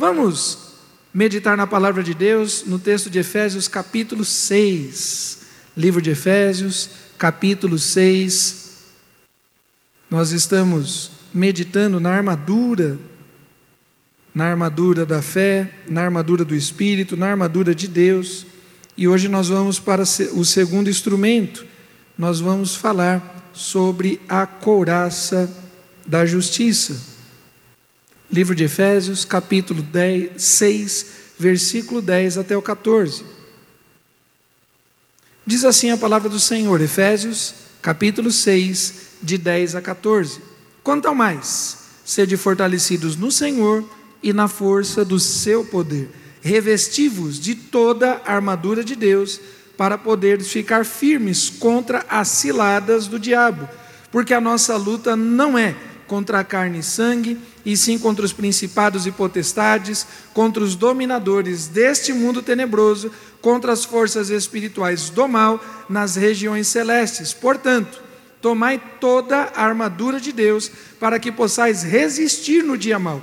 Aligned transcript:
Vamos 0.00 0.56
meditar 1.12 1.58
na 1.58 1.66
palavra 1.66 2.02
de 2.02 2.14
Deus 2.14 2.64
no 2.64 2.78
texto 2.78 3.10
de 3.10 3.18
Efésios, 3.18 3.68
capítulo 3.68 4.24
6. 4.24 5.40
Livro 5.76 6.00
de 6.00 6.08
Efésios, 6.08 6.88
capítulo 7.18 7.78
6. 7.78 8.78
Nós 10.10 10.30
estamos 10.32 11.10
meditando 11.34 12.00
na 12.00 12.14
armadura, 12.14 12.98
na 14.34 14.46
armadura 14.46 15.04
da 15.04 15.20
fé, 15.20 15.70
na 15.86 16.02
armadura 16.02 16.46
do 16.46 16.54
Espírito, 16.54 17.14
na 17.14 17.28
armadura 17.28 17.74
de 17.74 17.86
Deus. 17.86 18.46
E 18.96 19.06
hoje 19.06 19.28
nós 19.28 19.48
vamos 19.48 19.78
para 19.78 20.04
o 20.32 20.44
segundo 20.46 20.88
instrumento. 20.88 21.66
Nós 22.16 22.40
vamos 22.40 22.74
falar 22.74 23.50
sobre 23.52 24.18
a 24.26 24.46
couraça 24.46 25.54
da 26.06 26.24
justiça. 26.24 27.19
Livro 28.32 28.54
de 28.54 28.62
Efésios, 28.62 29.24
capítulo 29.24 29.82
10, 29.82 30.40
6, 30.40 31.06
versículo 31.36 32.00
10 32.00 32.38
até 32.38 32.56
o 32.56 32.62
14. 32.62 33.24
Diz 35.44 35.64
assim 35.64 35.90
a 35.90 35.96
palavra 35.96 36.28
do 36.28 36.38
Senhor, 36.38 36.80
Efésios, 36.80 37.54
capítulo 37.82 38.30
6, 38.30 38.94
de 39.20 39.36
10 39.36 39.74
a 39.74 39.82
14. 39.82 40.40
Quanto 40.80 41.08
ao 41.08 41.14
mais, 41.14 41.78
sede 42.04 42.36
fortalecidos 42.36 43.16
no 43.16 43.32
Senhor 43.32 43.84
e 44.22 44.32
na 44.32 44.46
força 44.46 45.04
do 45.04 45.18
seu 45.18 45.64
poder, 45.64 46.08
revestivos 46.40 47.40
de 47.40 47.56
toda 47.56 48.22
a 48.24 48.32
armadura 48.32 48.84
de 48.84 48.94
Deus, 48.94 49.40
para 49.76 49.98
poderes 49.98 50.52
ficar 50.52 50.84
firmes 50.84 51.50
contra 51.50 52.04
as 52.08 52.28
ciladas 52.28 53.08
do 53.08 53.18
diabo, 53.18 53.68
porque 54.12 54.32
a 54.32 54.40
nossa 54.40 54.76
luta 54.76 55.16
não 55.16 55.58
é 55.58 55.74
contra 56.06 56.38
a 56.40 56.44
carne 56.44 56.78
e 56.80 56.82
sangue, 56.82 57.38
e 57.64 57.76
sim 57.76 57.98
contra 57.98 58.24
os 58.24 58.32
principados 58.32 59.06
e 59.06 59.12
potestades, 59.12 60.06
contra 60.32 60.62
os 60.62 60.74
dominadores 60.74 61.66
deste 61.66 62.12
mundo 62.12 62.42
tenebroso, 62.42 63.10
contra 63.40 63.72
as 63.72 63.84
forças 63.84 64.30
espirituais 64.30 65.10
do 65.10 65.28
mal 65.28 65.62
nas 65.88 66.16
regiões 66.16 66.68
celestes. 66.68 67.32
Portanto, 67.32 68.02
tomai 68.40 68.80
toda 69.00 69.50
a 69.54 69.64
armadura 69.64 70.18
de 70.18 70.32
Deus, 70.32 70.70
para 70.98 71.18
que 71.18 71.30
possais 71.30 71.82
resistir 71.82 72.62
no 72.62 72.76
dia 72.76 72.98
mau. 72.98 73.22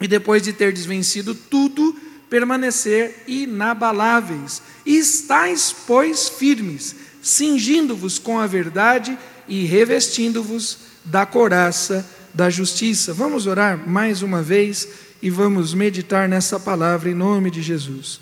E 0.00 0.08
depois 0.08 0.42
de 0.42 0.52
ter 0.52 0.72
desvencido 0.72 1.34
tudo, 1.34 1.94
permanecer 2.28 3.22
inabaláveis. 3.26 4.62
E 4.84 4.96
estáis, 4.96 5.74
pois, 5.86 6.28
firmes, 6.28 6.96
cingindo-vos 7.22 8.18
com 8.18 8.38
a 8.38 8.46
verdade 8.46 9.16
e 9.46 9.64
revestindo-vos 9.64 10.78
da 11.04 11.26
coraça 11.26 12.04
da 12.34 12.50
justiça. 12.50 13.14
Vamos 13.14 13.46
orar 13.46 13.88
mais 13.88 14.20
uma 14.22 14.42
vez 14.42 14.88
e 15.22 15.30
vamos 15.30 15.72
meditar 15.72 16.28
nessa 16.28 16.58
palavra 16.58 17.08
em 17.08 17.14
nome 17.14 17.50
de 17.50 17.62
Jesus. 17.62 18.20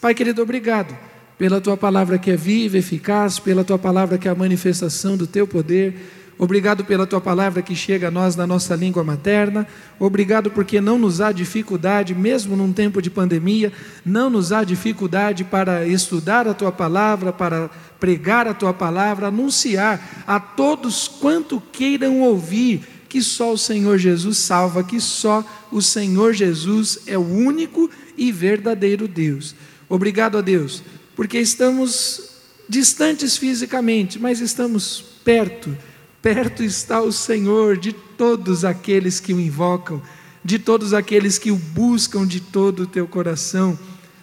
Pai 0.00 0.14
querido, 0.14 0.40
obrigado 0.40 0.96
pela 1.36 1.60
tua 1.60 1.76
palavra 1.76 2.18
que 2.18 2.30
é 2.30 2.36
viva, 2.36 2.78
eficaz, 2.78 3.38
pela 3.38 3.64
tua 3.64 3.78
palavra 3.78 4.16
que 4.16 4.28
é 4.28 4.30
a 4.30 4.34
manifestação 4.34 5.16
do 5.16 5.26
teu 5.26 5.46
poder. 5.46 5.94
Obrigado 6.38 6.84
pela 6.84 7.04
tua 7.04 7.20
palavra 7.20 7.60
que 7.62 7.74
chega 7.74 8.06
a 8.06 8.10
nós 8.12 8.36
na 8.36 8.46
nossa 8.46 8.76
língua 8.76 9.02
materna. 9.02 9.66
Obrigado 9.98 10.52
porque 10.52 10.80
não 10.80 10.96
nos 10.96 11.20
há 11.20 11.32
dificuldade, 11.32 12.14
mesmo 12.14 12.56
num 12.56 12.72
tempo 12.72 13.02
de 13.02 13.10
pandemia, 13.10 13.72
não 14.06 14.30
nos 14.30 14.52
há 14.52 14.62
dificuldade 14.62 15.42
para 15.42 15.84
estudar 15.84 16.46
a 16.46 16.54
tua 16.54 16.70
palavra, 16.70 17.32
para 17.32 17.68
pregar 17.98 18.46
a 18.46 18.54
tua 18.54 18.72
palavra, 18.72 19.26
anunciar 19.26 20.24
a 20.28 20.38
todos 20.38 21.08
quanto 21.08 21.60
queiram 21.72 22.20
ouvir 22.20 22.97
que 23.08 23.22
só 23.22 23.52
o 23.52 23.58
Senhor 23.58 23.98
Jesus 23.98 24.38
salva, 24.38 24.84
que 24.84 25.00
só 25.00 25.44
o 25.72 25.80
Senhor 25.80 26.34
Jesus 26.34 27.00
é 27.06 27.16
o 27.16 27.22
único 27.22 27.90
e 28.16 28.30
verdadeiro 28.30 29.08
Deus. 29.08 29.54
Obrigado 29.88 30.38
a 30.38 30.40
Deus, 30.40 30.82
porque 31.16 31.38
estamos 31.38 32.30
distantes 32.68 33.36
fisicamente, 33.36 34.18
mas 34.18 34.40
estamos 34.40 35.02
perto 35.24 35.74
Perto 36.20 36.64
está 36.64 37.00
o 37.00 37.12
Senhor 37.12 37.76
de 37.76 37.92
todos 37.92 38.64
aqueles 38.64 39.20
que 39.20 39.32
o 39.32 39.40
invocam, 39.40 40.02
de 40.44 40.58
todos 40.58 40.92
aqueles 40.92 41.38
que 41.38 41.50
o 41.50 41.56
buscam 41.56 42.26
de 42.26 42.40
todo 42.40 42.82
o 42.82 42.86
teu 42.86 43.06
coração. 43.06 43.78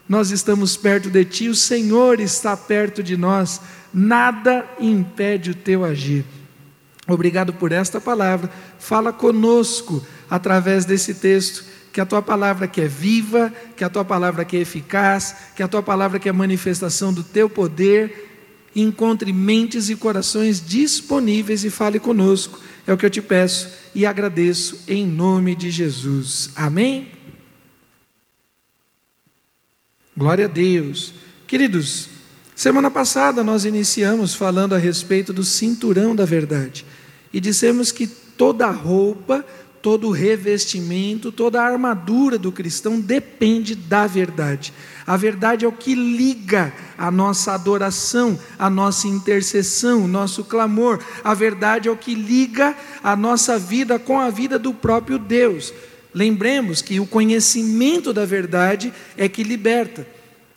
Nós 0.07 0.29
estamos 0.29 0.75
perto 0.75 1.09
de 1.09 1.23
ti, 1.23 1.47
o 1.47 1.55
Senhor 1.55 2.19
está 2.19 2.55
perto 2.55 3.01
de 3.01 3.15
nós, 3.15 3.61
nada 3.93 4.65
impede 4.79 5.51
o 5.51 5.55
teu 5.55 5.85
agir. 5.85 6.25
Obrigado 7.07 7.53
por 7.53 7.71
esta 7.71 8.01
palavra. 8.01 8.49
Fala 8.79 9.13
conosco 9.13 10.05
através 10.29 10.85
desse 10.85 11.13
texto, 11.13 11.65
que 11.93 12.01
a 12.01 12.05
tua 12.05 12.21
palavra 12.21 12.67
que 12.67 12.81
é 12.81 12.87
viva, 12.87 13.53
que 13.77 13.83
a 13.83 13.89
tua 13.89 14.03
palavra 14.03 14.43
que 14.43 14.57
é 14.57 14.61
eficaz, 14.61 15.35
que 15.55 15.63
a 15.63 15.67
tua 15.67 15.81
palavra 15.81 16.19
que 16.19 16.27
é 16.27 16.31
manifestação 16.31 17.13
do 17.13 17.23
teu 17.23 17.49
poder 17.49 18.25
encontre 18.75 19.31
mentes 19.31 19.89
e 19.89 19.95
corações 19.95 20.65
disponíveis 20.65 21.63
e 21.63 21.69
fale 21.69 21.99
conosco. 21.99 22.59
É 22.85 22.91
o 22.91 22.97
que 22.97 23.05
eu 23.05 23.09
te 23.09 23.21
peço 23.21 23.69
e 23.95 24.05
agradeço 24.05 24.83
em 24.87 25.07
nome 25.07 25.55
de 25.55 25.71
Jesus. 25.71 26.51
Amém? 26.55 27.11
Glória 30.17 30.45
a 30.45 30.49
Deus. 30.49 31.13
Queridos, 31.47 32.09
semana 32.55 32.89
passada 32.89 33.43
nós 33.43 33.65
iniciamos 33.65 34.33
falando 34.33 34.73
a 34.73 34.77
respeito 34.77 35.31
do 35.33 35.43
cinturão 35.43 36.15
da 36.15 36.25
verdade 36.25 36.85
e 37.33 37.39
dissemos 37.39 37.91
que 37.91 38.07
toda 38.07 38.69
roupa 38.71 39.45
todo 39.85 40.09
revestimento, 40.09 41.31
toda 41.31 41.61
a 41.61 41.65
armadura 41.67 42.39
do 42.39 42.51
cristão 42.51 42.99
depende 42.99 43.75
da 43.75 44.07
verdade. 44.07 44.73
A 45.05 45.15
verdade 45.15 45.63
é 45.63 45.67
o 45.67 45.71
que 45.71 45.93
liga 45.93 46.73
a 46.97 47.11
nossa 47.11 47.53
adoração, 47.53 48.39
a 48.57 48.67
nossa 48.67 49.07
intercessão, 49.07 50.03
o 50.03 50.07
nosso 50.07 50.43
clamor. 50.43 50.99
A 51.23 51.35
verdade 51.35 51.87
é 51.87 51.91
o 51.91 51.95
que 51.95 52.15
liga 52.15 52.75
a 53.03 53.15
nossa 53.15 53.59
vida 53.59 53.99
com 53.99 54.19
a 54.19 54.31
vida 54.31 54.57
do 54.57 54.73
próprio 54.73 55.19
Deus. 55.19 55.71
Lembremos 56.11 56.81
que 56.81 56.99
o 56.99 57.05
conhecimento 57.05 58.11
da 58.11 58.25
verdade 58.25 58.91
é 59.15 59.29
que 59.29 59.43
liberta. 59.43 60.14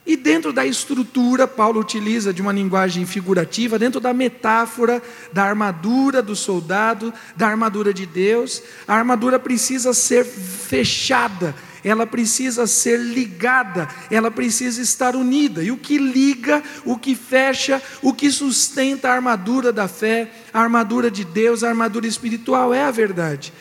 E 0.08 0.16
dentro 0.16 0.54
da 0.54 0.64
estrutura, 0.64 1.46
Paulo 1.46 1.78
utiliza 1.78 2.32
de 2.32 2.40
uma 2.40 2.50
linguagem 2.50 3.04
figurativa, 3.04 3.78
dentro 3.78 4.00
da 4.00 4.14
metáfora 4.14 5.02
da 5.34 5.44
armadura 5.44 6.22
do 6.22 6.34
soldado, 6.34 7.12
da 7.36 7.46
armadura 7.46 7.92
de 7.92 8.06
Deus, 8.06 8.62
a 8.86 8.94
armadura 8.94 9.38
precisa 9.38 9.92
ser 9.92 10.24
fechada, 10.24 11.54
ela 11.84 12.06
precisa 12.06 12.66
ser 12.66 12.98
ligada, 12.98 13.86
ela 14.10 14.30
precisa 14.30 14.80
estar 14.80 15.14
unida. 15.14 15.62
E 15.62 15.70
o 15.70 15.76
que 15.76 15.98
liga, 15.98 16.62
o 16.86 16.96
que 16.96 17.14
fecha, 17.14 17.82
o 18.00 18.14
que 18.14 18.30
sustenta 18.30 19.10
a 19.10 19.12
armadura 19.12 19.70
da 19.70 19.86
fé, 19.86 20.30
a 20.54 20.62
armadura 20.62 21.10
de 21.10 21.22
Deus, 21.22 21.62
a 21.62 21.68
armadura 21.68 22.06
espiritual 22.06 22.72
é 22.72 22.82
a 22.82 22.90
verdade. 22.90 23.52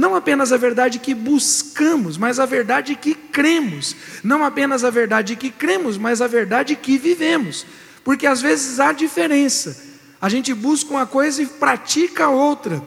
Não 0.00 0.16
apenas 0.16 0.50
a 0.50 0.56
verdade 0.56 0.98
que 0.98 1.12
buscamos, 1.12 2.16
mas 2.16 2.40
a 2.40 2.46
verdade 2.46 2.94
que 2.94 3.14
cremos. 3.14 3.94
Não 4.24 4.42
apenas 4.42 4.82
a 4.82 4.88
verdade 4.88 5.36
que 5.36 5.50
cremos, 5.50 5.98
mas 5.98 6.22
a 6.22 6.26
verdade 6.26 6.74
que 6.74 6.96
vivemos. 6.96 7.66
Porque 8.02 8.26
às 8.26 8.40
vezes 8.40 8.80
há 8.80 8.92
diferença. 8.92 9.76
A 10.18 10.30
gente 10.30 10.54
busca 10.54 10.90
uma 10.90 11.04
coisa 11.04 11.42
e 11.42 11.46
pratica 11.46 12.30
outra. 12.30 12.82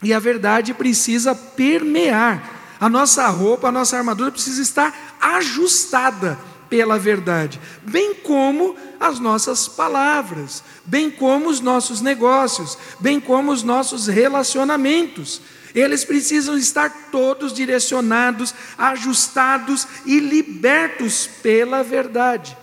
E 0.00 0.14
a 0.14 0.20
verdade 0.20 0.72
precisa 0.72 1.34
permear. 1.34 2.76
A 2.78 2.88
nossa 2.88 3.26
roupa, 3.26 3.66
a 3.66 3.72
nossa 3.72 3.98
armadura 3.98 4.30
precisa 4.30 4.62
estar 4.62 5.16
ajustada 5.20 6.38
pela 6.72 6.98
verdade, 6.98 7.60
bem 7.82 8.14
como 8.14 8.74
as 8.98 9.18
nossas 9.18 9.68
palavras, 9.68 10.64
bem 10.86 11.10
como 11.10 11.50
os 11.50 11.60
nossos 11.60 12.00
negócios, 12.00 12.78
bem 12.98 13.20
como 13.20 13.52
os 13.52 13.62
nossos 13.62 14.06
relacionamentos. 14.06 15.42
Eles 15.74 16.02
precisam 16.02 16.56
estar 16.56 17.10
todos 17.12 17.52
direcionados, 17.52 18.54
ajustados 18.78 19.86
e 20.06 20.18
libertos 20.18 21.28
pela 21.42 21.82
verdade. 21.82 22.56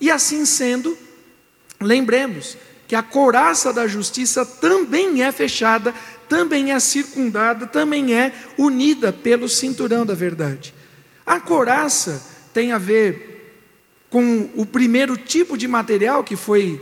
E 0.00 0.10
assim 0.10 0.44
sendo, 0.44 0.98
lembremos 1.80 2.56
que 2.88 2.96
a 2.96 3.04
couraça 3.04 3.72
da 3.72 3.86
justiça 3.86 4.44
também 4.44 5.22
é 5.22 5.30
fechada, 5.30 5.94
também 6.28 6.72
é 6.72 6.80
circundada, 6.80 7.68
também 7.68 8.16
é 8.16 8.32
unida 8.58 9.12
pelo 9.12 9.48
cinturão 9.48 10.04
da 10.04 10.14
verdade. 10.14 10.74
A 11.24 11.38
couraça 11.38 12.20
tem 12.52 12.72
a 12.72 12.78
ver 12.78 13.33
com 14.14 14.48
o 14.54 14.64
primeiro 14.64 15.16
tipo 15.16 15.58
de 15.58 15.66
material 15.66 16.22
que 16.22 16.36
foi 16.36 16.80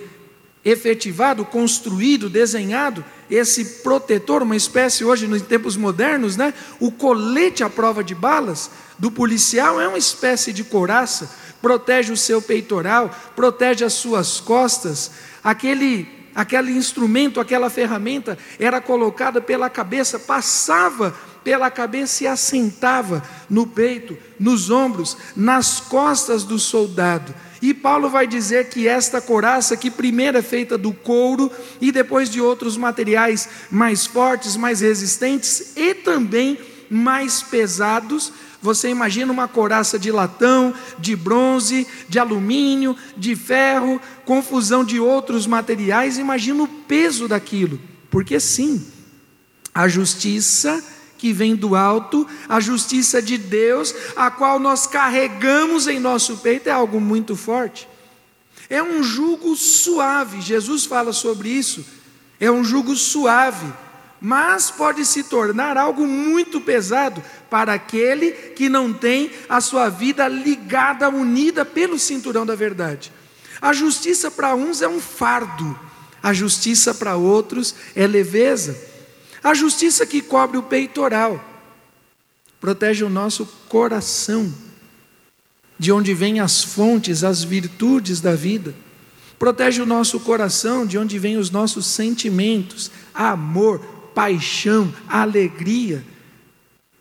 efetivado, 0.62 1.46
construído, 1.46 2.28
desenhado, 2.28 3.02
esse 3.30 3.80
protetor, 3.82 4.42
uma 4.42 4.54
espécie 4.54 5.02
hoje 5.02 5.26
nos 5.26 5.40
tempos 5.40 5.74
modernos, 5.74 6.36
né? 6.36 6.52
O 6.78 6.92
colete 6.92 7.64
à 7.64 7.70
prova 7.70 8.04
de 8.04 8.14
balas 8.14 8.70
do 8.98 9.10
policial 9.10 9.80
é 9.80 9.88
uma 9.88 9.96
espécie 9.96 10.52
de 10.52 10.62
couraça, 10.62 11.34
protege 11.62 12.12
o 12.12 12.18
seu 12.18 12.42
peitoral, 12.42 13.10
protege 13.34 13.82
as 13.82 13.94
suas 13.94 14.38
costas. 14.38 15.12
Aquele 15.42 16.06
aquele 16.34 16.72
instrumento, 16.72 17.40
aquela 17.40 17.70
ferramenta 17.70 18.36
era 18.58 18.78
colocada 18.78 19.40
pela 19.40 19.70
cabeça, 19.70 20.18
passava 20.18 21.14
pela 21.44 21.70
cabeça 21.70 22.24
e 22.24 22.26
assentava 22.26 23.22
no 23.48 23.66
peito, 23.66 24.16
nos 24.38 24.70
ombros, 24.70 25.16
nas 25.34 25.80
costas 25.80 26.44
do 26.44 26.58
soldado. 26.58 27.34
E 27.60 27.72
Paulo 27.72 28.10
vai 28.10 28.26
dizer 28.26 28.68
que 28.68 28.88
esta 28.88 29.20
coraça, 29.20 29.76
que 29.76 29.90
primeiro 29.90 30.36
é 30.36 30.42
feita 30.42 30.76
do 30.76 30.92
couro 30.92 31.50
e 31.80 31.92
depois 31.92 32.28
de 32.28 32.40
outros 32.40 32.76
materiais 32.76 33.48
mais 33.70 34.04
fortes, 34.04 34.56
mais 34.56 34.80
resistentes 34.80 35.76
e 35.76 35.94
também 35.94 36.58
mais 36.90 37.42
pesados, 37.42 38.32
você 38.60 38.88
imagina 38.88 39.32
uma 39.32 39.48
coraça 39.48 39.98
de 39.98 40.12
latão, 40.12 40.74
de 40.98 41.16
bronze, 41.16 41.86
de 42.08 42.18
alumínio, 42.18 42.96
de 43.16 43.34
ferro, 43.34 44.00
confusão 44.24 44.84
de 44.84 45.00
outros 45.00 45.46
materiais, 45.46 46.18
imagina 46.18 46.62
o 46.62 46.68
peso 46.68 47.26
daquilo. 47.26 47.80
Porque 48.08 48.38
sim, 48.38 48.84
a 49.74 49.88
justiça 49.88 50.82
que 51.22 51.32
vem 51.32 51.54
do 51.54 51.76
alto, 51.76 52.26
a 52.48 52.58
justiça 52.58 53.22
de 53.22 53.38
Deus, 53.38 53.94
a 54.16 54.28
qual 54.28 54.58
nós 54.58 54.88
carregamos 54.88 55.86
em 55.86 56.00
nosso 56.00 56.38
peito, 56.38 56.68
é 56.68 56.72
algo 56.72 57.00
muito 57.00 57.36
forte. 57.36 57.88
É 58.68 58.82
um 58.82 59.04
jugo 59.04 59.54
suave, 59.54 60.40
Jesus 60.40 60.84
fala 60.84 61.12
sobre 61.12 61.48
isso. 61.48 61.86
É 62.40 62.50
um 62.50 62.64
jugo 62.64 62.96
suave, 62.96 63.72
mas 64.20 64.68
pode 64.68 65.04
se 65.04 65.22
tornar 65.22 65.76
algo 65.76 66.08
muito 66.08 66.60
pesado 66.60 67.22
para 67.48 67.72
aquele 67.74 68.32
que 68.32 68.68
não 68.68 68.92
tem 68.92 69.30
a 69.48 69.60
sua 69.60 69.88
vida 69.88 70.26
ligada, 70.26 71.08
unida 71.08 71.64
pelo 71.64 72.00
cinturão 72.00 72.44
da 72.44 72.56
verdade. 72.56 73.12
A 73.60 73.72
justiça 73.72 74.28
para 74.28 74.56
uns 74.56 74.82
é 74.82 74.88
um 74.88 75.00
fardo, 75.00 75.78
a 76.20 76.32
justiça 76.32 76.92
para 76.92 77.14
outros 77.14 77.76
é 77.94 78.08
leveza. 78.08 78.90
A 79.42 79.54
justiça 79.54 80.06
que 80.06 80.22
cobre 80.22 80.56
o 80.56 80.62
peitoral 80.62 81.42
protege 82.60 83.02
o 83.02 83.10
nosso 83.10 83.44
coração, 83.68 84.52
de 85.76 85.90
onde 85.90 86.14
vêm 86.14 86.38
as 86.38 86.62
fontes, 86.62 87.24
as 87.24 87.42
virtudes 87.42 88.20
da 88.20 88.36
vida. 88.36 88.72
Protege 89.36 89.82
o 89.82 89.86
nosso 89.86 90.20
coração, 90.20 90.86
de 90.86 90.96
onde 90.96 91.18
vêm 91.18 91.36
os 91.36 91.50
nossos 91.50 91.86
sentimentos, 91.86 92.88
amor, 93.12 93.80
paixão, 94.14 94.94
alegria. 95.08 96.04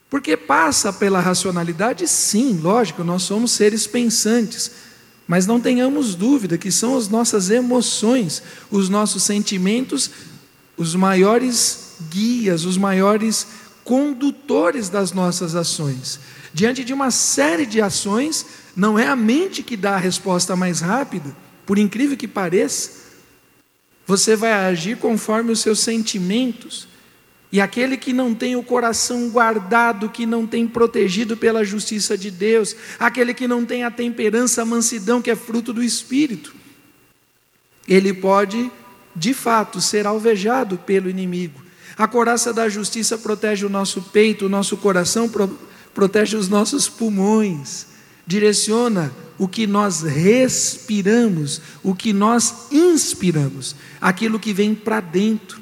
Porque 0.10 0.36
passa 0.36 0.92
pela 0.92 1.20
racionalidade, 1.20 2.08
sim, 2.08 2.60
lógico, 2.60 3.04
nós 3.04 3.22
somos 3.22 3.52
seres 3.52 3.86
pensantes, 3.86 4.72
mas 5.28 5.46
não 5.46 5.62
tenhamos 5.62 6.16
dúvida 6.16 6.58
que 6.58 6.72
são 6.72 6.98
as 6.98 7.08
nossas 7.08 7.52
emoções, 7.52 8.42
os 8.72 8.90
nossos 8.90 9.22
sentimentos, 9.22 10.10
os 10.76 10.96
maiores 10.96 11.91
guias, 12.10 12.66
os 12.66 12.78
maiores 12.78 13.48
condutores 13.84 14.90
das 14.90 15.12
nossas 15.12 15.56
ações. 15.56 16.20
Diante 16.54 16.84
de 16.84 16.94
uma 16.94 17.12
série 17.12 17.66
de 17.66 17.82
ações, 17.82 18.46
não 18.76 18.98
é 18.98 19.08
a 19.08 19.16
mente 19.16 19.64
que 19.64 19.78
dá 19.78 19.96
a 19.96 20.00
resposta 20.00 20.56
mais 20.56 20.82
rápida, 20.82 21.36
por 21.66 21.78
incrível 21.78 22.18
que 22.18 22.28
pareça. 22.28 22.92
Você 24.06 24.36
vai 24.36 24.52
agir 24.52 24.98
conforme 24.98 25.52
os 25.52 25.60
seus 25.60 25.80
sentimentos. 25.80 26.88
E 27.52 27.60
aquele 27.60 27.98
que 27.98 28.14
não 28.14 28.34
tem 28.34 28.56
o 28.56 28.64
coração 28.64 29.30
guardado, 29.30 30.10
que 30.10 30.26
não 30.26 30.48
tem 30.48 30.68
protegido 30.68 31.36
pela 31.36 31.66
justiça 31.66 32.18
de 32.18 32.32
Deus, 32.32 32.76
aquele 32.98 33.34
que 33.34 33.48
não 33.48 33.66
tem 33.66 33.84
a 33.84 33.92
temperança, 33.92 34.62
a 34.62 34.66
mansidão 34.66 35.22
que 35.22 35.30
é 35.30 35.36
fruto 35.36 35.74
do 35.74 35.84
Espírito, 35.84 36.54
ele 37.88 38.14
pode, 38.14 38.72
de 39.14 39.34
fato, 39.34 39.82
ser 39.82 40.08
alvejado 40.08 40.78
pelo 40.78 41.10
inimigo. 41.10 41.62
A 42.02 42.08
coraça 42.08 42.52
da 42.52 42.68
justiça 42.68 43.16
protege 43.16 43.64
o 43.64 43.70
nosso 43.70 44.02
peito, 44.02 44.48
o 44.48 44.50
nosso 44.50 44.76
coração, 44.76 45.30
pro, 45.30 45.48
protege 45.94 46.36
os 46.36 46.50
nossos 46.50 46.90
pulmões, 46.90 47.86
direciona 48.26 49.14
o 49.38 49.48
que 49.48 49.68
nós 49.68 50.02
respiramos, 50.02 51.62
o 51.84 51.94
que 51.94 52.12
nós 52.12 52.72
inspiramos, 52.72 53.76
aquilo 54.02 54.40
que 54.40 54.52
vem 54.52 54.74
para 54.74 55.00
dentro. 55.00 55.62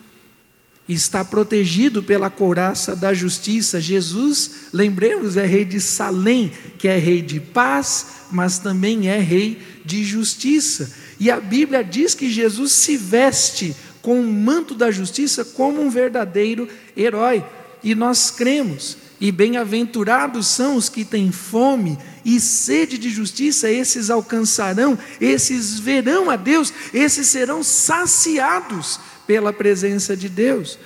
Está 0.87 1.25
protegido 1.25 2.01
pela 2.01 2.29
couraça 2.29 2.95
da 2.95 3.13
justiça. 3.13 3.81
Jesus, 3.81 4.69
lembremos, 4.71 5.35
é 5.35 5.45
rei 5.45 5.65
de 5.65 5.81
Salém, 5.81 6.53
que 6.77 6.87
é 6.87 6.97
rei 6.97 7.21
de 7.21 7.41
paz, 7.41 8.07
mas 8.31 8.59
também 8.59 9.09
é 9.09 9.19
rei 9.19 9.61
de 9.83 10.05
justiça. 10.05 10.89
E 11.19 11.29
a 11.29 11.37
Bíblia 11.41 11.83
diz 11.83 12.15
que 12.15 12.31
Jesus 12.31 12.71
se 12.71 12.95
veste 12.95 13.75
com 14.01 14.19
o 14.19 14.31
manto 14.31 14.73
da 14.73 14.91
justiça 14.91 15.43
como 15.43 15.81
um 15.81 15.89
verdadeiro 15.89 16.67
herói. 16.95 17.43
E 17.83 17.95
nós 17.95 18.29
cremos, 18.29 18.97
e 19.21 19.31
bem-aventurados 19.31 20.47
são 20.47 20.75
os 20.75 20.89
que 20.89 21.05
têm 21.05 21.31
fome 21.31 21.97
e 22.25 22.39
sede 22.39 22.97
de 22.97 23.09
justiça, 23.09 23.69
esses 23.69 24.09
alcançarão, 24.09 24.97
esses 25.19 25.79
verão 25.79 26.29
a 26.29 26.35
Deus, 26.35 26.73
esses 26.93 27.27
serão 27.27 27.63
saciados 27.63 28.99
pela 29.25 29.53
presença 29.53 30.15
de 30.15 30.27
Deus. 30.27 30.77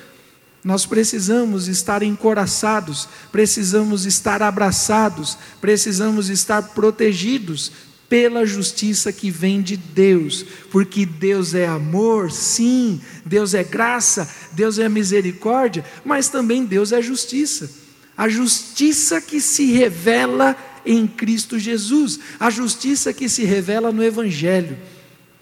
Nós 0.63 0.85
precisamos 0.85 1.67
estar 1.67 2.03
encoraçados, 2.03 3.09
precisamos 3.31 4.05
estar 4.05 4.41
abraçados, 4.41 5.37
precisamos 5.59 6.29
estar 6.29 6.61
protegidos 6.69 7.71
pela 8.13 8.45
justiça 8.45 9.11
que 9.11 9.31
vem 9.31 9.59
de 9.59 9.75
Deus, 9.75 10.45
porque 10.69 11.03
Deus 11.03 11.55
é 11.55 11.65
amor, 11.65 12.31
sim, 12.31 13.01
Deus 13.25 13.55
é 13.55 13.63
graça, 13.63 14.31
Deus 14.51 14.77
é 14.77 14.87
misericórdia, 14.87 15.83
mas 16.05 16.29
também 16.29 16.63
Deus 16.63 16.91
é 16.91 17.01
justiça. 17.01 17.71
A 18.15 18.29
justiça 18.29 19.19
que 19.19 19.41
se 19.41 19.71
revela 19.71 20.55
em 20.85 21.07
Cristo 21.07 21.57
Jesus, 21.57 22.19
a 22.39 22.51
justiça 22.51 23.11
que 23.11 23.27
se 23.27 23.45
revela 23.45 23.91
no 23.91 24.03
Evangelho. 24.03 24.77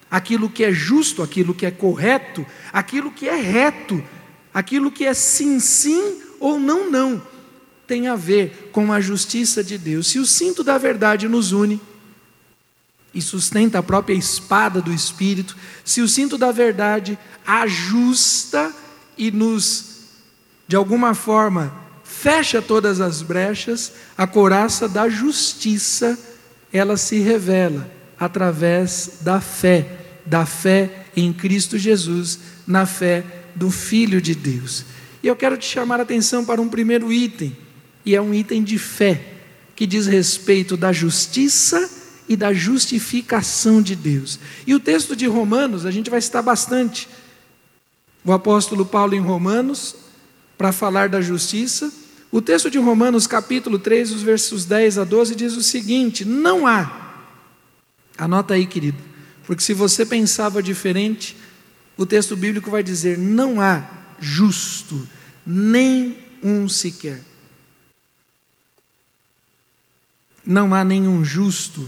Aquilo 0.10 0.50
que 0.50 0.64
é 0.64 0.72
justo, 0.72 1.22
aquilo 1.22 1.54
que 1.54 1.66
é 1.66 1.72
correto, 1.72 2.46
aquilo 2.72 3.12
que 3.12 3.28
é 3.28 3.36
reto, 3.36 4.02
aquilo 4.54 4.90
que 4.90 5.04
é 5.04 5.14
sim, 5.14 5.60
sim 5.60 6.22
ou 6.40 6.58
não, 6.58 6.90
não, 6.90 7.22
tem 7.86 8.08
a 8.08 8.16
ver 8.16 8.70
com 8.72 8.94
a 8.94 9.02
justiça 9.02 9.62
de 9.62 9.78
Deus. 9.78 10.08
Se 10.08 10.20
o 10.20 10.26
cinto 10.26 10.64
da 10.64 10.78
verdade 10.78 11.28
nos 11.28 11.52
une, 11.52 11.82
e 13.14 13.22
sustenta 13.22 13.80
a 13.80 13.84
própria 13.84 14.14
espada 14.14 14.82
do 14.82 14.94
Espírito, 14.94 15.56
se 15.84 16.02
o 16.02 16.08
cinto 16.08 16.38
da 16.38 16.52
verdade 16.52 17.18
ajusta 17.46 18.74
e 19.18 19.30
nos, 19.32 20.06
de 20.68 20.76
alguma 20.76 21.14
forma, 21.14 21.74
fecha 22.04 22.62
todas 22.62 23.02
as 23.02 23.22
brechas, 23.22 23.92
a 24.18 24.26
coraça 24.26 24.88
da 24.88 25.10
justiça, 25.10 26.18
ela 26.72 26.96
se 26.96 27.20
revela 27.20 27.90
através 28.18 29.20
da 29.22 29.42
fé, 29.42 30.20
da 30.26 30.46
fé 30.46 31.06
em 31.16 31.34
Cristo 31.34 31.78
Jesus, 31.78 32.40
na 32.66 32.86
fé 32.86 33.26
do 33.56 33.70
Filho 33.70 34.22
de 34.22 34.34
Deus. 34.34 34.86
E 35.22 35.28
eu 35.28 35.36
quero 35.36 35.58
te 35.58 35.66
chamar 35.66 36.00
a 36.00 36.04
atenção 36.04 36.46
para 36.46 36.62
um 36.62 36.70
primeiro 36.70 37.12
item, 37.12 37.56
e 38.06 38.16
é 38.16 38.22
um 38.22 38.34
item 38.34 38.64
de 38.64 38.78
fé, 38.78 39.22
que 39.76 39.86
diz 39.86 40.08
respeito 40.08 40.78
da 40.78 40.94
justiça 40.94 42.01
e 42.28 42.36
da 42.36 42.54
justificação 42.54 43.82
de 43.82 43.96
Deus. 43.96 44.40
E 44.66 44.74
o 44.74 44.80
texto 44.80 45.16
de 45.16 45.28
Romanos, 45.28 45.86
a 45.86 45.92
gente 45.92 46.10
vai 46.10 46.22
citar 46.22 46.44
bastante. 46.44 47.08
O 48.24 48.32
apóstolo 48.32 48.86
Paulo 48.86 49.16
em 49.16 49.20
Romanos, 49.20 49.96
para 50.58 50.72
falar 50.72 51.10
da 51.10 51.22
justiça. 51.22 51.92
O 52.32 52.42
texto 52.42 52.70
de 52.70 52.78
Romanos, 52.78 53.28
capítulo 53.28 53.80
3, 53.80 54.12
os 54.12 54.22
versos 54.22 54.64
10 54.64 55.00
a 55.00 55.04
12, 55.04 55.36
diz 55.36 55.58
o 55.58 55.64
seguinte: 55.64 56.24
Não 56.24 56.68
há, 56.68 57.16
anota 58.18 58.54
aí, 58.54 58.66
querido, 58.66 58.98
porque 59.46 59.64
se 59.64 59.74
você 59.74 60.06
pensava 60.06 60.62
diferente, 60.62 61.36
o 61.98 62.06
texto 62.06 62.38
bíblico 62.38 62.70
vai 62.70 62.84
dizer: 62.84 63.18
Não 63.18 63.60
há 63.60 63.84
justo, 64.20 65.08
nem 65.46 66.18
um 66.44 66.70
sequer. 66.70 67.22
Não 70.46 70.74
há 70.74 70.84
nenhum 70.84 71.24
justo 71.24 71.88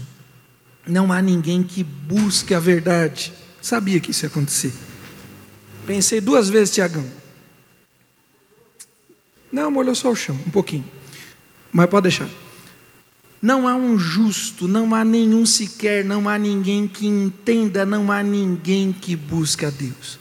não 0.86 1.12
há 1.12 1.22
ninguém 1.22 1.62
que 1.62 1.82
busque 1.82 2.54
a 2.54 2.60
verdade. 2.60 3.32
Sabia 3.60 4.00
que 4.00 4.10
isso 4.10 4.24
ia 4.24 4.28
acontecer. 4.28 4.72
Pensei 5.86 6.20
duas 6.20 6.48
vezes, 6.48 6.74
Tiagão. 6.74 7.04
Não, 9.50 9.70
molhou 9.70 9.94
só 9.94 10.10
o 10.10 10.16
chão, 10.16 10.38
um 10.46 10.50
pouquinho. 10.50 10.84
Mas 11.72 11.88
pode 11.88 12.04
deixar. 12.04 12.28
Não 13.40 13.68
há 13.68 13.74
um 13.74 13.98
justo, 13.98 14.66
não 14.66 14.94
há 14.94 15.04
nenhum 15.04 15.44
sequer, 15.44 16.04
não 16.04 16.28
há 16.28 16.38
ninguém 16.38 16.88
que 16.88 17.06
entenda, 17.06 17.84
não 17.84 18.10
há 18.10 18.22
ninguém 18.22 18.92
que 18.92 19.14
busque 19.14 19.66
a 19.66 19.70
Deus. 19.70 20.18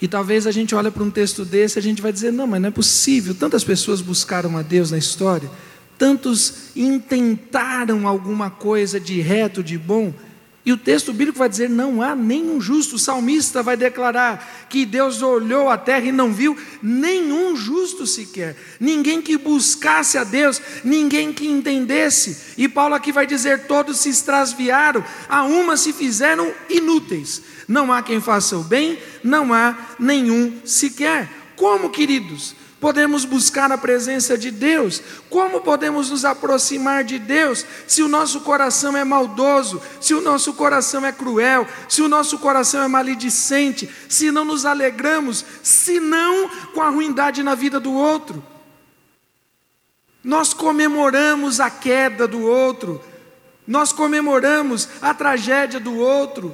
E 0.00 0.08
talvez 0.08 0.48
a 0.48 0.50
gente 0.50 0.74
olhe 0.74 0.90
para 0.90 1.02
um 1.02 1.10
texto 1.10 1.44
desse 1.44 1.78
e 1.78 1.80
a 1.80 1.82
gente 1.82 2.02
vai 2.02 2.12
dizer: 2.12 2.32
não, 2.32 2.46
mas 2.46 2.60
não 2.60 2.68
é 2.68 2.72
possível. 2.72 3.34
Tantas 3.34 3.62
pessoas 3.62 4.00
buscaram 4.00 4.58
a 4.58 4.62
Deus 4.62 4.90
na 4.90 4.98
história 4.98 5.48
tantos 6.02 6.54
intentaram 6.74 8.08
alguma 8.08 8.50
coisa 8.50 8.98
de 8.98 9.20
reto, 9.20 9.62
de 9.62 9.78
bom, 9.78 10.12
E 10.64 10.72
o 10.72 10.76
texto 10.76 11.12
bíblico 11.12 11.38
vai 11.38 11.48
dizer: 11.48 11.68
não 11.68 12.00
há 12.00 12.14
nenhum 12.14 12.60
justo. 12.60 12.94
O 12.94 12.98
salmista 12.98 13.62
vai 13.62 13.76
declarar 13.76 14.66
que 14.68 14.86
Deus 14.86 15.20
olhou 15.20 15.68
a 15.68 15.76
terra 15.76 16.06
e 16.06 16.12
não 16.12 16.32
viu 16.32 16.56
nenhum 16.80 17.56
justo 17.56 18.06
sequer, 18.06 18.56
ninguém 18.78 19.20
que 19.20 19.36
buscasse 19.36 20.16
a 20.16 20.24
Deus, 20.24 20.62
ninguém 20.84 21.32
que 21.32 21.48
entendesse. 21.48 22.54
E 22.56 22.68
Paulo 22.68 22.94
aqui 22.94 23.10
vai 23.10 23.26
dizer: 23.26 23.66
todos 23.66 23.98
se 23.98 24.08
extraviaram, 24.08 25.04
a 25.28 25.42
uma 25.42 25.76
se 25.76 25.92
fizeram 25.92 26.52
inúteis. 26.70 27.42
Não 27.66 27.92
há 27.92 28.02
quem 28.02 28.20
faça 28.20 28.56
o 28.56 28.62
bem, 28.62 28.98
não 29.24 29.52
há 29.52 29.76
nenhum 29.98 30.52
sequer. 30.64 31.28
Como, 31.56 31.90
queridos? 31.90 32.54
Podemos 32.82 33.24
buscar 33.24 33.70
a 33.70 33.78
presença 33.78 34.36
de 34.36 34.50
Deus? 34.50 35.00
Como 35.30 35.60
podemos 35.60 36.10
nos 36.10 36.24
aproximar 36.24 37.04
de 37.04 37.16
Deus 37.16 37.64
se 37.86 38.02
o 38.02 38.08
nosso 38.08 38.40
coração 38.40 38.96
é 38.96 39.04
maldoso, 39.04 39.80
se 40.00 40.12
o 40.12 40.20
nosso 40.20 40.52
coração 40.54 41.06
é 41.06 41.12
cruel, 41.12 41.64
se 41.88 42.02
o 42.02 42.08
nosso 42.08 42.40
coração 42.40 42.82
é 42.82 42.88
maledicente, 42.88 43.88
se 44.08 44.32
não 44.32 44.44
nos 44.44 44.66
alegramos, 44.66 45.44
se 45.62 46.00
não 46.00 46.48
com 46.74 46.82
a 46.82 46.88
ruindade 46.88 47.40
na 47.44 47.54
vida 47.54 47.78
do 47.78 47.92
outro? 47.92 48.44
Nós 50.24 50.52
comemoramos 50.52 51.60
a 51.60 51.70
queda 51.70 52.26
do 52.26 52.42
outro, 52.42 53.00
nós 53.64 53.92
comemoramos 53.92 54.88
a 55.00 55.14
tragédia 55.14 55.78
do 55.78 55.96
outro. 55.98 56.52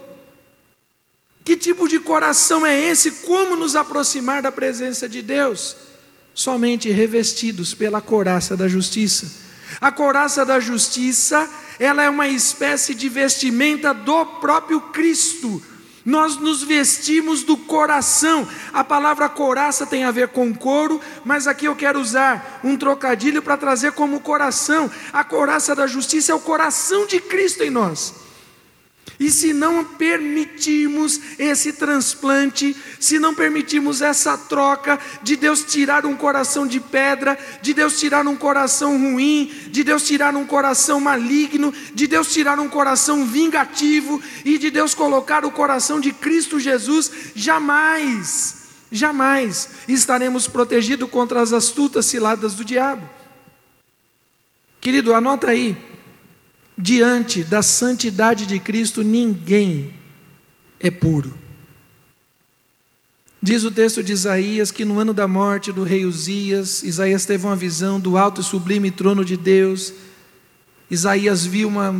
Que 1.42 1.56
tipo 1.56 1.88
de 1.88 1.98
coração 1.98 2.66
é 2.66 2.78
esse? 2.78 3.22
Como 3.22 3.56
nos 3.56 3.74
aproximar 3.74 4.42
da 4.42 4.52
presença 4.52 5.08
de 5.08 5.22
Deus? 5.22 5.87
Somente 6.38 6.88
revestidos 6.88 7.74
pela 7.74 8.00
couraça 8.00 8.56
da 8.56 8.68
justiça. 8.68 9.28
A 9.80 9.90
couraça 9.90 10.46
da 10.46 10.60
justiça, 10.60 11.50
ela 11.80 12.00
é 12.04 12.08
uma 12.08 12.28
espécie 12.28 12.94
de 12.94 13.08
vestimenta 13.08 13.92
do 13.92 14.24
próprio 14.24 14.80
Cristo. 14.80 15.60
Nós 16.04 16.36
nos 16.36 16.62
vestimos 16.62 17.42
do 17.42 17.56
coração. 17.56 18.46
A 18.72 18.84
palavra 18.84 19.28
couraça 19.28 19.84
tem 19.84 20.04
a 20.04 20.12
ver 20.12 20.28
com 20.28 20.54
couro, 20.54 21.00
mas 21.24 21.48
aqui 21.48 21.64
eu 21.66 21.74
quero 21.74 21.98
usar 21.98 22.60
um 22.62 22.76
trocadilho 22.76 23.42
para 23.42 23.56
trazer 23.56 23.90
como 23.90 24.20
coração. 24.20 24.88
A 25.12 25.24
couraça 25.24 25.74
da 25.74 25.88
justiça 25.88 26.30
é 26.30 26.34
o 26.36 26.40
coração 26.40 27.04
de 27.04 27.20
Cristo 27.20 27.64
em 27.64 27.70
nós. 27.70 28.14
E 29.20 29.32
se 29.32 29.52
não 29.52 29.84
permitirmos 29.84 31.20
esse 31.40 31.72
transplante, 31.72 32.76
se 33.00 33.18
não 33.18 33.34
permitirmos 33.34 34.00
essa 34.00 34.38
troca 34.38 34.98
de 35.24 35.34
Deus 35.34 35.64
tirar 35.64 36.06
um 36.06 36.16
coração 36.16 36.64
de 36.64 36.78
pedra, 36.78 37.36
de 37.60 37.74
Deus 37.74 37.98
tirar 37.98 38.24
um 38.28 38.36
coração 38.36 38.96
ruim, 38.96 39.52
de 39.70 39.82
Deus 39.82 40.06
tirar 40.06 40.36
um 40.36 40.46
coração 40.46 41.00
maligno, 41.00 41.74
de 41.92 42.06
Deus 42.06 42.32
tirar 42.32 42.60
um 42.60 42.68
coração 42.68 43.26
vingativo 43.26 44.22
e 44.44 44.56
de 44.56 44.70
Deus 44.70 44.94
colocar 44.94 45.44
o 45.44 45.50
coração 45.50 45.98
de 45.98 46.12
Cristo 46.12 46.60
Jesus, 46.60 47.10
jamais, 47.34 48.68
jamais 48.92 49.70
estaremos 49.88 50.46
protegidos 50.46 51.10
contra 51.10 51.42
as 51.42 51.52
astutas 51.52 52.06
ciladas 52.06 52.54
do 52.54 52.64
diabo. 52.64 53.08
Querido, 54.80 55.12
anota 55.12 55.50
aí 55.50 55.76
diante 56.78 57.42
da 57.42 57.60
santidade 57.60 58.46
de 58.46 58.60
Cristo, 58.60 59.02
ninguém 59.02 59.92
é 60.78 60.92
puro. 60.92 61.36
Diz 63.42 63.64
o 63.64 63.70
texto 63.70 64.02
de 64.02 64.12
Isaías 64.12 64.70
que 64.70 64.84
no 64.84 64.98
ano 65.00 65.12
da 65.12 65.26
morte 65.26 65.72
do 65.72 65.82
rei 65.82 66.04
Uzias, 66.04 66.84
Isaías 66.84 67.24
teve 67.24 67.44
uma 67.44 67.56
visão 67.56 67.98
do 67.98 68.16
alto 68.16 68.40
e 68.40 68.44
sublime 68.44 68.92
trono 68.92 69.24
de 69.24 69.36
Deus. 69.36 69.92
Isaías 70.88 71.44
viu 71.44 71.68
uma, 71.68 71.94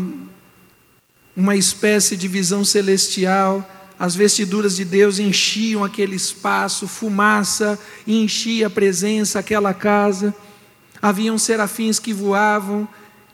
uma 1.37 1.57
espécie 1.57 2.17
de 2.17 2.29
visão 2.29 2.65
celestial. 2.65 3.69
As 3.99 4.15
vestiduras 4.15 4.77
de 4.77 4.85
Deus 4.85 5.19
enchiam 5.19 5.83
aquele 5.83 6.15
espaço, 6.15 6.87
fumaça 6.87 7.79
enchia 8.07 8.69
a 8.69 8.71
presença, 8.71 9.41
aquela 9.41 9.75
casa. 9.75 10.35
Haviam 11.01 11.39
serafins 11.39 11.99
que 12.01 12.13
voavam, 12.13 12.89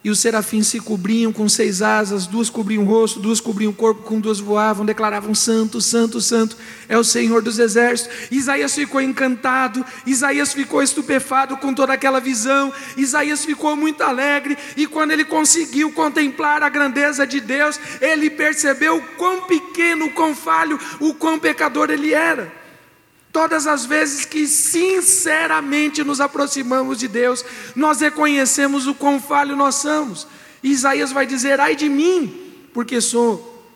e 0.05 0.09
os 0.11 0.19
serafins 0.19 0.67
se 0.67 0.79
cobriam 0.79 1.33
com 1.33 1.49
seis 1.49 1.81
asas, 1.81 2.27
duas 2.27 2.47
cobriam 2.47 2.83
o 2.83 2.85
rosto, 2.85 3.19
duas 3.19 3.39
cobriam 3.39 3.71
o 3.71 3.73
corpo, 3.73 4.03
com 4.03 4.19
duas 4.19 4.39
voavam, 4.39 4.85
declaravam: 4.85 5.33
Santo, 5.33 5.81
Santo, 5.81 6.21
Santo 6.21 6.55
é 6.87 6.95
o 6.95 7.03
Senhor 7.03 7.41
dos 7.41 7.57
exércitos. 7.57 8.15
Isaías 8.29 8.75
ficou 8.75 9.01
encantado, 9.01 9.83
Isaías 10.05 10.53
ficou 10.53 10.83
estupefado 10.83 11.57
com 11.57 11.73
toda 11.73 11.93
aquela 11.93 12.19
visão, 12.19 12.71
Isaías 12.95 13.43
ficou 13.43 13.75
muito 13.75 14.03
alegre, 14.03 14.55
e 14.77 14.85
quando 14.85 15.09
ele 15.09 15.25
conseguiu 15.25 15.91
contemplar 15.91 16.61
a 16.61 16.69
grandeza 16.69 17.25
de 17.25 17.39
Deus, 17.39 17.79
ele 17.99 18.29
percebeu 18.29 18.97
o 18.97 19.01
quão 19.17 19.41
pequeno, 19.47 20.05
o 20.05 20.11
quão 20.11 20.35
falho, 20.35 20.79
o 20.99 21.15
quão 21.15 21.39
pecador 21.39 21.89
ele 21.89 22.13
era. 22.13 22.64
Todas 23.35 23.67
as 23.67 23.85
vezes 23.85 24.23
que 24.23 24.47
sinceramente 24.47 26.05
nos 26.05 26.21
aproximamos 26.21 26.97
de 26.97 27.09
Deus, 27.09 27.43
nós 27.75 27.99
reconhecemos 27.99 28.87
o 28.87 28.95
quão 28.95 29.19
falho 29.19 29.57
nós 29.57 29.75
somos. 29.75 30.25
Isaías 30.63 31.11
vai 31.11 31.25
dizer: 31.25 31.59
ai 31.59 31.75
de 31.75 31.89
mim, 31.89 32.33
porque 32.73 33.01
sou 33.01 33.67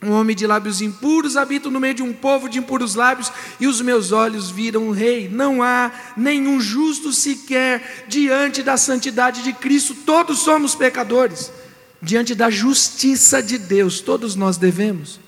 um 0.00 0.12
homem 0.12 0.36
de 0.36 0.46
lábios 0.46 0.80
impuros, 0.80 1.36
habito 1.36 1.68
no 1.68 1.80
meio 1.80 1.94
de 1.94 2.02
um 2.04 2.12
povo 2.12 2.48
de 2.48 2.60
impuros 2.60 2.94
lábios, 2.94 3.32
e 3.58 3.66
os 3.66 3.80
meus 3.80 4.12
olhos 4.12 4.52
viram 4.52 4.86
o 4.86 4.92
Rei. 4.92 5.28
Não 5.28 5.64
há 5.64 5.90
nenhum 6.16 6.60
justo 6.60 7.12
sequer 7.12 8.04
diante 8.06 8.62
da 8.62 8.76
santidade 8.76 9.42
de 9.42 9.52
Cristo, 9.52 9.96
todos 10.06 10.38
somos 10.38 10.76
pecadores. 10.76 11.50
Diante 12.00 12.36
da 12.36 12.50
justiça 12.50 13.42
de 13.42 13.58
Deus, 13.58 13.98
todos 14.00 14.36
nós 14.36 14.58
devemos. 14.58 15.18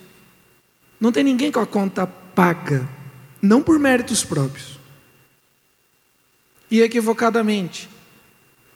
Não 1.00 1.10
tem 1.10 1.24
ninguém 1.24 1.50
com 1.50 1.58
a 1.58 1.66
conta 1.66 2.06
paga 2.06 2.99
não 3.40 3.62
por 3.62 3.78
méritos 3.78 4.24
próprios. 4.24 4.78
E 6.70 6.80
equivocadamente, 6.80 7.88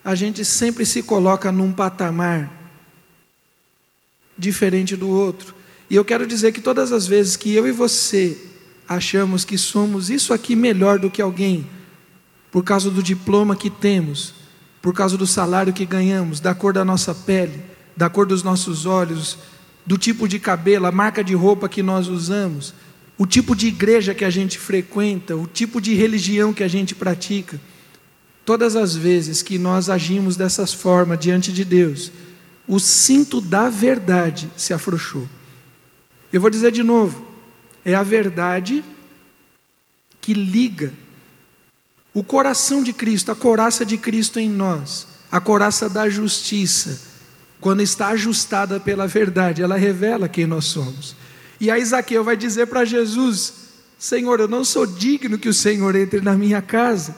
a 0.04 0.14
gente 0.14 0.44
sempre 0.44 0.84
se 0.84 1.02
coloca 1.02 1.52
num 1.52 1.72
patamar 1.72 2.50
diferente 4.36 4.96
do 4.96 5.08
outro. 5.08 5.54
E 5.88 5.94
eu 5.94 6.04
quero 6.04 6.26
dizer 6.26 6.52
que 6.52 6.60
todas 6.60 6.92
as 6.92 7.06
vezes 7.06 7.36
que 7.36 7.54
eu 7.54 7.66
e 7.66 7.72
você 7.72 8.36
achamos 8.88 9.44
que 9.44 9.56
somos 9.56 10.10
isso 10.10 10.32
aqui 10.32 10.56
melhor 10.56 10.98
do 10.98 11.10
que 11.10 11.22
alguém, 11.22 11.66
por 12.50 12.64
causa 12.64 12.90
do 12.90 13.02
diploma 13.02 13.56
que 13.56 13.70
temos, 13.70 14.34
por 14.82 14.92
causa 14.92 15.16
do 15.16 15.26
salário 15.26 15.72
que 15.72 15.86
ganhamos, 15.86 16.40
da 16.40 16.54
cor 16.54 16.72
da 16.72 16.84
nossa 16.84 17.14
pele, 17.14 17.62
da 17.96 18.10
cor 18.10 18.26
dos 18.26 18.42
nossos 18.42 18.86
olhos, 18.86 19.38
do 19.86 19.96
tipo 19.96 20.26
de 20.26 20.38
cabelo, 20.38 20.86
a 20.86 20.92
marca 20.92 21.22
de 21.22 21.34
roupa 21.34 21.68
que 21.68 21.82
nós 21.82 22.08
usamos, 22.08 22.74
o 23.16 23.26
tipo 23.26 23.54
de 23.54 23.68
igreja 23.68 24.14
que 24.14 24.24
a 24.24 24.30
gente 24.30 24.58
frequenta, 24.58 25.36
o 25.36 25.46
tipo 25.46 25.80
de 25.80 25.94
religião 25.94 26.52
que 26.52 26.64
a 26.64 26.68
gente 26.68 26.94
pratica. 26.94 27.60
Todas 28.44 28.76
as 28.76 28.94
vezes 28.94 29.42
que 29.42 29.58
nós 29.58 29.88
agimos 29.88 30.36
dessas 30.36 30.72
formas 30.72 31.18
diante 31.18 31.52
de 31.52 31.64
Deus, 31.64 32.10
o 32.66 32.78
cinto 32.78 33.40
da 33.40 33.70
verdade 33.70 34.50
se 34.56 34.74
afrouxou. 34.74 35.28
Eu 36.32 36.40
vou 36.40 36.50
dizer 36.50 36.72
de 36.72 36.82
novo: 36.82 37.24
é 37.84 37.94
a 37.94 38.02
verdade 38.02 38.84
que 40.20 40.34
liga 40.34 40.92
o 42.12 42.22
coração 42.22 42.82
de 42.82 42.92
Cristo, 42.92 43.32
a 43.32 43.34
coraça 43.34 43.84
de 43.84 43.98
Cristo 43.98 44.38
em 44.38 44.48
nós, 44.48 45.06
a 45.30 45.40
coraça 45.40 45.88
da 45.88 46.08
justiça, 46.08 47.00
quando 47.60 47.82
está 47.82 48.08
ajustada 48.08 48.78
pela 48.78 49.06
verdade, 49.06 49.62
ela 49.62 49.76
revela 49.76 50.28
quem 50.28 50.46
nós 50.46 50.66
somos. 50.66 51.16
E 51.60 51.70
aí 51.70 51.84
Zaqueu 51.84 52.24
vai 52.24 52.36
dizer 52.36 52.66
para 52.66 52.84
Jesus: 52.84 53.52
Senhor, 53.98 54.40
eu 54.40 54.48
não 54.48 54.64
sou 54.64 54.86
digno 54.86 55.38
que 55.38 55.48
o 55.48 55.54
Senhor 55.54 55.94
entre 55.94 56.20
na 56.20 56.34
minha 56.34 56.60
casa. 56.60 57.14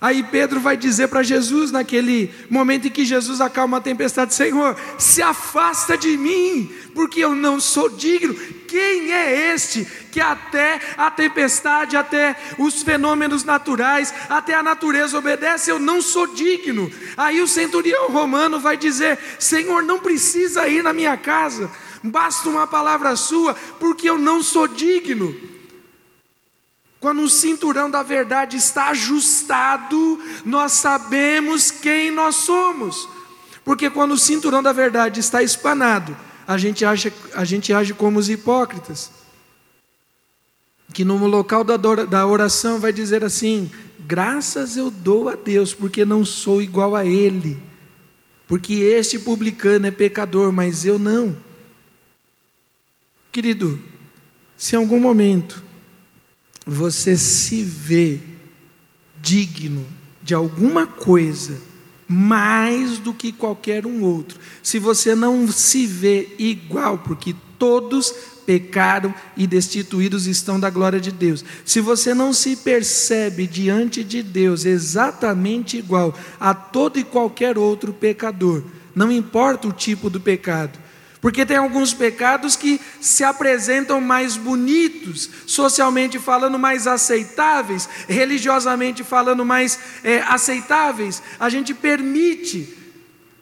Aí 0.00 0.22
Pedro 0.22 0.58
vai 0.58 0.78
dizer 0.78 1.08
para 1.08 1.22
Jesus, 1.22 1.70
naquele 1.70 2.32
momento 2.48 2.88
em 2.88 2.90
que 2.90 3.04
Jesus 3.04 3.38
acalma 3.38 3.76
a 3.76 3.82
tempestade: 3.82 4.32
Senhor, 4.32 4.74
se 4.96 5.20
afasta 5.20 5.98
de 5.98 6.16
mim, 6.16 6.72
porque 6.94 7.20
eu 7.20 7.34
não 7.34 7.60
sou 7.60 7.90
digno. 7.90 8.34
Quem 8.66 9.12
é 9.12 9.52
este 9.52 9.86
que 10.10 10.18
até 10.18 10.80
a 10.96 11.10
tempestade, 11.10 11.98
até 11.98 12.34
os 12.56 12.82
fenômenos 12.82 13.44
naturais, 13.44 14.14
até 14.30 14.54
a 14.54 14.62
natureza 14.62 15.18
obedece? 15.18 15.70
Eu 15.70 15.78
não 15.78 16.00
sou 16.00 16.26
digno. 16.28 16.90
Aí 17.18 17.42
o 17.42 17.48
centurião 17.48 18.08
romano 18.08 18.58
vai 18.58 18.78
dizer: 18.78 19.18
Senhor, 19.38 19.82
não 19.82 19.98
precisa 19.98 20.66
ir 20.66 20.82
na 20.82 20.94
minha 20.94 21.18
casa 21.18 21.70
basta 22.02 22.48
uma 22.48 22.66
palavra 22.66 23.14
sua, 23.16 23.54
porque 23.78 24.08
eu 24.08 24.18
não 24.18 24.42
sou 24.42 24.66
digno. 24.66 25.34
Quando 27.00 27.22
o 27.22 27.30
cinturão 27.30 27.90
da 27.90 28.02
verdade 28.02 28.58
está 28.58 28.88
ajustado, 28.88 30.20
nós 30.44 30.72
sabemos 30.72 31.70
quem 31.70 32.10
nós 32.10 32.36
somos. 32.36 33.08
Porque 33.64 33.88
quando 33.88 34.12
o 34.12 34.18
cinturão 34.18 34.62
da 34.62 34.72
verdade 34.72 35.18
está 35.20 35.42
espanado, 35.42 36.16
a 36.46 36.58
gente, 36.58 36.84
acha, 36.84 37.12
a 37.34 37.44
gente 37.44 37.72
age 37.72 37.94
como 37.94 38.18
os 38.18 38.28
hipócritas. 38.28 39.10
Que 40.92 41.04
no 41.04 41.24
local 41.26 41.64
da 41.64 42.26
oração 42.26 42.78
vai 42.78 42.92
dizer 42.92 43.24
assim: 43.24 43.70
graças 44.00 44.76
eu 44.76 44.90
dou 44.90 45.28
a 45.28 45.36
Deus, 45.36 45.72
porque 45.72 46.04
não 46.04 46.24
sou 46.24 46.60
igual 46.60 46.94
a 46.94 47.06
Ele. 47.06 47.56
Porque 48.46 48.74
este 48.74 49.18
publicano 49.18 49.86
é 49.86 49.90
pecador, 49.90 50.52
mas 50.52 50.84
eu 50.84 50.98
não. 50.98 51.36
Querido, 53.32 53.78
se 54.56 54.74
em 54.74 54.78
algum 54.78 54.98
momento 54.98 55.62
você 56.66 57.16
se 57.16 57.62
vê 57.62 58.20
digno 59.20 59.86
de 60.22 60.34
alguma 60.34 60.86
coisa 60.86 61.60
mais 62.08 62.98
do 62.98 63.14
que 63.14 63.30
qualquer 63.30 63.86
um 63.86 64.02
outro, 64.02 64.38
se 64.62 64.78
você 64.78 65.14
não 65.14 65.46
se 65.50 65.86
vê 65.86 66.34
igual, 66.38 66.98
porque 66.98 67.34
todos 67.56 68.12
pecaram 68.44 69.14
e 69.36 69.46
destituídos 69.46 70.26
estão 70.26 70.58
da 70.58 70.68
glória 70.70 71.00
de 71.00 71.12
Deus. 71.12 71.44
Se 71.64 71.80
você 71.80 72.12
não 72.12 72.32
se 72.32 72.56
percebe 72.56 73.46
diante 73.46 74.02
de 74.02 74.24
Deus 74.24 74.64
exatamente 74.64 75.76
igual 75.76 76.12
a 76.40 76.52
todo 76.52 76.98
e 76.98 77.04
qualquer 77.04 77.56
outro 77.56 77.92
pecador, 77.92 78.64
não 78.92 79.12
importa 79.12 79.68
o 79.68 79.72
tipo 79.72 80.10
do 80.10 80.20
pecado, 80.20 80.76
porque 81.20 81.44
tem 81.44 81.56
alguns 81.56 81.92
pecados 81.92 82.56
que 82.56 82.80
se 83.00 83.22
apresentam 83.22 84.00
mais 84.00 84.36
bonitos, 84.36 85.28
socialmente 85.46 86.18
falando, 86.18 86.58
mais 86.58 86.86
aceitáveis, 86.86 87.88
religiosamente 88.08 89.04
falando, 89.04 89.44
mais 89.44 89.78
é, 90.02 90.22
aceitáveis. 90.22 91.22
A 91.38 91.50
gente 91.50 91.74
permite 91.74 92.80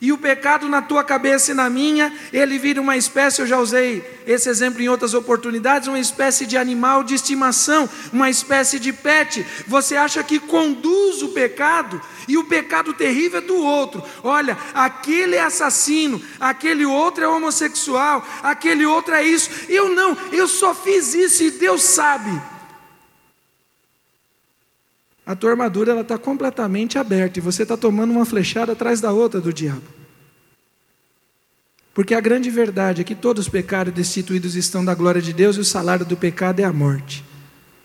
e 0.00 0.12
o 0.12 0.18
pecado 0.18 0.68
na 0.68 0.80
tua 0.80 1.02
cabeça 1.02 1.50
e 1.50 1.54
na 1.54 1.68
minha, 1.68 2.12
ele 2.32 2.56
vira 2.56 2.80
uma 2.80 2.96
espécie, 2.96 3.40
eu 3.40 3.46
já 3.46 3.58
usei 3.58 4.04
esse 4.24 4.48
exemplo 4.48 4.80
em 4.80 4.88
outras 4.88 5.12
oportunidades, 5.12 5.88
uma 5.88 5.98
espécie 5.98 6.46
de 6.46 6.56
animal 6.56 7.02
de 7.02 7.14
estimação, 7.14 7.88
uma 8.12 8.30
espécie 8.30 8.78
de 8.78 8.92
pet. 8.92 9.44
Você 9.66 9.96
acha 9.96 10.22
que 10.22 10.38
conduz 10.38 11.20
o 11.22 11.30
pecado 11.30 12.00
e 12.28 12.36
o 12.36 12.44
pecado 12.44 12.92
terrível 12.92 13.38
é 13.38 13.42
do 13.42 13.56
outro. 13.56 14.02
Olha, 14.22 14.56
aquele 14.74 15.34
é 15.34 15.42
assassino, 15.42 16.22
aquele 16.38 16.84
outro 16.84 17.24
é 17.24 17.28
homossexual, 17.28 18.24
aquele 18.42 18.86
outro 18.86 19.14
é 19.14 19.24
isso. 19.24 19.50
Eu 19.68 19.88
não, 19.94 20.16
eu 20.30 20.46
só 20.46 20.74
fiz 20.74 21.14
isso 21.14 21.42
e 21.42 21.50
Deus 21.50 21.82
sabe 21.82 22.40
a 25.28 25.36
tua 25.36 25.50
armadura 25.50 25.92
ela 25.92 26.00
está 26.00 26.16
completamente 26.16 26.98
aberta 26.98 27.38
e 27.38 27.42
você 27.42 27.62
está 27.62 27.76
tomando 27.76 28.12
uma 28.12 28.24
flechada 28.24 28.72
atrás 28.72 28.98
da 28.98 29.12
outra 29.12 29.42
do 29.42 29.52
diabo. 29.52 29.82
Porque 31.92 32.14
a 32.14 32.20
grande 32.20 32.48
verdade 32.48 33.02
é 33.02 33.04
que 33.04 33.14
todos 33.14 33.44
os 33.44 33.52
pecados 33.52 33.92
destituídos 33.92 34.56
estão 34.56 34.82
da 34.82 34.94
glória 34.94 35.20
de 35.20 35.34
Deus 35.34 35.56
e 35.56 35.60
o 35.60 35.64
salário 35.66 36.06
do 36.06 36.16
pecado 36.16 36.60
é 36.60 36.64
a 36.64 36.72
morte. 36.72 37.22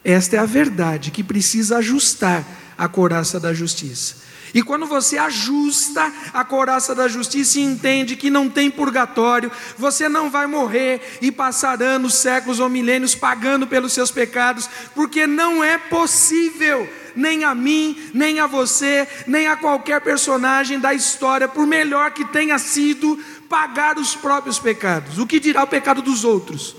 Esta 0.05 0.37
é 0.37 0.39
a 0.39 0.45
verdade 0.45 1.11
que 1.11 1.21
precisa 1.21 1.79
ajustar 1.79 2.47
a 2.77 2.87
coraça 2.87 3.41
da 3.41 3.53
justiça. 3.53 4.15
E 4.53 4.61
quando 4.61 4.85
você 4.85 5.17
ajusta 5.17 6.13
a 6.31 6.45
coraça 6.45 6.93
da 6.93 7.07
justiça 7.07 7.59
e 7.59 7.63
entende 7.63 8.15
que 8.15 8.29
não 8.29 8.47
tem 8.47 8.69
purgatório, 8.69 9.51
você 9.77 10.07
não 10.07 10.29
vai 10.29 10.45
morrer 10.45 11.17
e 11.21 11.31
passar 11.31 11.81
anos, 11.81 12.15
séculos 12.15 12.59
ou 12.59 12.69
milênios 12.69 13.15
pagando 13.15 13.65
pelos 13.65 13.93
seus 13.93 14.11
pecados, 14.11 14.69
porque 14.93 15.25
não 15.25 15.63
é 15.63 15.77
possível 15.77 16.87
nem 17.15 17.43
a 17.43 17.53
mim, 17.53 18.09
nem 18.13 18.39
a 18.39 18.47
você, 18.47 19.07
nem 19.27 19.47
a 19.47 19.55
qualquer 19.55 20.01
personagem 20.01 20.79
da 20.79 20.93
história, 20.93 21.47
por 21.47 21.65
melhor 21.65 22.11
que 22.11 22.25
tenha 22.25 22.57
sido, 22.59 23.19
pagar 23.49 23.97
os 23.97 24.15
próprios 24.15 24.59
pecados. 24.59 25.17
O 25.17 25.27
que 25.27 25.39
dirá 25.39 25.63
o 25.63 25.67
pecado 25.67 26.01
dos 26.01 26.23
outros? 26.23 26.75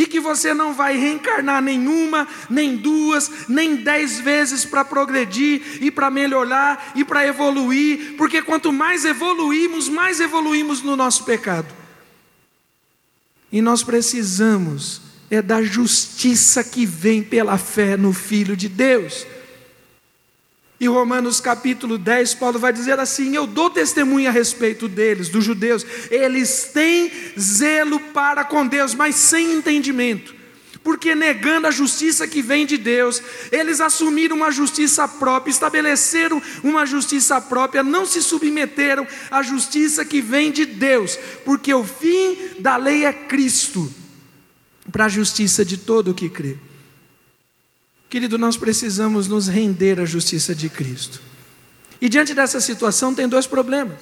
E 0.00 0.06
que 0.06 0.18
você 0.18 0.54
não 0.54 0.72
vai 0.72 0.96
reencarnar 0.96 1.60
nenhuma, 1.60 2.26
nem 2.48 2.74
duas, 2.74 3.30
nem 3.46 3.76
dez 3.76 4.18
vezes 4.18 4.64
para 4.64 4.82
progredir 4.82 5.60
e 5.82 5.90
para 5.90 6.10
melhorar 6.10 6.92
e 6.94 7.04
para 7.04 7.26
evoluir, 7.26 8.14
porque 8.16 8.40
quanto 8.40 8.72
mais 8.72 9.04
evoluímos, 9.04 9.90
mais 9.90 10.18
evoluímos 10.18 10.80
no 10.80 10.96
nosso 10.96 11.24
pecado. 11.24 11.68
E 13.52 13.60
nós 13.60 13.82
precisamos 13.82 15.02
é 15.30 15.42
da 15.42 15.62
justiça 15.62 16.64
que 16.64 16.86
vem 16.86 17.22
pela 17.22 17.58
fé 17.58 17.94
no 17.94 18.14
Filho 18.14 18.56
de 18.56 18.70
Deus. 18.70 19.26
E 20.80 20.88
Romanos 20.88 21.42
capítulo 21.42 21.98
10, 21.98 22.36
Paulo 22.36 22.58
vai 22.58 22.72
dizer 22.72 22.98
assim: 22.98 23.36
Eu 23.36 23.46
dou 23.46 23.68
testemunho 23.68 24.30
a 24.30 24.32
respeito 24.32 24.88
deles, 24.88 25.28
dos 25.28 25.44
judeus, 25.44 25.84
eles 26.10 26.70
têm 26.72 27.12
zelo 27.38 28.00
para 28.00 28.44
com 28.44 28.66
Deus, 28.66 28.94
mas 28.94 29.14
sem 29.16 29.52
entendimento, 29.52 30.34
porque 30.82 31.14
negando 31.14 31.66
a 31.66 31.70
justiça 31.70 32.26
que 32.26 32.40
vem 32.40 32.64
de 32.64 32.78
Deus, 32.78 33.22
eles 33.52 33.78
assumiram 33.78 34.34
uma 34.34 34.50
justiça 34.50 35.06
própria, 35.06 35.50
estabeleceram 35.50 36.42
uma 36.64 36.86
justiça 36.86 37.38
própria, 37.42 37.82
não 37.82 38.06
se 38.06 38.22
submeteram 38.22 39.06
à 39.30 39.42
justiça 39.42 40.02
que 40.02 40.22
vem 40.22 40.50
de 40.50 40.64
Deus, 40.64 41.18
porque 41.44 41.74
o 41.74 41.84
fim 41.84 42.38
da 42.58 42.78
lei 42.78 43.04
é 43.04 43.12
Cristo 43.12 43.92
para 44.90 45.04
a 45.04 45.08
justiça 45.10 45.62
de 45.62 45.76
todo 45.76 46.12
o 46.12 46.14
que 46.14 46.30
crê. 46.30 46.56
Querido, 48.10 48.36
nós 48.36 48.56
precisamos 48.56 49.28
nos 49.28 49.46
render 49.46 50.00
à 50.00 50.04
justiça 50.04 50.52
de 50.52 50.68
Cristo. 50.68 51.22
E 52.00 52.08
diante 52.08 52.34
dessa 52.34 52.60
situação 52.60 53.14
tem 53.14 53.28
dois 53.28 53.46
problemas. 53.46 53.98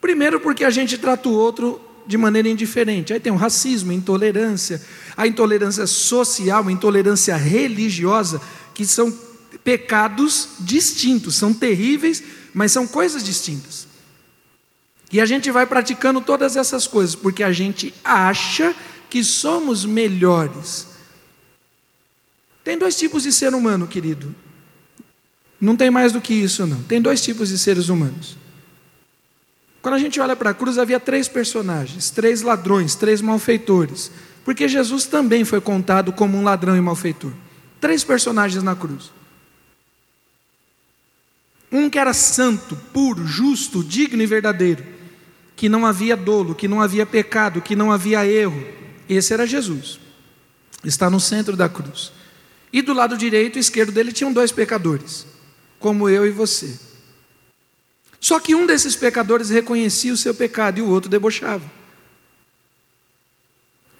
Primeiro, 0.00 0.40
porque 0.40 0.64
a 0.64 0.70
gente 0.70 0.96
trata 0.96 1.28
o 1.28 1.32
outro 1.32 1.78
de 2.06 2.16
maneira 2.16 2.48
indiferente. 2.48 3.12
Aí 3.12 3.20
tem 3.20 3.30
o 3.30 3.36
racismo, 3.36 3.92
a 3.92 3.94
intolerância, 3.94 4.80
a 5.14 5.26
intolerância 5.26 5.86
social, 5.86 6.66
a 6.66 6.72
intolerância 6.72 7.36
religiosa, 7.36 8.40
que 8.72 8.86
são 8.86 9.14
pecados 9.62 10.48
distintos, 10.60 11.36
são 11.36 11.52
terríveis, 11.52 12.24
mas 12.54 12.72
são 12.72 12.86
coisas 12.86 13.22
distintas. 13.22 13.86
E 15.12 15.20
a 15.20 15.26
gente 15.26 15.50
vai 15.50 15.66
praticando 15.66 16.22
todas 16.22 16.56
essas 16.56 16.86
coisas 16.86 17.14
porque 17.14 17.42
a 17.42 17.52
gente 17.52 17.92
acha 18.02 18.74
que 19.10 19.22
somos 19.22 19.84
melhores. 19.84 20.93
Tem 22.64 22.78
dois 22.78 22.96
tipos 22.96 23.22
de 23.22 23.32
ser 23.32 23.54
humano, 23.54 23.86
querido. 23.86 24.34
Não 25.60 25.76
tem 25.76 25.90
mais 25.90 26.12
do 26.12 26.20
que 26.20 26.32
isso, 26.32 26.66
não. 26.66 26.82
Tem 26.82 27.00
dois 27.00 27.22
tipos 27.22 27.50
de 27.50 27.58
seres 27.58 27.90
humanos. 27.90 28.36
Quando 29.82 29.94
a 29.94 29.98
gente 29.98 30.18
olha 30.18 30.34
para 30.34 30.50
a 30.50 30.54
cruz, 30.54 30.78
havia 30.78 30.98
três 30.98 31.28
personagens, 31.28 32.10
três 32.10 32.40
ladrões, 32.40 32.94
três 32.94 33.20
malfeitores. 33.20 34.10
Porque 34.42 34.66
Jesus 34.66 35.04
também 35.04 35.44
foi 35.44 35.60
contado 35.60 36.10
como 36.10 36.38
um 36.38 36.42
ladrão 36.42 36.74
e 36.74 36.80
malfeitor. 36.80 37.32
Três 37.80 38.02
personagens 38.02 38.62
na 38.62 38.74
cruz. 38.74 39.12
Um 41.70 41.90
que 41.90 41.98
era 41.98 42.14
santo, 42.14 42.76
puro, 42.92 43.26
justo, 43.26 43.84
digno 43.84 44.22
e 44.22 44.26
verdadeiro, 44.26 44.82
que 45.56 45.68
não 45.68 45.84
havia 45.84 46.16
dolo, 46.16 46.54
que 46.54 46.68
não 46.68 46.80
havia 46.80 47.04
pecado, 47.04 47.60
que 47.60 47.76
não 47.76 47.92
havia 47.92 48.26
erro. 48.26 48.66
Esse 49.08 49.34
era 49.34 49.46
Jesus. 49.46 50.00
Está 50.82 51.10
no 51.10 51.20
centro 51.20 51.56
da 51.56 51.68
cruz. 51.68 52.12
E 52.74 52.82
do 52.82 52.92
lado 52.92 53.16
direito 53.16 53.56
e 53.56 53.60
esquerdo 53.60 53.92
dele 53.92 54.10
tinham 54.10 54.32
dois 54.32 54.50
pecadores, 54.50 55.24
como 55.78 56.08
eu 56.08 56.26
e 56.26 56.30
você. 56.30 56.76
Só 58.18 58.40
que 58.40 58.52
um 58.52 58.66
desses 58.66 58.96
pecadores 58.96 59.48
reconhecia 59.48 60.12
o 60.12 60.16
seu 60.16 60.34
pecado 60.34 60.80
e 60.80 60.82
o 60.82 60.88
outro 60.88 61.08
debochava. 61.08 61.62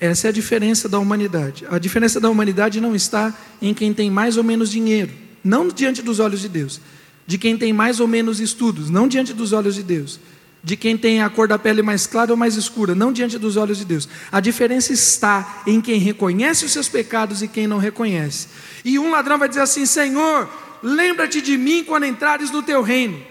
Essa 0.01 0.27
é 0.27 0.31
a 0.31 0.33
diferença 0.33 0.89
da 0.89 0.99
humanidade. 0.99 1.65
A 1.71 1.79
diferença 1.79 2.19
da 2.19 2.29
humanidade 2.29 2.81
não 2.81 2.97
está 2.97 3.33
em 3.63 3.73
quem 3.73 3.95
tem 3.95 4.11
mais 4.11 4.37
ou 4.37 4.43
menos 4.43 4.69
dinheiro, 4.73 5.13
não 5.45 5.69
diante 5.69 6.03
dos 6.03 6.19
olhos 6.19 6.41
de 6.41 6.49
Deus, 6.49 6.81
de 7.29 7.39
quem 7.39 7.57
tem 7.57 7.73
mais 7.73 8.01
ou 8.01 8.09
menos 8.09 8.41
estudos, 8.41 8.91
não 8.91 9.07
diante 9.07 9.33
dos 9.33 9.53
olhos 9.53 9.77
de 9.77 9.85
Deus, 9.85 10.19
de 10.65 10.77
quem 10.79 10.97
tem 10.97 11.21
a 11.21 11.29
cor 11.29 11.47
da 11.47 11.59
pele 11.59 11.83
mais 11.83 12.07
clara 12.07 12.31
ou 12.31 12.37
mais 12.39 12.57
escura, 12.57 12.95
não 12.95 13.13
diante 13.13 13.39
dos 13.39 13.57
olhos 13.57 13.77
de 13.77 13.85
Deus. 13.85 14.09
A 14.33 14.41
diferença 14.41 14.95
está 14.95 15.63
em 15.67 15.79
quem 15.79 15.99
reconhece 15.99 16.65
os 16.65 16.73
seus 16.73 16.89
pecados 16.89 17.43
e 17.43 17.49
quem 17.49 17.67
não 17.67 17.77
reconhece. 17.77 18.49
E 18.83 18.99
um 18.99 19.11
ladrão 19.11 19.39
vai 19.39 19.47
dizer 19.47 19.61
assim: 19.61 19.85
Senhor, 19.85 20.49
lembra-te 20.83 21.43
de 21.43 21.59
mim 21.59 21.85
quando 21.85 22.07
entrares 22.07 22.51
no 22.51 22.63
teu 22.63 22.81
reino. 22.81 23.23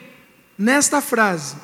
Nesta 0.55 1.01
frase, 1.01 1.55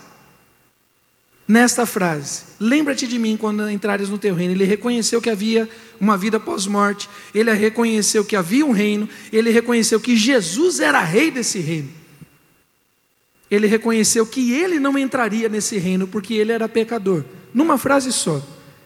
nesta 1.48 1.86
frase, 1.86 2.46
lembra-te 2.60 3.06
de 3.06 3.20
mim 3.20 3.38
quando 3.38 3.70
entrares 3.70 4.10
no 4.10 4.18
teu 4.18 4.34
reino. 4.34 4.56
Ele 4.56 4.66
reconheceu 4.66 5.22
que 5.22 5.30
havia 5.30 5.70
uma 6.02 6.18
vida 6.18 6.40
pós-morte, 6.40 7.08
ele 7.32 7.54
reconheceu 7.54 8.26
que 8.26 8.36
havia 8.36 8.66
um 8.66 8.72
reino, 8.72 9.08
ele 9.32 9.52
reconheceu 9.52 10.00
que 10.00 10.16
Jesus 10.16 10.80
era 10.80 11.00
rei 11.04 11.30
desse 11.30 11.60
reino 11.60 11.99
ele 13.50 13.68
reconheceu 13.68 14.26
que 14.26 14.54
ele 14.54 14.80
não 14.80 14.98
entraria 14.98 15.50
nesse 15.50 15.78
reino 15.78 16.08
porque 16.08 16.34
ele 16.36 16.52
era 16.52 16.70
pecador. 16.70 17.24
Numa 17.54 17.78
frase 17.78 18.12
só. 18.12 18.42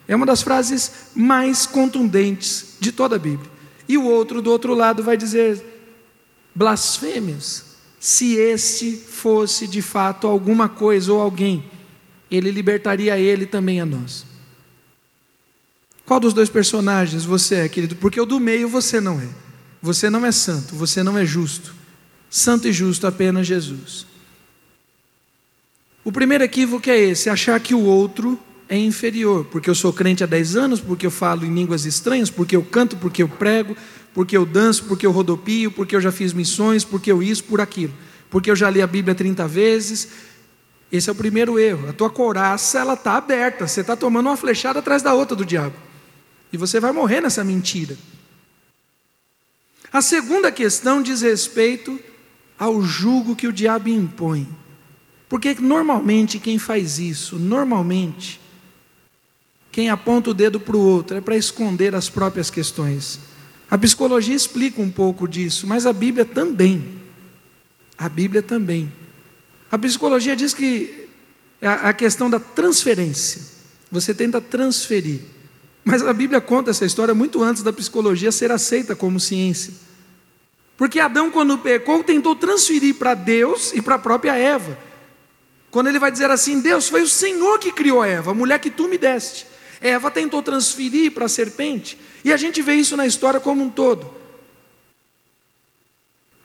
É 0.08 0.16
uma 0.16 0.26
das 0.26 0.42
frases 0.42 0.92
mais 1.16 1.66
contundentes 1.66 2.76
de 2.80 2.92
toda 2.92 3.16
a 3.16 3.20
Bíblia. 3.20 3.50
E 3.88 3.98
o 3.98 4.06
outro, 4.06 4.42
do 4.42 4.52
outro 4.52 4.74
lado, 4.74 5.04
vai 5.04 5.18
dizer 5.18 5.62
blasfêmias. 6.56 7.74
Se 8.00 8.36
este 8.36 8.92
fosse 8.96 9.68
de 9.68 9.82
fato 9.82 10.28
alguma 10.28 10.68
coisa 10.68 11.12
ou 11.12 11.22
alguém, 11.22 11.66
ele 12.30 12.52
libertaria 12.52 13.18
ele 13.18 13.46
também 13.46 13.80
a 13.80 13.86
nós. 13.86 14.26
Qual 16.06 16.20
dos 16.20 16.34
dois 16.34 16.50
personagens 16.50 17.24
você 17.24 17.56
é, 17.56 17.70
querido? 17.70 17.96
Porque 17.96 18.20
o 18.20 18.26
do 18.26 18.40
meio 18.40 18.68
você 18.68 19.00
não 19.00 19.20
é. 19.20 19.28
Você 19.82 20.10
não 20.10 20.26
é 20.26 20.32
santo, 20.32 20.76
você 20.76 21.02
não 21.02 21.18
é 21.18 21.26
justo. 21.26 21.74
Santo 22.30 22.68
e 22.68 22.74
justo 22.74 23.08
apenas 23.08 23.48
Jesus. 23.48 24.06
O 26.04 26.12
primeiro 26.12 26.44
equívoco 26.44 26.90
é 26.90 27.00
esse: 27.00 27.30
achar 27.30 27.60
que 27.60 27.74
o 27.74 27.84
outro 27.84 28.38
é 28.68 28.78
inferior, 28.78 29.46
porque 29.46 29.70
eu 29.70 29.76
sou 29.76 29.94
crente 29.94 30.24
há 30.24 30.28
10 30.28 30.56
anos, 30.56 30.82
porque 30.82 31.06
eu 31.06 31.12
falo 31.12 31.46
em 31.46 31.54
línguas 31.54 31.86
estranhas, 31.86 32.30
porque 32.30 32.56
eu 32.56 32.64
canto, 32.64 32.98
porque 32.98 33.24
eu 33.24 33.30
prego, 33.30 33.76
porque 34.14 34.36
eu 34.36 34.46
danço, 34.46 34.86
porque 34.86 35.06
eu 35.06 35.12
rodopio, 35.12 35.72
porque 35.72 35.96
eu 35.96 36.02
já 36.02 36.12
fiz 36.12 36.34
missões, 36.34 36.84
porque 36.84 37.12
eu 37.12 37.22
isso, 37.22 37.44
por 37.44 37.62
aquilo, 37.62 37.94
porque 38.30 38.50
eu 38.50 38.56
já 38.56 38.70
li 38.70 38.82
a 38.82 38.88
Bíblia 38.88 39.16
30 39.16 39.48
vezes. 39.48 40.10
Esse 40.92 41.10
é 41.10 41.12
o 41.12 41.16
primeiro 41.16 41.58
erro. 41.58 41.90
A 41.90 41.94
tua 41.94 42.10
coraça 42.10 42.80
ela 42.80 42.94
está 42.94 43.18
aberta, 43.18 43.68
você 43.68 43.82
está 43.82 43.96
tomando 43.96 44.28
uma 44.28 44.38
flechada 44.38 44.80
atrás 44.80 45.02
da 45.02 45.14
outra 45.14 45.36
do 45.36 45.46
diabo. 45.46 45.76
E 46.52 46.58
você 46.58 46.80
vai 46.80 46.92
morrer 46.92 47.22
nessa 47.22 47.44
mentira. 47.44 47.98
A 49.92 50.02
segunda 50.02 50.52
questão 50.52 51.02
diz 51.02 51.22
respeito 51.22 52.00
ao 52.60 52.82
jugo 52.82 53.36
que 53.36 53.48
o 53.48 53.54
diabo 53.54 53.90
impõe. 53.90 54.48
Porque 55.34 55.56
normalmente 55.60 56.38
quem 56.38 56.60
faz 56.60 57.00
isso, 57.00 57.40
normalmente, 57.40 58.40
quem 59.72 59.90
aponta 59.90 60.30
o 60.30 60.34
dedo 60.34 60.60
para 60.60 60.78
o 60.78 60.80
outro 60.80 61.18
é 61.18 61.22
para 61.22 61.36
esconder 61.36 61.96
as 61.96 62.08
próprias 62.08 62.52
questões. 62.52 63.20
A 63.68 63.76
psicologia 63.76 64.36
explica 64.36 64.80
um 64.80 64.92
pouco 64.92 65.28
disso, 65.28 65.66
mas 65.66 65.88
a 65.88 65.92
Bíblia 65.92 66.24
também. 66.24 67.02
A 67.98 68.08
Bíblia 68.08 68.44
também. 68.44 68.94
A 69.72 69.78
psicologia 69.80 70.36
diz 70.36 70.54
que 70.54 71.10
a 71.60 71.92
questão 71.94 72.30
da 72.30 72.40
transferência. 72.40 73.42
Você 73.92 74.14
tenta 74.14 74.40
transferir. 74.40 75.22
Mas 75.84 76.06
a 76.06 76.14
Bíblia 76.14 76.42
conta 76.42 76.70
essa 76.70 76.86
história 76.86 77.16
muito 77.16 77.42
antes 77.42 77.64
da 77.64 77.74
psicologia 77.74 78.32
ser 78.32 78.52
aceita 78.52 78.96
como 78.96 79.20
ciência. 79.20 79.74
Porque 80.78 81.00
Adão, 81.00 81.32
quando 81.32 81.58
pecou, 81.58 82.04
tentou 82.04 82.36
transferir 82.36 82.94
para 82.94 83.16
Deus 83.16 83.74
e 83.74 83.82
para 83.82 83.96
a 83.96 84.00
própria 84.00 84.36
Eva. 84.36 84.93
Quando 85.74 85.88
ele 85.88 85.98
vai 85.98 86.12
dizer 86.12 86.30
assim: 86.30 86.62
Deus, 86.62 86.88
foi 86.88 87.02
o 87.02 87.08
Senhor 87.08 87.58
que 87.58 87.72
criou 87.72 88.04
a 88.04 88.08
Eva, 88.08 88.30
a 88.30 88.34
mulher 88.36 88.60
que 88.60 88.70
tu 88.70 88.88
me 88.88 88.96
deste. 88.96 89.48
Eva 89.82 90.12
tentou 90.12 90.44
transferir 90.44 91.12
para 91.12 91.26
a 91.26 91.28
serpente, 91.28 91.98
e 92.24 92.32
a 92.32 92.38
gente 92.38 92.62
vê 92.62 92.76
isso 92.76 92.96
na 92.96 93.08
história 93.08 93.40
como 93.40 93.64
um 93.64 93.72
todo. 93.72 94.14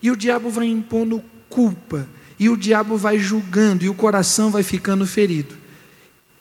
E 0.00 0.10
o 0.10 0.16
diabo 0.16 0.48
vai 0.48 0.64
impondo 0.64 1.22
culpa, 1.50 2.08
e 2.38 2.48
o 2.48 2.56
diabo 2.56 2.96
vai 2.96 3.18
julgando, 3.18 3.84
e 3.84 3.90
o 3.90 3.94
coração 3.94 4.50
vai 4.50 4.62
ficando 4.62 5.06
ferido. 5.06 5.54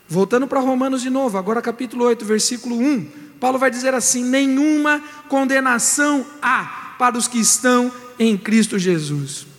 Voltando 0.07 0.47
para 0.47 0.61
Romanos 0.61 1.01
de 1.01 1.09
novo, 1.09 1.37
agora 1.37 1.61
capítulo 1.61 2.05
8, 2.05 2.23
versículo 2.23 2.79
1, 2.79 3.05
Paulo 3.37 3.59
vai 3.59 3.69
dizer 3.69 3.93
assim: 3.93 4.23
Nenhuma 4.23 5.03
condenação 5.27 6.25
há 6.41 6.95
para 6.97 7.17
os 7.17 7.27
que 7.27 7.37
estão 7.37 7.91
em 8.17 8.37
Cristo 8.37 8.79
Jesus. 8.79 9.56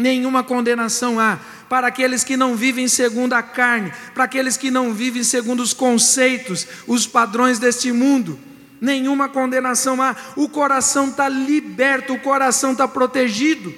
Nenhuma 0.00 0.42
condenação 0.42 1.20
há 1.20 1.38
para 1.68 1.88
aqueles 1.88 2.24
que 2.24 2.34
não 2.34 2.56
vivem 2.56 2.88
segundo 2.88 3.34
a 3.34 3.42
carne, 3.42 3.92
para 4.14 4.24
aqueles 4.24 4.56
que 4.56 4.70
não 4.70 4.94
vivem 4.94 5.22
segundo 5.22 5.60
os 5.60 5.74
conceitos, 5.74 6.66
os 6.86 7.06
padrões 7.06 7.58
deste 7.58 7.92
mundo. 7.92 8.38
Nenhuma 8.80 9.28
condenação 9.28 10.00
há, 10.00 10.16
o 10.36 10.48
coração 10.48 11.08
está 11.08 11.28
liberto, 11.28 12.14
o 12.14 12.18
coração 12.18 12.72
está 12.72 12.88
protegido. 12.88 13.74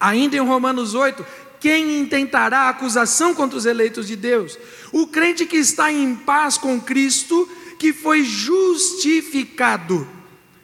Ainda 0.00 0.36
em 0.36 0.40
Romanos 0.40 0.94
8, 0.94 1.24
quem 1.60 2.00
intentará 2.00 2.68
acusação 2.68 3.32
contra 3.32 3.56
os 3.56 3.66
eleitos 3.66 4.08
de 4.08 4.16
Deus? 4.16 4.58
O 4.90 5.06
crente 5.06 5.46
que 5.46 5.58
está 5.58 5.92
em 5.92 6.16
paz 6.16 6.58
com 6.58 6.80
Cristo, 6.80 7.48
que 7.78 7.92
foi 7.92 8.24
justificado 8.24 10.17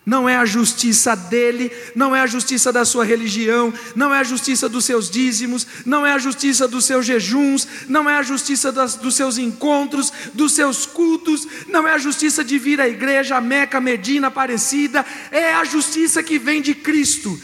não 0.06 0.28
é 0.28 0.36
a 0.36 0.44
justiça 0.44 1.14
dele, 1.16 1.72
não 1.94 2.14
é 2.14 2.20
a 2.20 2.26
justiça 2.26 2.70
da 2.70 2.84
sua 2.84 3.04
religião, 3.04 3.72
não 3.96 4.14
é 4.14 4.18
a 4.18 4.24
justiça 4.24 4.68
dos 4.68 4.84
seus 4.84 5.08
dízimos, 5.08 5.66
não 5.86 6.04
é 6.04 6.12
a 6.12 6.18
justiça 6.18 6.68
dos 6.68 6.84
seus 6.84 7.06
jejuns, 7.06 7.66
não 7.88 8.08
é 8.08 8.16
a 8.16 8.22
justiça 8.22 8.70
das, 8.70 8.96
dos 8.96 9.14
seus 9.14 9.38
encontros, 9.38 10.12
dos 10.34 10.52
seus 10.52 10.84
cultos, 10.84 11.48
não 11.68 11.88
é 11.88 11.94
a 11.94 11.98
justiça 11.98 12.44
de 12.44 12.58
vir 12.58 12.80
à 12.80 12.88
igreja, 12.88 13.40
Meca, 13.40 13.80
Medina, 13.80 14.26
Aparecida, 14.26 15.06
é 15.30 15.54
a 15.54 15.64
justiça 15.64 16.22
que 16.22 16.38
vem 16.38 16.60
de 16.60 16.74
Cristo. 16.74 17.40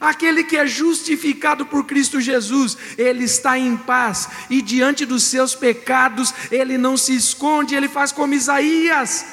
Aquele 0.00 0.42
que 0.42 0.56
é 0.56 0.66
justificado 0.66 1.66
por 1.66 1.84
Cristo 1.84 2.20
Jesus, 2.20 2.76
ele 2.96 3.24
está 3.24 3.58
em 3.58 3.76
paz 3.76 4.28
e 4.48 4.62
diante 4.62 5.04
dos 5.04 5.24
seus 5.24 5.54
pecados, 5.54 6.34
ele 6.50 6.78
não 6.78 6.96
se 6.96 7.14
esconde, 7.14 7.74
ele 7.74 7.86
faz 7.86 8.10
como 8.10 8.32
Isaías: 8.32 9.26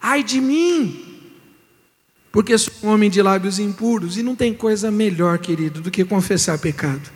ai 0.00 0.22
de 0.22 0.40
mim, 0.40 1.15
porque 2.36 2.58
sou 2.58 2.74
um 2.82 2.88
homem 2.88 3.08
de 3.08 3.22
lábios 3.22 3.58
impuros 3.58 4.18
e 4.18 4.22
não 4.22 4.36
tem 4.36 4.52
coisa 4.52 4.90
melhor, 4.90 5.38
querido, 5.38 5.80
do 5.80 5.90
que 5.90 6.04
confessar 6.04 6.58
pecado. 6.58 7.10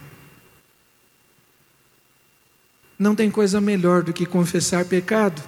Não 2.99 3.15
tem 3.15 3.31
coisa 3.31 3.61
melhor 3.61 4.03
do 4.03 4.15
que 4.15 4.25
confessar 4.25 4.87
pecado. 4.87 5.43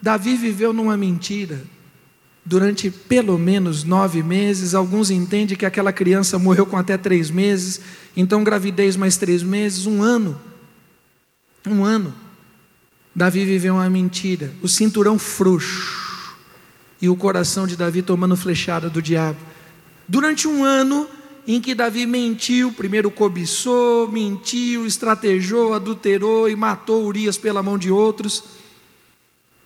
Davi 0.00 0.36
viveu 0.36 0.72
numa 0.72 0.96
mentira 0.96 1.64
durante 2.44 2.92
pelo 2.92 3.36
menos 3.36 3.82
nove 3.82 4.22
meses. 4.22 4.72
Alguns 4.72 5.10
entendem 5.10 5.56
que 5.56 5.66
aquela 5.66 5.92
criança 5.92 6.38
morreu 6.38 6.64
com 6.64 6.76
até 6.76 6.96
três 6.96 7.28
meses, 7.28 7.80
então 8.16 8.44
gravidez 8.44 8.94
mais 8.94 9.16
três 9.16 9.42
meses, 9.42 9.84
um 9.84 10.00
ano. 10.00 10.40
Um 11.66 11.84
ano. 11.84 12.14
Davi 13.12 13.44
viveu 13.44 13.74
uma 13.74 13.90
mentira, 13.90 14.52
o 14.62 14.68
cinturão 14.68 15.18
frouxo 15.18 16.01
e 17.02 17.08
o 17.08 17.16
coração 17.16 17.66
de 17.66 17.76
Davi 17.76 18.00
tomando 18.00 18.36
flechada 18.36 18.88
do 18.88 19.02
diabo. 19.02 19.38
Durante 20.06 20.46
um 20.46 20.62
ano 20.62 21.08
em 21.46 21.60
que 21.60 21.74
Davi 21.74 22.06
mentiu, 22.06 22.72
primeiro 22.72 23.10
cobiçou, 23.10 24.06
mentiu, 24.06 24.86
estrategou, 24.86 25.74
adulterou 25.74 26.48
e 26.48 26.54
matou 26.54 27.04
Urias 27.04 27.36
pela 27.36 27.60
mão 27.60 27.76
de 27.76 27.90
outros. 27.90 28.44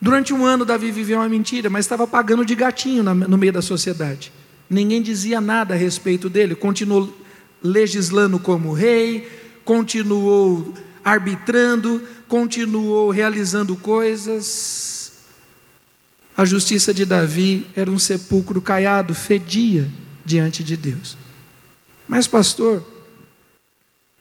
Durante 0.00 0.32
um 0.32 0.46
ano 0.46 0.64
Davi 0.64 0.90
viveu 0.90 1.18
uma 1.18 1.28
mentira, 1.28 1.68
mas 1.68 1.84
estava 1.84 2.06
pagando 2.06 2.42
de 2.42 2.54
gatinho 2.54 3.02
no 3.02 3.36
meio 3.36 3.52
da 3.52 3.60
sociedade. 3.60 4.32
Ninguém 4.68 5.02
dizia 5.02 5.38
nada 5.38 5.74
a 5.74 5.76
respeito 5.76 6.30
dele, 6.30 6.54
continuou 6.54 7.14
legislando 7.62 8.38
como 8.38 8.72
rei, 8.72 9.28
continuou 9.62 10.72
arbitrando, 11.04 12.02
continuou 12.26 13.10
realizando 13.10 13.76
coisas, 13.76 15.05
a 16.36 16.44
justiça 16.44 16.92
de 16.92 17.06
Davi 17.06 17.66
era 17.74 17.90
um 17.90 17.98
sepulcro 17.98 18.60
caiado, 18.60 19.14
fedia 19.14 19.90
diante 20.24 20.62
de 20.62 20.76
Deus. 20.76 21.16
Mas, 22.06 22.26
pastor, 22.26 22.84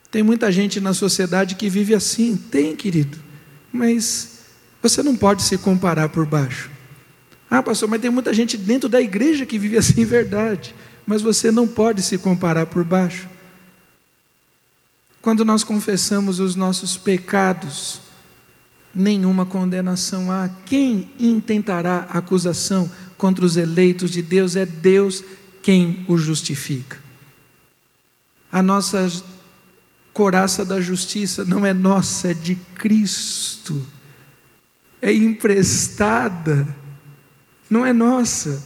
tem 0.10 0.24
muita 0.24 0.50
gente 0.50 0.80
na 0.80 0.94
sociedade 0.94 1.56
que 1.56 1.70
vive 1.70 1.94
assim. 1.94 2.38
Tem, 2.38 2.74
querido. 2.74 3.18
Mas 3.72 4.40
você 4.82 5.04
não 5.04 5.16
pode 5.16 5.44
se 5.44 5.58
comparar 5.58 6.08
por 6.08 6.26
baixo. 6.26 6.72
Ah, 7.50 7.62
pastor, 7.62 7.90
mas 7.90 8.02
tem 8.02 8.10
muita 8.10 8.34
gente 8.34 8.56
dentro 8.56 8.88
da 8.88 9.02
igreja 9.02 9.46
que 9.46 9.60
vive 9.60 9.78
assim, 9.78 10.04
verdade. 10.06 10.74
Mas 11.06 11.22
você 11.22 11.52
não 11.52 11.68
pode 11.68 12.02
se 12.02 12.18
comparar 12.18 12.66
por 12.66 12.84
baixo. 12.86 13.28
Quando 15.22 15.44
nós 15.44 15.66
confessamos 15.66 16.40
os 16.40 16.56
nossos 16.56 16.96
pecados, 16.96 18.00
nenhuma 18.96 19.46
condenação 19.46 20.32
há. 20.32 20.50
Quem 20.66 21.12
intentará 21.20 22.08
acusação 22.10 22.90
contra 23.18 23.46
os 23.46 23.58
eleitos 23.58 24.10
de 24.10 24.22
Deus? 24.22 24.56
É 24.56 24.66
Deus 24.66 25.24
quem 25.62 26.06
os 26.08 26.22
justifica. 26.22 26.98
A 28.52 28.64
nossa 28.64 29.12
coraça 30.14 30.64
da 30.64 30.80
justiça 30.80 31.44
não 31.44 31.66
é 31.66 31.74
nossa, 31.74 32.32
é 32.32 32.34
de 32.34 32.56
Cristo. 32.76 33.86
É 35.02 35.12
emprestada, 35.12 36.66
não 37.70 37.86
é 37.86 37.92
nossa. 37.92 38.64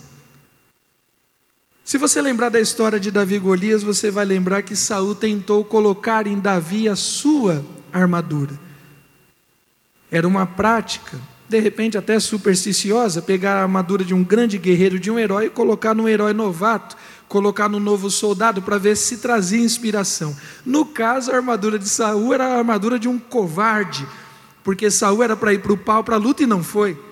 Se 1.83 1.97
você 1.97 2.21
lembrar 2.21 2.49
da 2.49 2.59
história 2.59 2.99
de 2.99 3.09
Davi 3.09 3.39
Golias, 3.39 3.81
você 3.81 4.11
vai 4.11 4.23
lembrar 4.23 4.61
que 4.61 4.75
Saul 4.75 5.15
tentou 5.15 5.65
colocar 5.65 6.27
em 6.27 6.39
Davi 6.39 6.87
a 6.87 6.95
sua 6.95 7.65
armadura. 7.91 8.68
Era 10.11 10.27
uma 10.27 10.45
prática, 10.45 11.19
de 11.47 11.59
repente 11.59 11.97
até 11.97 12.19
supersticiosa, 12.19 13.21
pegar 13.21 13.55
a 13.55 13.61
armadura 13.61 14.03
de 14.03 14.13
um 14.13 14.23
grande 14.23 14.57
guerreiro, 14.57 14.99
de 14.99 15.11
um 15.11 15.19
herói, 15.19 15.45
e 15.45 15.49
colocar 15.49 15.93
num 15.93 16.07
herói 16.07 16.33
novato, 16.33 16.95
colocar 17.27 17.69
no 17.69 17.79
novo 17.79 18.09
soldado 18.09 18.61
para 18.61 18.77
ver 18.77 18.95
se 18.95 19.17
trazia 19.17 19.59
inspiração. 19.59 20.35
No 20.65 20.85
caso, 20.85 21.31
a 21.31 21.35
armadura 21.35 21.77
de 21.77 21.87
Saul 21.87 22.33
era 22.33 22.45
a 22.45 22.57
armadura 22.57 22.97
de 22.97 23.07
um 23.07 23.19
covarde, 23.19 24.07
porque 24.63 24.89
Saul 24.89 25.23
era 25.23 25.35
para 25.35 25.53
ir 25.53 25.61
para 25.61 25.73
o 25.73 25.77
pau, 25.77 26.03
para 26.03 26.15
a 26.15 26.19
luta 26.19 26.43
e 26.43 26.47
não 26.47 26.63
foi. 26.63 27.08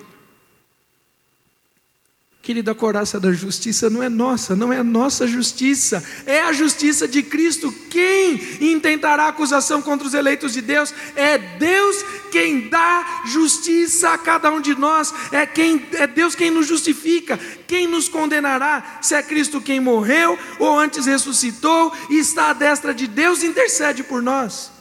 Querida, 2.48 2.74
coraça 2.74 3.20
da 3.20 3.30
justiça 3.30 3.90
não 3.90 4.02
é 4.02 4.08
nossa, 4.08 4.56
não 4.56 4.72
é 4.72 4.78
a 4.78 4.82
nossa 4.82 5.26
justiça, 5.26 6.02
é 6.24 6.40
a 6.40 6.50
justiça 6.50 7.06
de 7.06 7.22
Cristo. 7.22 7.70
Quem 7.90 8.40
intentará 8.72 9.28
acusação 9.28 9.82
contra 9.82 10.08
os 10.08 10.14
eleitos 10.14 10.54
de 10.54 10.62
Deus? 10.62 10.94
É 11.14 11.36
Deus 11.36 12.02
quem 12.32 12.70
dá 12.70 13.20
justiça 13.26 14.14
a 14.14 14.16
cada 14.16 14.50
um 14.50 14.62
de 14.62 14.74
nós, 14.74 15.12
é, 15.30 15.44
quem, 15.44 15.86
é 15.92 16.06
Deus 16.06 16.34
quem 16.34 16.50
nos 16.50 16.66
justifica. 16.66 17.38
Quem 17.66 17.86
nos 17.86 18.08
condenará? 18.08 18.98
Se 19.02 19.14
é 19.14 19.22
Cristo 19.22 19.60
quem 19.60 19.78
morreu 19.78 20.38
ou 20.58 20.78
antes 20.78 21.04
ressuscitou 21.04 21.92
e 22.08 22.18
está 22.18 22.48
à 22.48 22.52
destra 22.54 22.94
de 22.94 23.06
Deus, 23.06 23.42
intercede 23.42 24.02
por 24.02 24.22
nós. 24.22 24.72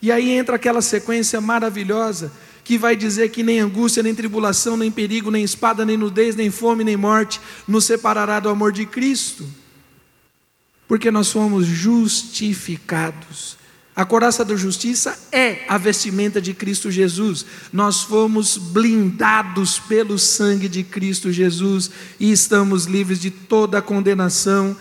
E 0.00 0.10
aí 0.10 0.30
entra 0.30 0.56
aquela 0.56 0.80
sequência 0.80 1.42
maravilhosa 1.42 2.32
que 2.64 2.78
vai 2.78 2.94
dizer 2.94 3.30
que 3.30 3.42
nem 3.42 3.60
angústia, 3.60 4.02
nem 4.02 4.14
tribulação, 4.14 4.76
nem 4.76 4.90
perigo, 4.90 5.30
nem 5.30 5.42
espada, 5.42 5.84
nem 5.84 5.96
nudez, 5.96 6.36
nem 6.36 6.50
fome, 6.50 6.84
nem 6.84 6.96
morte 6.96 7.40
nos 7.66 7.84
separará 7.84 8.40
do 8.40 8.48
amor 8.48 8.72
de 8.72 8.86
Cristo. 8.86 9.46
Porque 10.86 11.10
nós 11.10 11.28
somos 11.28 11.66
justificados. 11.66 13.56
A 13.94 14.06
coraça 14.06 14.42
da 14.44 14.56
justiça 14.56 15.18
é 15.30 15.64
a 15.68 15.76
vestimenta 15.76 16.40
de 16.40 16.54
Cristo 16.54 16.90
Jesus. 16.90 17.44
Nós 17.72 18.02
fomos 18.02 18.56
blindados 18.56 19.78
pelo 19.78 20.18
sangue 20.18 20.68
de 20.68 20.82
Cristo 20.82 21.30
Jesus 21.30 21.90
e 22.18 22.32
estamos 22.32 22.86
livres 22.86 23.20
de 23.20 23.30
toda 23.30 23.82
condenação 23.82 24.74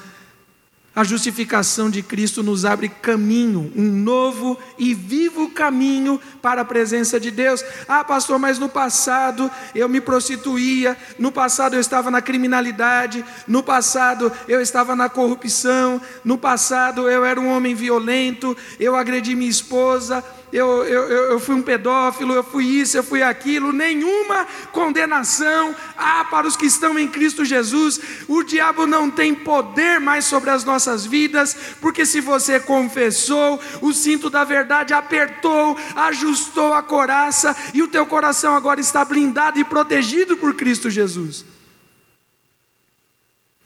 a 0.94 1.06
justificação 1.06 1.90
de 1.90 2.02
Cristo 2.02 2.44
nos 2.44 2.66
abre 2.66 2.90
caminho, 2.90 3.72
um 3.76 3.90
novo 3.90 4.60
e 4.78 4.94
vivo 4.94 5.50
caminho 5.50 6.20
para 6.42 6.62
a 6.62 6.66
presença 6.66 7.18
de 7.18 7.32
Deus. 7.32 7.64
Ah, 7.88 8.04
pastor, 8.04 8.38
mas 8.38 8.60
no 8.60 8.68
passado 8.68 9.50
eu 9.74 9.88
me 9.88 10.02
prostituía, 10.02 10.98
no 11.18 11.32
passado 11.32 11.76
eu 11.76 11.80
estava 11.80 12.12
na 12.12 12.22
criminalidade, 12.22 13.24
no 13.48 13.64
passado 13.64 14.32
eu 14.50 14.60
estava 14.60 14.94
na 14.94 15.08
corrupção, 15.08 16.02
no 16.26 16.38
passado 16.38 17.10
eu 17.10 17.24
era 17.24 17.40
um 17.40 17.50
homem 17.50 17.74
violento, 17.74 18.56
eu 18.78 18.96
agredi 18.96 19.34
minha 19.34 19.50
esposa 19.50 20.22
eu, 20.52 20.84
eu, 20.84 21.04
eu 21.32 21.40
fui 21.40 21.56
um 21.56 21.62
pedófilo, 21.62 22.34
eu 22.34 22.44
fui 22.44 22.66
isso, 22.66 22.98
eu 22.98 23.04
fui 23.04 23.24
aquilo, 23.24 23.72
nenhuma 23.72 24.46
condenação 24.72 25.76
há 25.98 26.26
para 26.26 26.46
os 26.46 26.58
que 26.58 26.66
estão 26.66 27.00
em 27.00 27.08
Cristo 27.08 27.46
Jesus. 27.46 28.00
O 28.28 28.44
diabo 28.44 28.86
não 28.86 29.10
tem 29.10 29.34
poder 29.34 30.00
mais 30.00 30.26
sobre 30.26 30.50
as 30.50 30.64
nossas 30.64 31.06
vidas, 31.06 31.56
porque 31.80 32.06
se 32.06 32.20
você 32.20 32.60
confessou, 32.60 33.60
o 33.82 33.94
cinto 33.94 34.30
da 34.30 34.44
verdade 34.44 34.94
apertou, 34.94 35.78
ajustou 35.96 36.74
a 36.74 36.84
coraça, 36.84 37.56
e 37.74 37.82
o 37.82 37.88
teu 37.88 38.06
coração 38.06 38.56
agora 38.56 38.82
está 38.82 39.06
blindado 39.06 39.60
e 39.60 39.64
protegido 39.64 40.36
por 40.36 40.54
Cristo 40.54 40.90
Jesus. 40.90 41.46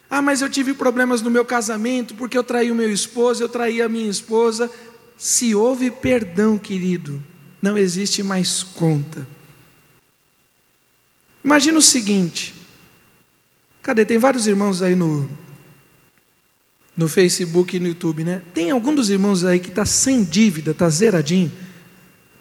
Ah, 0.09 0.21
mas 0.21 0.41
eu 0.41 0.49
tive 0.49 0.73
problemas 0.73 1.21
no 1.21 1.31
meu 1.31 1.43
casamento 1.43 2.13
porque 2.15 2.37
eu 2.37 2.43
traí 2.43 2.71
o 2.71 2.75
meu 2.75 2.91
esposo, 2.91 3.43
eu 3.43 3.49
traí 3.49 3.81
a 3.81 3.89
minha 3.89 4.09
esposa. 4.09 4.71
Se 5.17 5.55
houve 5.55 5.89
perdão, 5.89 6.57
querido, 6.57 7.21
não 7.61 7.77
existe 7.77 8.21
mais 8.21 8.61
conta. 8.63 9.27
Imagina 11.43 11.77
o 11.77 11.81
seguinte: 11.81 12.53
cadê? 13.81 14.03
Tem 14.03 14.17
vários 14.17 14.47
irmãos 14.47 14.81
aí 14.81 14.95
no, 14.95 15.29
no 16.97 17.07
Facebook 17.07 17.75
e 17.75 17.79
no 17.79 17.87
YouTube, 17.87 18.23
né? 18.23 18.41
Tem 18.53 18.71
algum 18.71 18.93
dos 18.93 19.09
irmãos 19.09 19.43
aí 19.43 19.59
que 19.59 19.69
está 19.69 19.85
sem 19.85 20.23
dívida, 20.23 20.71
está 20.71 20.89
zeradinho? 20.89 21.51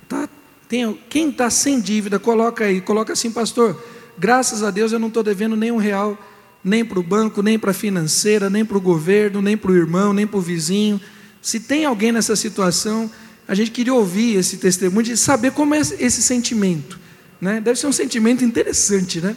Tá, 0.08 0.28
tem, 0.68 0.98
quem 1.08 1.30
está 1.30 1.50
sem 1.50 1.80
dívida, 1.80 2.18
coloca 2.18 2.64
aí, 2.64 2.80
coloca 2.80 3.12
assim, 3.12 3.30
pastor. 3.30 3.82
Graças 4.16 4.62
a 4.62 4.70
Deus 4.70 4.92
eu 4.92 4.98
não 4.98 5.08
estou 5.08 5.22
devendo 5.22 5.56
nem 5.56 5.72
um 5.72 5.76
real, 5.76 6.16
nem 6.62 6.84
para 6.84 6.98
o 6.98 7.02
banco, 7.02 7.42
nem 7.42 7.58
para 7.58 7.72
a 7.72 7.74
financeira, 7.74 8.48
nem 8.48 8.64
para 8.64 8.78
o 8.78 8.80
governo, 8.80 9.42
nem 9.42 9.56
para 9.56 9.70
o 9.70 9.76
irmão, 9.76 10.12
nem 10.12 10.26
para 10.26 10.38
o 10.38 10.42
vizinho. 10.42 11.00
Se 11.44 11.60
tem 11.60 11.84
alguém 11.84 12.10
nessa 12.10 12.34
situação, 12.34 13.10
a 13.46 13.54
gente 13.54 13.70
queria 13.70 13.92
ouvir 13.92 14.36
esse 14.36 14.56
testemunho 14.56 15.04
de 15.04 15.14
saber 15.14 15.52
como 15.52 15.74
é 15.74 15.78
esse 15.78 16.22
sentimento. 16.22 16.98
Né? 17.38 17.60
Deve 17.60 17.78
ser 17.78 17.86
um 17.86 17.92
sentimento 17.92 18.42
interessante, 18.42 19.20
né? 19.20 19.36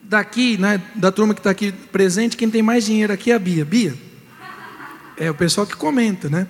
Daqui, 0.00 0.58
né, 0.58 0.82
da 0.96 1.12
turma 1.12 1.34
que 1.34 1.38
está 1.38 1.50
aqui 1.50 1.70
presente, 1.70 2.36
quem 2.36 2.50
tem 2.50 2.62
mais 2.62 2.84
dinheiro 2.84 3.12
aqui 3.12 3.30
é 3.30 3.36
a 3.36 3.38
Bia. 3.38 3.64
Bia? 3.64 3.94
É 5.16 5.30
o 5.30 5.34
pessoal 5.36 5.68
que 5.68 5.76
comenta, 5.76 6.28
né? 6.28 6.48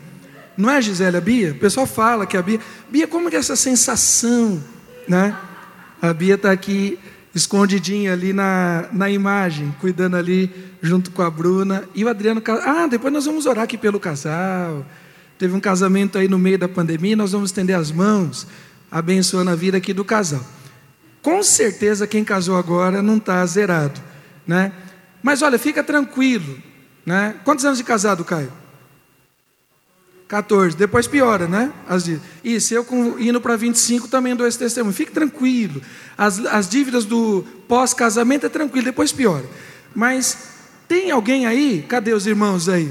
Não 0.56 0.70
é, 0.70 0.80
Gisele, 0.80 1.18
a 1.18 1.20
Bia? 1.20 1.52
O 1.52 1.58
pessoal 1.58 1.86
fala 1.86 2.26
que 2.26 2.38
a 2.38 2.42
Bia. 2.42 2.58
Bia, 2.88 3.06
como 3.06 3.28
é 3.28 3.34
essa 3.34 3.54
sensação, 3.54 4.64
né? 5.06 5.36
A 6.00 6.14
Bia 6.14 6.36
está 6.36 6.50
aqui 6.50 6.98
escondidinha 7.34 8.12
ali 8.12 8.32
na, 8.32 8.88
na 8.92 9.10
imagem, 9.10 9.74
cuidando 9.80 10.16
ali 10.16 10.50
junto 10.82 11.10
com 11.10 11.22
a 11.22 11.30
Bruna. 11.30 11.84
E 11.94 12.04
o 12.04 12.08
Adriano, 12.08 12.42
ah, 12.64 12.86
depois 12.86 13.12
nós 13.12 13.24
vamos 13.24 13.46
orar 13.46 13.64
aqui 13.64 13.78
pelo 13.78 13.98
casal. 13.98 14.84
Teve 15.38 15.54
um 15.54 15.60
casamento 15.60 16.18
aí 16.18 16.28
no 16.28 16.38
meio 16.38 16.58
da 16.58 16.68
pandemia, 16.68 17.16
nós 17.16 17.32
vamos 17.32 17.50
estender 17.50 17.76
as 17.76 17.90
mãos, 17.90 18.46
abençoando 18.90 19.50
a 19.50 19.54
vida 19.54 19.76
aqui 19.76 19.92
do 19.92 20.04
casal. 20.04 20.44
Com 21.20 21.42
certeza 21.42 22.06
quem 22.06 22.24
casou 22.24 22.56
agora 22.56 23.00
não 23.00 23.16
está 23.16 23.44
zerado, 23.46 24.00
né? 24.46 24.72
Mas 25.22 25.40
olha, 25.40 25.58
fica 25.58 25.82
tranquilo, 25.82 26.58
né? 27.06 27.36
Quantos 27.44 27.64
anos 27.64 27.78
de 27.78 27.84
casado, 27.84 28.24
Caio? 28.24 28.61
14. 30.32 30.74
Depois 30.78 31.06
piora, 31.06 31.46
né? 31.46 31.70
As 31.86 32.04
dívidas. 32.04 32.26
Isso, 32.42 32.72
eu 32.72 32.86
indo 33.20 33.38
para 33.38 33.54
25 33.54 34.08
também 34.08 34.34
dou 34.34 34.46
esse 34.46 34.58
testemunho. 34.58 34.94
Fique 34.94 35.12
tranquilo. 35.12 35.82
As, 36.16 36.38
as 36.46 36.66
dívidas 36.70 37.04
do 37.04 37.44
pós-casamento 37.68 38.46
é 38.46 38.48
tranquilo, 38.48 38.86
depois 38.86 39.12
piora. 39.12 39.44
Mas 39.94 40.38
tem 40.88 41.10
alguém 41.10 41.44
aí? 41.44 41.84
Cadê 41.86 42.14
os 42.14 42.26
irmãos 42.26 42.66
aí? 42.66 42.90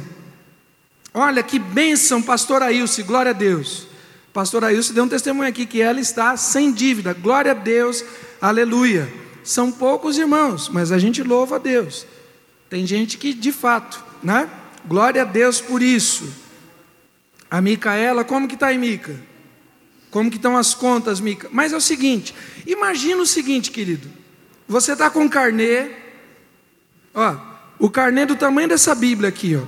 Olha 1.11 1.41
que 1.41 1.57
bênção, 1.57 2.21
pastor 2.21 2.61
Ailce, 2.61 3.01
glória 3.01 3.31
a 3.31 3.33
Deus. 3.33 3.87
Pastor 4.31 4.63
Ailce 4.63 4.93
deu 4.93 5.05
um 5.05 5.09
testemunho 5.09 5.49
aqui 5.49 5.65
que 5.65 5.81
ela 5.81 5.99
está 5.99 6.37
sem 6.37 6.71
dívida. 6.71 7.11
Glória 7.11 7.53
a 7.53 7.55
Deus, 7.55 8.05
aleluia. 8.39 9.11
São 9.43 9.71
poucos 9.71 10.19
irmãos, 10.19 10.69
mas 10.69 10.91
a 10.91 10.99
gente 10.99 11.23
louva 11.23 11.55
a 11.55 11.59
Deus. 11.59 12.05
Tem 12.69 12.85
gente 12.85 13.17
que 13.17 13.33
de 13.33 13.51
fato, 13.51 13.99
né? 14.21 14.47
Glória 14.85 15.23
a 15.23 15.25
Deus 15.25 15.59
por 15.59 15.81
isso. 15.81 16.40
A 17.51 17.59
Micaela, 17.59 18.23
como 18.23 18.47
que 18.47 18.53
está 18.53 18.67
aí, 18.67 18.77
Mica? 18.77 19.13
Como 20.09 20.29
que 20.31 20.37
estão 20.37 20.55
as 20.55 20.73
contas, 20.73 21.19
Mica? 21.19 21.49
Mas 21.51 21.73
é 21.73 21.75
o 21.75 21.81
seguinte, 21.81 22.33
imagina 22.65 23.21
o 23.21 23.25
seguinte, 23.25 23.71
querido. 23.71 24.09
Você 24.69 24.93
está 24.93 25.09
com 25.09 25.27
carnê, 25.27 25.91
ó, 27.13 27.35
o 27.77 27.89
carnê 27.89 28.25
do 28.25 28.37
tamanho 28.37 28.69
dessa 28.69 28.95
Bíblia 28.95 29.27
aqui, 29.27 29.57
ó. 29.57 29.63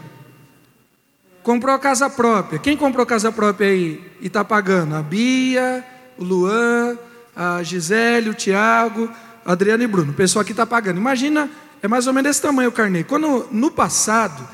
Comprou 1.43 1.77
casa 1.77 2.09
própria. 2.09 2.57
Quem 2.57 2.77
comprou 2.77 3.05
casa 3.05 3.29
própria 3.33 3.67
aí 3.67 4.01
e 4.21 4.27
está 4.27 4.45
pagando? 4.45 4.95
A 4.95 5.01
Bia, 5.01 5.85
o 6.17 6.23
Luan, 6.23 6.97
a 7.35 7.61
Gisele, 7.63 8.29
o 8.29 8.33
Tiago, 8.33 9.11
Adriano 9.45 9.83
e 9.83 9.87
Bruno. 9.87 10.13
O 10.13 10.15
pessoal 10.15 10.41
aqui 10.41 10.51
está 10.51 10.65
pagando. 10.65 11.01
Imagina, 11.01 11.49
é 11.81 11.87
mais 11.89 12.07
ou 12.07 12.13
menos 12.13 12.29
desse 12.29 12.41
tamanho 12.41 12.69
o 12.69 12.71
carnê. 12.71 13.03
Quando 13.03 13.49
no 13.51 13.69
passado 13.69 14.47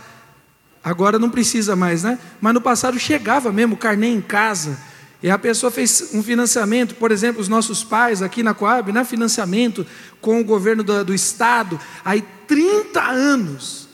Agora 0.84 1.20
não 1.20 1.30
precisa 1.30 1.76
mais, 1.76 2.04
né? 2.04 2.18
Mas 2.39 2.54
no 2.54 2.62
passado 2.62 2.98
chegava 2.98 3.52
mesmo 3.52 3.76
carnê 3.76 4.08
em 4.08 4.22
casa. 4.22 4.78
E 5.22 5.30
a 5.30 5.38
pessoa 5.38 5.70
fez 5.70 6.12
um 6.13 6.24
financiamento, 6.24 6.96
por 6.96 7.12
exemplo, 7.12 7.42
os 7.42 7.50
nossos 7.50 7.84
pais 7.84 8.22
aqui 8.22 8.42
na 8.42 8.54
Coab, 8.54 8.92
né? 8.94 9.04
financiamento 9.04 9.86
com 10.22 10.39
o 10.39 10.44
governo 10.44 10.82
do, 10.82 11.04
do 11.04 11.13
estado, 11.13 11.80
aí 12.06 12.24
30 12.48 13.02
anos. 13.02 13.89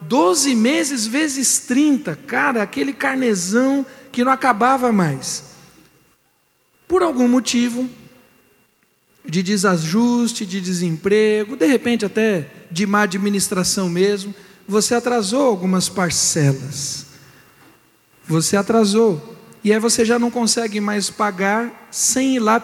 12 0.00 0.54
meses 0.54 1.06
vezes 1.06 1.58
30, 1.60 2.16
cara, 2.26 2.62
aquele 2.62 2.92
carnezão 2.92 3.84
que 4.10 4.24
não 4.24 4.32
acabava 4.32 4.92
mais. 4.92 5.44
Por 6.88 7.02
algum 7.02 7.28
motivo, 7.28 7.88
de 9.24 9.42
desajuste, 9.42 10.46
de 10.46 10.60
desemprego, 10.60 11.56
de 11.56 11.66
repente 11.66 12.04
até 12.06 12.48
de 12.70 12.86
má 12.86 13.02
administração 13.02 13.88
mesmo, 13.88 14.34
você 14.66 14.94
atrasou 14.94 15.42
algumas 15.42 15.88
parcelas. 15.88 17.06
Você 18.26 18.56
atrasou. 18.56 19.36
E 19.62 19.72
aí 19.72 19.78
você 19.78 20.04
já 20.04 20.18
não 20.18 20.30
consegue 20.30 20.80
mais 20.80 21.10
pagar 21.10 21.88
sem 21.90 22.36
ir 22.36 22.40
lá 22.40 22.60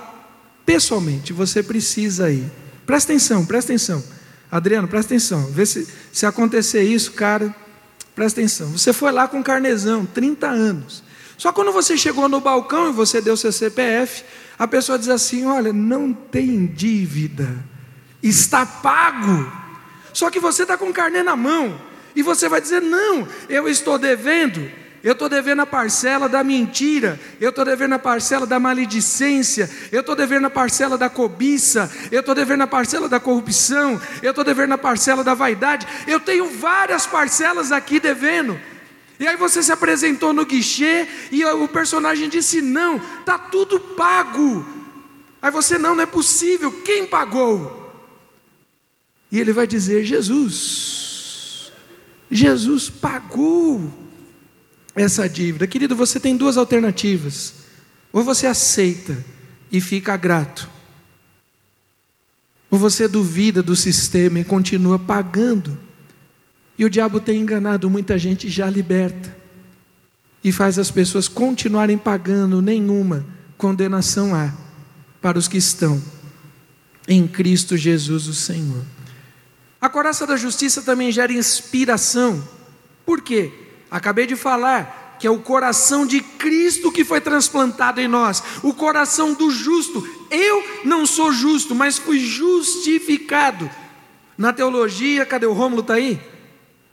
pessoalmente. 0.65 1.33
Você 1.33 1.63
precisa 1.63 2.31
ir. 2.31 2.51
Presta 2.85 3.13
atenção, 3.13 3.45
presta 3.47 3.73
atenção. 3.73 4.03
Adriano, 4.51 4.89
presta 4.89 5.15
atenção. 5.15 5.47
Vê 5.47 5.65
se, 5.65 5.89
se 6.13 6.27
acontecer 6.27 6.83
isso, 6.83 7.13
cara, 7.13 7.55
presta 8.15 8.41
atenção. 8.41 8.69
Você 8.71 8.93
foi 8.93 9.13
lá 9.13 9.27
com 9.27 9.43
carnezão, 9.43 10.05
30 10.05 10.47
anos. 10.47 11.03
Só 11.39 11.53
quando 11.53 11.73
você 11.73 11.97
chegou 11.97 12.29
no 12.29 12.41
balcão 12.41 12.91
e 12.91 12.93
você 12.93 13.21
deu 13.21 13.37
seu 13.37 13.51
CPF, 13.51 14.25
a 14.59 14.69
pessoa 14.69 14.99
diz 14.99 15.09
assim: 15.09 15.45
olha, 15.47 15.73
não 15.73 16.13
tem 16.13 16.67
dívida, 16.67 17.49
está 18.23 18.65
pago. 18.67 19.51
Só 20.13 20.31
que 20.31 20.39
você 20.39 20.63
está 20.63 20.77
com 20.77 20.93
carnê 20.93 21.23
na 21.23 21.35
mão. 21.35 21.92
E 22.15 22.23
você 22.23 22.49
vai 22.49 22.61
dizer: 22.61 22.81
não, 22.81 23.27
eu 23.49 23.69
estou 23.69 23.99
devendo, 23.99 24.71
eu 25.03 25.13
estou 25.13 25.29
devendo 25.29 25.61
a 25.61 25.67
parcela 25.67 26.29
da 26.29 26.45
mentira, 26.45 27.19
eu 27.41 27.51
estou 27.51 27.65
devendo 27.65 27.95
a 27.95 27.99
parcela 27.99 28.47
da 28.47 28.61
maledicência, 28.61 29.69
eu 29.91 30.01
estou 30.01 30.15
devendo 30.15 30.47
a 30.47 30.51
parcela 30.51 30.97
da 30.97 31.11
cobiça, 31.11 31.91
eu 32.11 32.21
estou 32.21 32.35
devendo 32.35 32.63
a 32.63 32.67
parcela 32.67 33.09
da 33.09 33.19
corrupção, 33.19 34.01
eu 34.23 34.31
estou 34.31 34.45
devendo 34.45 34.73
a 34.73 34.79
parcela 34.79 35.25
da 35.25 35.35
vaidade, 35.35 35.87
eu 36.07 36.21
tenho 36.21 36.47
várias 36.47 37.05
parcelas 37.05 37.73
aqui 37.73 37.99
devendo. 37.99 38.59
E 39.19 39.27
aí 39.27 39.37
você 39.37 39.63
se 39.63 39.73
apresentou 39.73 40.33
no 40.33 40.45
guichê 40.45 41.09
e 41.31 41.45
o 41.45 41.67
personagem 41.67 42.29
disse: 42.29 42.61
não, 42.61 42.97
está 43.21 43.39
tudo 43.39 43.81
pago. 43.81 44.65
Aí 45.41 45.51
você, 45.51 45.79
não, 45.79 45.97
não 45.97 46.03
é 46.05 46.07
possível, 46.07 46.71
quem 46.85 47.07
pagou? 47.07 47.93
E 49.33 49.41
ele 49.41 49.53
vai 49.53 49.67
dizer: 49.67 50.05
Jesus. 50.05 51.02
Jesus 52.33 52.89
pagou. 52.91 54.01
essa 54.95 55.29
dívida. 55.29 55.67
Querido, 55.67 55.97
você 55.97 56.21
tem 56.21 56.37
duas 56.37 56.57
alternativas. 56.57 57.55
Ou 58.13 58.23
você 58.23 58.47
aceita 58.47 59.17
e 59.71 59.81
fica 59.81 60.15
grato, 60.19 60.69
ou 62.71 62.79
você 62.79 63.09
duvida 63.09 63.63
do 63.63 63.75
sistema 63.75 64.39
e 64.39 64.45
continua 64.45 64.99
pagando. 64.99 65.79
E 66.79 66.85
o 66.85 66.91
diabo 66.91 67.21
tem 67.21 67.41
enganado 67.41 67.89
muita 67.89 68.19
gente 68.19 68.51
já 68.51 68.69
liberta 68.69 69.35
e 70.45 70.53
faz 70.53 70.79
as 70.79 70.91
pessoas 70.91 71.29
continuarem 71.29 71.97
pagando, 71.97 72.61
nenhuma 72.61 73.25
condenação 73.57 74.35
há 74.35 74.53
para 75.21 75.39
os 75.39 75.49
que 75.49 75.57
estão 75.57 76.03
em 77.09 77.27
Cristo 77.27 77.77
Jesus, 77.77 78.27
o 78.27 78.35
Senhor. 78.35 78.85
A 79.83 79.89
coraça 79.89 80.25
da 80.25 80.37
justiça 80.37 80.81
também 80.81 81.11
gera 81.11 81.33
inspiração. 81.33 82.47
Por 83.05 83.21
quê? 83.21 83.53
Acabei 83.91 84.29
de 84.29 84.37
falar 84.37 85.17
que 85.19 85.27
é 85.27 85.31
o 85.31 85.41
coração 85.41 86.07
de 86.07 86.21
Cristo 86.21 86.93
que 86.93 87.05
foi 87.05 87.21
transplantado 87.21 88.01
em 88.01 88.07
nós, 88.07 88.43
o 88.63 88.73
coração 88.73 89.35
do 89.35 89.51
justo. 89.51 90.09
Eu 90.31 90.63
não 90.85 91.05
sou 91.05 91.33
justo, 91.33 91.75
mas 91.75 91.99
fui 91.99 92.21
justificado. 92.21 93.69
Na 94.39 94.53
teologia, 94.53 95.27
cadê 95.27 95.47
o 95.47 95.53
Rômulo? 95.53 95.83
Está 95.83 95.95
aí? 95.95 96.21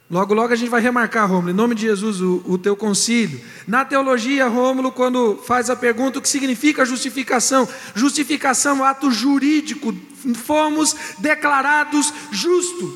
Logo, 0.09 0.33
logo 0.33 0.51
a 0.51 0.55
gente 0.55 0.69
vai 0.69 0.81
remarcar, 0.81 1.29
Rômulo, 1.29 1.51
em 1.51 1.53
nome 1.53 1.75
de 1.75 1.83
Jesus, 1.83 2.19
o, 2.19 2.41
o 2.47 2.57
teu 2.57 2.75
concílio. 2.75 3.39
Na 3.67 3.85
teologia, 3.85 4.47
Rômulo, 4.47 4.91
quando 4.91 5.37
faz 5.45 5.69
a 5.69 5.75
pergunta 5.75 6.17
o 6.17 6.21
que 6.21 6.27
significa 6.27 6.83
justificação, 6.83 7.69
justificação 7.93 8.83
ato 8.83 9.11
jurídico, 9.11 9.95
fomos 10.33 10.95
declarados 11.19 12.11
justos. 12.31 12.91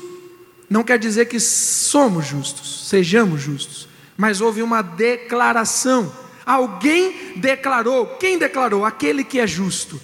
Não 0.68 0.82
quer 0.82 0.98
dizer 0.98 1.26
que 1.26 1.38
somos 1.38 2.26
justos, 2.26 2.88
sejamos 2.88 3.40
justos, 3.40 3.88
mas 4.16 4.40
houve 4.40 4.60
uma 4.60 4.82
declaração. 4.82 6.12
Alguém 6.44 7.34
declarou, 7.36 8.06
quem 8.18 8.38
declarou? 8.38 8.84
Aquele 8.84 9.22
que 9.22 9.38
é 9.38 9.46
justo 9.46 10.00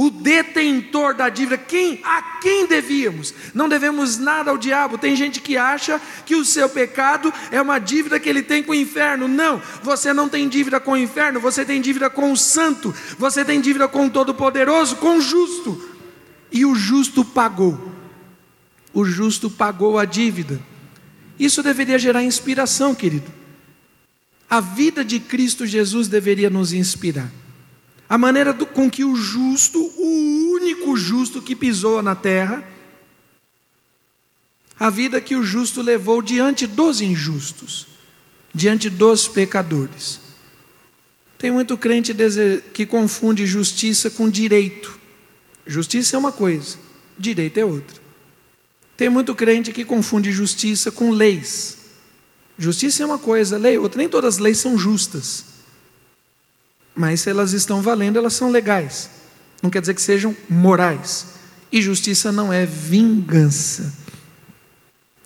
o 0.00 0.08
detentor 0.08 1.12
da 1.12 1.28
dívida, 1.28 1.58
quem 1.58 2.00
a 2.02 2.22
quem 2.40 2.66
devíamos? 2.66 3.34
Não 3.52 3.68
devemos 3.68 4.16
nada 4.16 4.50
ao 4.50 4.56
diabo. 4.56 4.96
Tem 4.96 5.14
gente 5.14 5.42
que 5.42 5.58
acha 5.58 6.00
que 6.24 6.34
o 6.34 6.42
seu 6.42 6.70
pecado 6.70 7.30
é 7.50 7.60
uma 7.60 7.78
dívida 7.78 8.18
que 8.18 8.26
ele 8.26 8.42
tem 8.42 8.62
com 8.62 8.72
o 8.72 8.74
inferno. 8.74 9.28
Não, 9.28 9.60
você 9.82 10.14
não 10.14 10.26
tem 10.26 10.48
dívida 10.48 10.80
com 10.80 10.92
o 10.92 10.96
inferno, 10.96 11.38
você 11.38 11.66
tem 11.66 11.82
dívida 11.82 12.08
com 12.08 12.32
o 12.32 12.36
santo, 12.36 12.94
você 13.18 13.44
tem 13.44 13.60
dívida 13.60 13.86
com 13.88 14.06
o 14.06 14.10
todo-poderoso, 14.10 14.96
com 14.96 15.18
o 15.18 15.20
justo. 15.20 15.86
E 16.50 16.64
o 16.64 16.74
justo 16.74 17.22
pagou. 17.22 17.92
O 18.94 19.04
justo 19.04 19.50
pagou 19.50 19.98
a 19.98 20.06
dívida. 20.06 20.58
Isso 21.38 21.62
deveria 21.62 21.98
gerar 21.98 22.24
inspiração, 22.24 22.94
querido. 22.94 23.30
A 24.48 24.60
vida 24.60 25.04
de 25.04 25.20
Cristo 25.20 25.66
Jesus 25.66 26.08
deveria 26.08 26.48
nos 26.48 26.72
inspirar 26.72 27.30
a 28.10 28.18
maneira 28.18 28.52
do, 28.52 28.66
com 28.66 28.90
que 28.90 29.04
o 29.04 29.14
justo, 29.14 29.78
o 29.78 30.52
único 30.54 30.96
justo 30.96 31.40
que 31.40 31.54
pisou 31.54 32.02
na 32.02 32.16
terra, 32.16 32.64
a 34.76 34.90
vida 34.90 35.20
que 35.20 35.36
o 35.36 35.44
justo 35.44 35.80
levou 35.80 36.20
diante 36.20 36.66
dos 36.66 37.00
injustos, 37.00 37.86
diante 38.52 38.90
dos 38.90 39.28
pecadores. 39.28 40.18
Tem 41.38 41.52
muito 41.52 41.78
crente 41.78 42.12
que 42.74 42.84
confunde 42.84 43.46
justiça 43.46 44.10
com 44.10 44.28
direito. 44.28 44.98
Justiça 45.64 46.16
é 46.16 46.18
uma 46.18 46.32
coisa, 46.32 46.78
direito 47.16 47.58
é 47.58 47.64
outra. 47.64 48.00
Tem 48.96 49.08
muito 49.08 49.36
crente 49.36 49.70
que 49.70 49.84
confunde 49.84 50.32
justiça 50.32 50.90
com 50.90 51.12
leis. 51.12 51.78
Justiça 52.58 53.04
é 53.04 53.06
uma 53.06 53.18
coisa, 53.18 53.56
lei 53.56 53.76
é 53.76 53.78
outra. 53.78 53.98
Nem 53.98 54.08
todas 54.08 54.34
as 54.34 54.40
leis 54.40 54.58
são 54.58 54.76
justas. 54.76 55.49
Mas 56.94 57.20
se 57.20 57.30
elas 57.30 57.52
estão 57.52 57.80
valendo, 57.82 58.18
elas 58.18 58.34
são 58.34 58.50
legais. 58.50 59.10
Não 59.62 59.70
quer 59.70 59.80
dizer 59.80 59.94
que 59.94 60.02
sejam 60.02 60.36
morais. 60.48 61.26
E 61.70 61.80
justiça 61.80 62.32
não 62.32 62.52
é 62.52 62.66
vingança. 62.66 63.92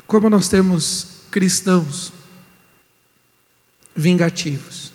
Como 0.06 0.28
nós 0.28 0.48
temos 0.48 1.22
cristãos 1.30 2.12
vingativos. 3.96 4.92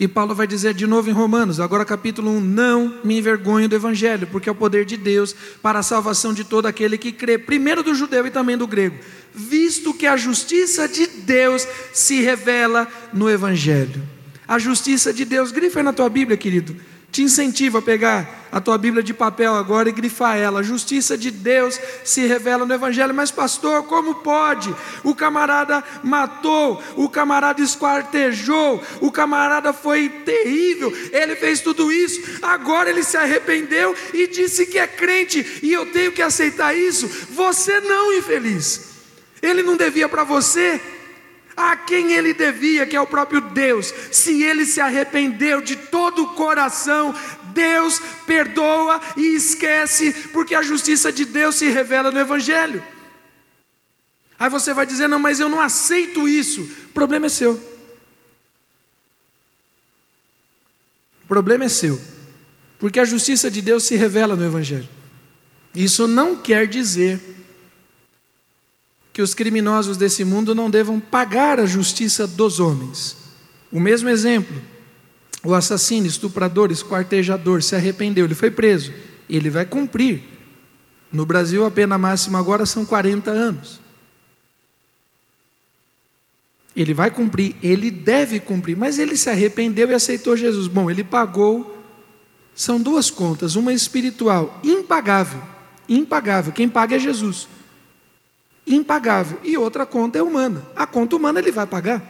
E 0.00 0.06
Paulo 0.06 0.32
vai 0.32 0.46
dizer 0.46 0.74
de 0.74 0.86
novo 0.86 1.10
em 1.10 1.12
Romanos, 1.12 1.58
agora 1.58 1.84
capítulo 1.84 2.30
1: 2.30 2.40
Não 2.40 3.00
me 3.02 3.18
envergonho 3.18 3.68
do 3.68 3.74
Evangelho, 3.74 4.28
porque 4.28 4.48
é 4.48 4.52
o 4.52 4.54
poder 4.54 4.84
de 4.84 4.96
Deus 4.96 5.34
para 5.60 5.80
a 5.80 5.82
salvação 5.82 6.32
de 6.32 6.44
todo 6.44 6.66
aquele 6.66 6.96
que 6.96 7.10
crê, 7.10 7.36
primeiro 7.36 7.82
do 7.82 7.94
judeu 7.94 8.24
e 8.24 8.30
também 8.30 8.56
do 8.56 8.66
grego, 8.66 8.96
visto 9.34 9.92
que 9.92 10.06
a 10.06 10.16
justiça 10.16 10.88
de 10.88 11.06
Deus 11.06 11.66
se 11.92 12.22
revela 12.22 12.86
no 13.12 13.28
Evangelho 13.28 14.17
a 14.48 14.58
justiça 14.58 15.12
de 15.12 15.26
Deus. 15.26 15.52
Grifa 15.52 15.78
aí 15.80 15.84
na 15.84 15.92
tua 15.92 16.08
Bíblia, 16.08 16.36
querido. 16.36 16.74
Te 17.10 17.22
incentivo 17.22 17.78
a 17.78 17.82
pegar 17.82 18.48
a 18.52 18.60
tua 18.60 18.76
Bíblia 18.76 19.02
de 19.02 19.14
papel 19.14 19.54
agora 19.54 19.88
e 19.88 19.92
grifar 19.92 20.36
ela. 20.36 20.60
A 20.60 20.62
justiça 20.62 21.16
de 21.16 21.30
Deus 21.30 21.80
se 22.04 22.26
revela 22.26 22.66
no 22.66 22.74
Evangelho. 22.74 23.14
Mas, 23.14 23.30
pastor, 23.30 23.84
como 23.84 24.16
pode? 24.16 24.74
O 25.02 25.14
camarada 25.14 25.82
matou, 26.02 26.82
o 26.96 27.08
camarada 27.08 27.62
esquartejou, 27.62 28.82
o 29.00 29.10
camarada 29.10 29.72
foi 29.72 30.08
terrível, 30.08 30.92
ele 31.10 31.34
fez 31.36 31.60
tudo 31.60 31.90
isso. 31.90 32.38
Agora 32.42 32.90
ele 32.90 33.02
se 33.02 33.16
arrependeu 33.16 33.94
e 34.12 34.26
disse 34.26 34.66
que 34.66 34.78
é 34.78 34.86
crente, 34.86 35.60
e 35.62 35.72
eu 35.72 35.86
tenho 35.86 36.12
que 36.12 36.22
aceitar 36.22 36.76
isso. 36.76 37.08
Você 37.30 37.80
não, 37.80 38.12
infeliz. 38.12 38.88
Ele 39.40 39.62
não 39.62 39.76
devia 39.76 40.08
para 40.08 40.24
você, 40.24 40.80
a 41.58 41.76
quem 41.76 42.12
ele 42.12 42.32
devia, 42.32 42.86
que 42.86 42.94
é 42.94 43.00
o 43.00 43.06
próprio 43.06 43.40
Deus. 43.40 43.92
Se 44.12 44.42
ele 44.42 44.64
se 44.64 44.80
arrependeu 44.80 45.60
de 45.60 45.74
todo 45.74 46.22
o 46.22 46.34
coração, 46.34 47.14
Deus 47.52 48.00
perdoa 48.24 49.00
e 49.16 49.34
esquece, 49.34 50.12
porque 50.32 50.54
a 50.54 50.62
justiça 50.62 51.10
de 51.10 51.24
Deus 51.24 51.56
se 51.56 51.68
revela 51.68 52.12
no 52.12 52.20
Evangelho. 52.20 52.82
Aí 54.38 54.48
você 54.48 54.72
vai 54.72 54.86
dizer: 54.86 55.08
não, 55.08 55.18
mas 55.18 55.40
eu 55.40 55.48
não 55.48 55.60
aceito 55.60 56.28
isso. 56.28 56.62
O 56.62 56.92
problema 56.94 57.26
é 57.26 57.28
seu. 57.28 57.54
O 61.24 61.26
problema 61.26 61.64
é 61.64 61.68
seu, 61.68 62.00
porque 62.78 63.00
a 63.00 63.04
justiça 63.04 63.50
de 63.50 63.60
Deus 63.60 63.82
se 63.82 63.96
revela 63.96 64.36
no 64.36 64.44
Evangelho. 64.44 64.88
Isso 65.74 66.06
não 66.06 66.36
quer 66.36 66.66
dizer 66.66 67.20
que 69.18 69.22
os 69.22 69.34
criminosos 69.34 69.96
desse 69.96 70.24
mundo 70.24 70.54
não 70.54 70.70
devam 70.70 71.00
pagar 71.00 71.58
a 71.58 71.66
justiça 71.66 72.24
dos 72.24 72.60
homens. 72.60 73.16
O 73.72 73.80
mesmo 73.80 74.08
exemplo: 74.08 74.62
o 75.42 75.54
assassino, 75.54 76.06
estuprador, 76.06 76.70
esquartejador 76.70 77.60
se 77.60 77.74
arrependeu, 77.74 78.26
ele 78.26 78.36
foi 78.36 78.48
preso, 78.48 78.92
ele 79.28 79.50
vai 79.50 79.66
cumprir. 79.66 80.22
No 81.10 81.26
Brasil, 81.26 81.66
a 81.66 81.70
pena 81.70 81.98
máxima 81.98 82.38
agora 82.38 82.64
são 82.64 82.86
40 82.86 83.28
anos. 83.32 83.80
Ele 86.76 86.94
vai 86.94 87.10
cumprir, 87.10 87.56
ele 87.60 87.90
deve 87.90 88.38
cumprir, 88.38 88.76
mas 88.76 89.00
ele 89.00 89.16
se 89.16 89.28
arrependeu 89.28 89.90
e 89.90 89.94
aceitou 89.94 90.36
Jesus. 90.36 90.68
Bom, 90.68 90.88
ele 90.88 91.02
pagou. 91.02 91.76
São 92.54 92.80
duas 92.80 93.10
contas, 93.10 93.56
uma 93.56 93.72
espiritual, 93.72 94.60
impagável, 94.62 95.42
impagável. 95.88 96.52
Quem 96.52 96.68
paga 96.68 96.94
é 96.94 96.98
Jesus 97.00 97.48
impagável. 98.68 99.40
E 99.42 99.56
outra 99.56 99.86
conta 99.86 100.18
é 100.18 100.22
humana. 100.22 100.64
A 100.76 100.86
conta 100.86 101.16
humana 101.16 101.38
ele 101.38 101.50
vai 101.50 101.66
pagar. 101.66 102.02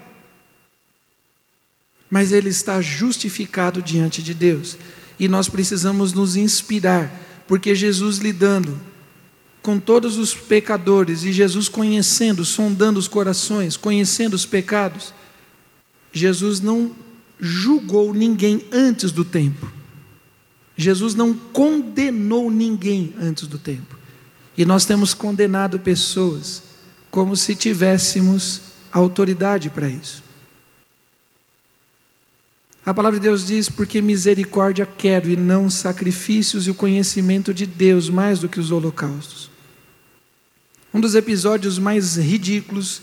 Mas 2.10 2.32
ele 2.32 2.48
está 2.48 2.80
justificado 2.80 3.82
diante 3.82 4.22
de 4.22 4.34
Deus. 4.34 4.76
E 5.18 5.28
nós 5.28 5.48
precisamos 5.48 6.12
nos 6.12 6.36
inspirar, 6.36 7.10
porque 7.46 7.74
Jesus 7.74 8.18
lidando 8.18 8.80
com 9.60 9.78
todos 9.78 10.16
os 10.16 10.34
pecadores 10.34 11.24
e 11.24 11.32
Jesus 11.32 11.68
conhecendo, 11.68 12.44
sondando 12.44 12.98
os 12.98 13.08
corações, 13.08 13.76
conhecendo 13.76 14.34
os 14.34 14.46
pecados, 14.46 15.12
Jesus 16.12 16.60
não 16.60 16.94
julgou 17.38 18.14
ninguém 18.14 18.64
antes 18.72 19.12
do 19.12 19.24
tempo. 19.24 19.70
Jesus 20.76 21.14
não 21.14 21.34
condenou 21.34 22.50
ninguém 22.50 23.12
antes 23.20 23.46
do 23.48 23.58
tempo. 23.58 23.97
E 24.58 24.64
nós 24.64 24.84
temos 24.84 25.14
condenado 25.14 25.78
pessoas 25.78 26.64
como 27.12 27.36
se 27.36 27.54
tivéssemos 27.54 28.60
autoridade 28.90 29.70
para 29.70 29.88
isso. 29.88 30.24
A 32.84 32.92
palavra 32.92 33.20
de 33.20 33.22
Deus 33.22 33.46
diz: 33.46 33.68
Porque 33.68 34.02
misericórdia 34.02 34.84
quero 34.84 35.30
e 35.30 35.36
não 35.36 35.70
sacrifícios 35.70 36.66
e 36.66 36.70
o 36.70 36.74
conhecimento 36.74 37.54
de 37.54 37.66
Deus 37.66 38.10
mais 38.10 38.40
do 38.40 38.48
que 38.48 38.58
os 38.58 38.72
holocaustos. 38.72 39.48
Um 40.92 41.00
dos 41.00 41.14
episódios 41.14 41.78
mais 41.78 42.16
ridículos, 42.16 43.00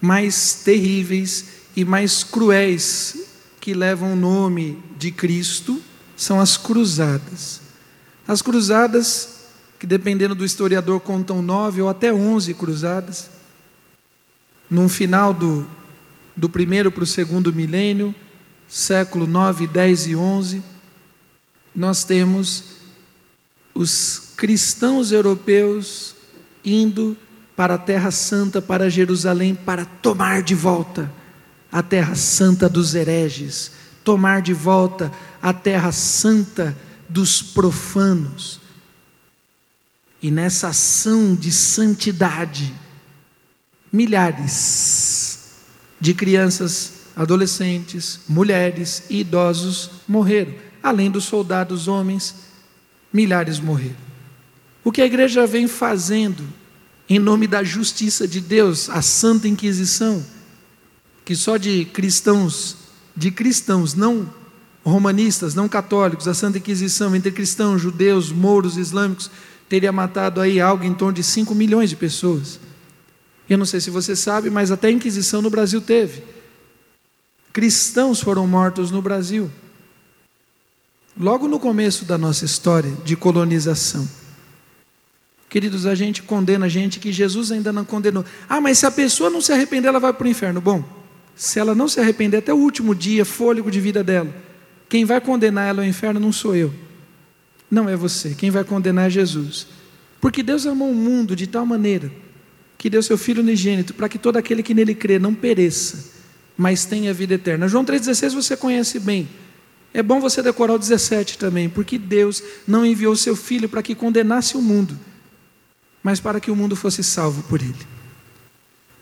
mais 0.00 0.54
terríveis 0.64 1.44
e 1.76 1.84
mais 1.84 2.24
cruéis 2.24 3.28
que 3.60 3.74
levam 3.74 4.14
o 4.14 4.16
nome 4.16 4.82
de 4.98 5.12
Cristo 5.12 5.80
são 6.16 6.40
as 6.40 6.56
cruzadas. 6.56 7.60
As 8.26 8.42
cruzadas 8.42 9.35
que 9.78 9.86
dependendo 9.86 10.34
do 10.34 10.44
historiador 10.44 11.00
contam 11.00 11.42
nove 11.42 11.82
ou 11.82 11.88
até 11.88 12.12
onze 12.12 12.54
cruzadas. 12.54 13.30
No 14.68 14.88
final 14.88 15.32
do 15.32 15.66
do 16.36 16.50
primeiro 16.50 16.92
para 16.92 17.02
o 17.02 17.06
segundo 17.06 17.52
milênio, 17.52 18.14
século 18.68 19.26
9, 19.26 19.66
10 19.66 20.08
e 20.08 20.16
11, 20.16 20.62
nós 21.74 22.04
temos 22.04 22.64
os 23.74 24.32
cristãos 24.36 25.12
europeus 25.12 26.14
indo 26.62 27.16
para 27.56 27.74
a 27.74 27.78
Terra 27.78 28.10
Santa, 28.10 28.60
para 28.60 28.90
Jerusalém, 28.90 29.54
para 29.54 29.86
tomar 29.86 30.42
de 30.42 30.54
volta 30.54 31.10
a 31.72 31.82
Terra 31.82 32.14
Santa 32.14 32.68
dos 32.68 32.94
hereges, 32.94 33.72
tomar 34.04 34.42
de 34.42 34.52
volta 34.52 35.10
a 35.40 35.54
Terra 35.54 35.90
Santa 35.90 36.76
dos 37.08 37.40
profanos. 37.40 38.60
E 40.22 40.30
nessa 40.30 40.68
ação 40.68 41.34
de 41.34 41.52
santidade, 41.52 42.74
milhares 43.92 45.38
de 46.00 46.14
crianças, 46.14 46.92
adolescentes, 47.14 48.20
mulheres 48.28 49.04
e 49.08 49.20
idosos 49.20 49.90
morreram, 50.06 50.54
além 50.82 51.10
dos 51.10 51.24
soldados 51.24 51.88
homens, 51.88 52.34
milhares 53.12 53.58
morreram. 53.58 53.96
O 54.84 54.92
que 54.92 55.00
a 55.00 55.06
igreja 55.06 55.46
vem 55.46 55.66
fazendo 55.66 56.46
em 57.08 57.18
nome 57.18 57.46
da 57.46 57.62
justiça 57.62 58.26
de 58.26 58.40
Deus, 58.40 58.90
a 58.90 59.00
Santa 59.00 59.48
Inquisição, 59.48 60.24
que 61.24 61.34
só 61.34 61.56
de 61.56 61.84
cristãos, 61.84 62.76
de 63.16 63.30
cristãos 63.30 63.94
não 63.94 64.28
romanistas, 64.84 65.54
não 65.54 65.68
católicos, 65.68 66.28
a 66.28 66.34
Santa 66.34 66.58
Inquisição 66.58 67.14
entre 67.14 67.32
cristãos, 67.32 67.80
judeus, 67.80 68.30
mouros, 68.30 68.76
islâmicos, 68.76 69.30
teria 69.68 69.92
matado 69.92 70.40
aí 70.40 70.60
algo 70.60 70.84
em 70.84 70.94
torno 70.94 71.14
de 71.14 71.22
5 71.22 71.54
milhões 71.54 71.90
de 71.90 71.96
pessoas. 71.96 72.60
Eu 73.48 73.58
não 73.58 73.64
sei 73.64 73.80
se 73.80 73.90
você 73.90 74.16
sabe, 74.16 74.50
mas 74.50 74.70
até 74.70 74.88
a 74.88 74.90
Inquisição 74.90 75.40
no 75.40 75.50
Brasil 75.50 75.80
teve. 75.80 76.22
Cristãos 77.52 78.20
foram 78.20 78.46
mortos 78.46 78.90
no 78.90 79.00
Brasil. 79.00 79.50
Logo 81.18 81.48
no 81.48 81.58
começo 81.58 82.04
da 82.04 82.18
nossa 82.18 82.44
história 82.44 82.92
de 83.04 83.16
colonização. 83.16 84.06
Queridos, 85.48 85.86
a 85.86 85.94
gente 85.94 86.22
condena 86.22 86.66
a 86.66 86.68
gente 86.68 86.98
que 86.98 87.12
Jesus 87.12 87.50
ainda 87.50 87.72
não 87.72 87.84
condenou. 87.84 88.24
Ah, 88.48 88.60
mas 88.60 88.78
se 88.78 88.86
a 88.86 88.90
pessoa 88.90 89.30
não 89.30 89.40
se 89.40 89.52
arrepender, 89.52 89.88
ela 89.88 90.00
vai 90.00 90.12
para 90.12 90.26
o 90.26 90.28
inferno. 90.28 90.60
Bom, 90.60 90.84
se 91.34 91.58
ela 91.58 91.74
não 91.74 91.88
se 91.88 92.00
arrepender 92.00 92.38
até 92.38 92.52
o 92.52 92.58
último 92.58 92.94
dia, 92.94 93.24
fôlego 93.24 93.70
de 93.70 93.80
vida 93.80 94.04
dela, 94.04 94.28
quem 94.88 95.04
vai 95.04 95.20
condenar 95.20 95.68
ela 95.68 95.82
ao 95.82 95.88
inferno 95.88 96.20
não 96.20 96.32
sou 96.32 96.54
eu. 96.54 96.74
Não 97.70 97.88
é 97.88 97.96
você. 97.96 98.34
Quem 98.34 98.50
vai 98.50 98.64
condenar 98.64 99.06
é 99.06 99.10
Jesus. 99.10 99.66
Porque 100.20 100.42
Deus 100.42 100.66
amou 100.66 100.90
o 100.90 100.94
mundo 100.94 101.36
de 101.36 101.46
tal 101.46 101.66
maneira 101.66 102.10
que 102.78 102.90
deu 102.90 103.02
seu 103.02 103.16
Filho 103.16 103.42
unigênito 103.42 103.94
para 103.94 104.08
que 104.08 104.18
todo 104.18 104.36
aquele 104.36 104.62
que 104.62 104.74
nele 104.74 104.94
crê 104.94 105.18
não 105.18 105.34
pereça, 105.34 106.12
mas 106.56 106.84
tenha 106.84 107.12
vida 107.12 107.34
eterna. 107.34 107.68
João 107.68 107.84
3,16 107.84 108.34
você 108.34 108.56
conhece 108.56 108.98
bem. 108.98 109.28
É 109.94 110.02
bom 110.02 110.20
você 110.20 110.42
decorar 110.42 110.74
o 110.74 110.78
17 110.78 111.38
também, 111.38 111.68
porque 111.68 111.96
Deus 111.96 112.42
não 112.66 112.84
enviou 112.84 113.16
seu 113.16 113.34
Filho 113.34 113.68
para 113.68 113.82
que 113.82 113.94
condenasse 113.94 114.56
o 114.56 114.62
mundo, 114.62 114.98
mas 116.02 116.20
para 116.20 116.38
que 116.38 116.50
o 116.50 116.56
mundo 116.56 116.76
fosse 116.76 117.02
salvo 117.02 117.42
por 117.44 117.62
ele. 117.62 117.74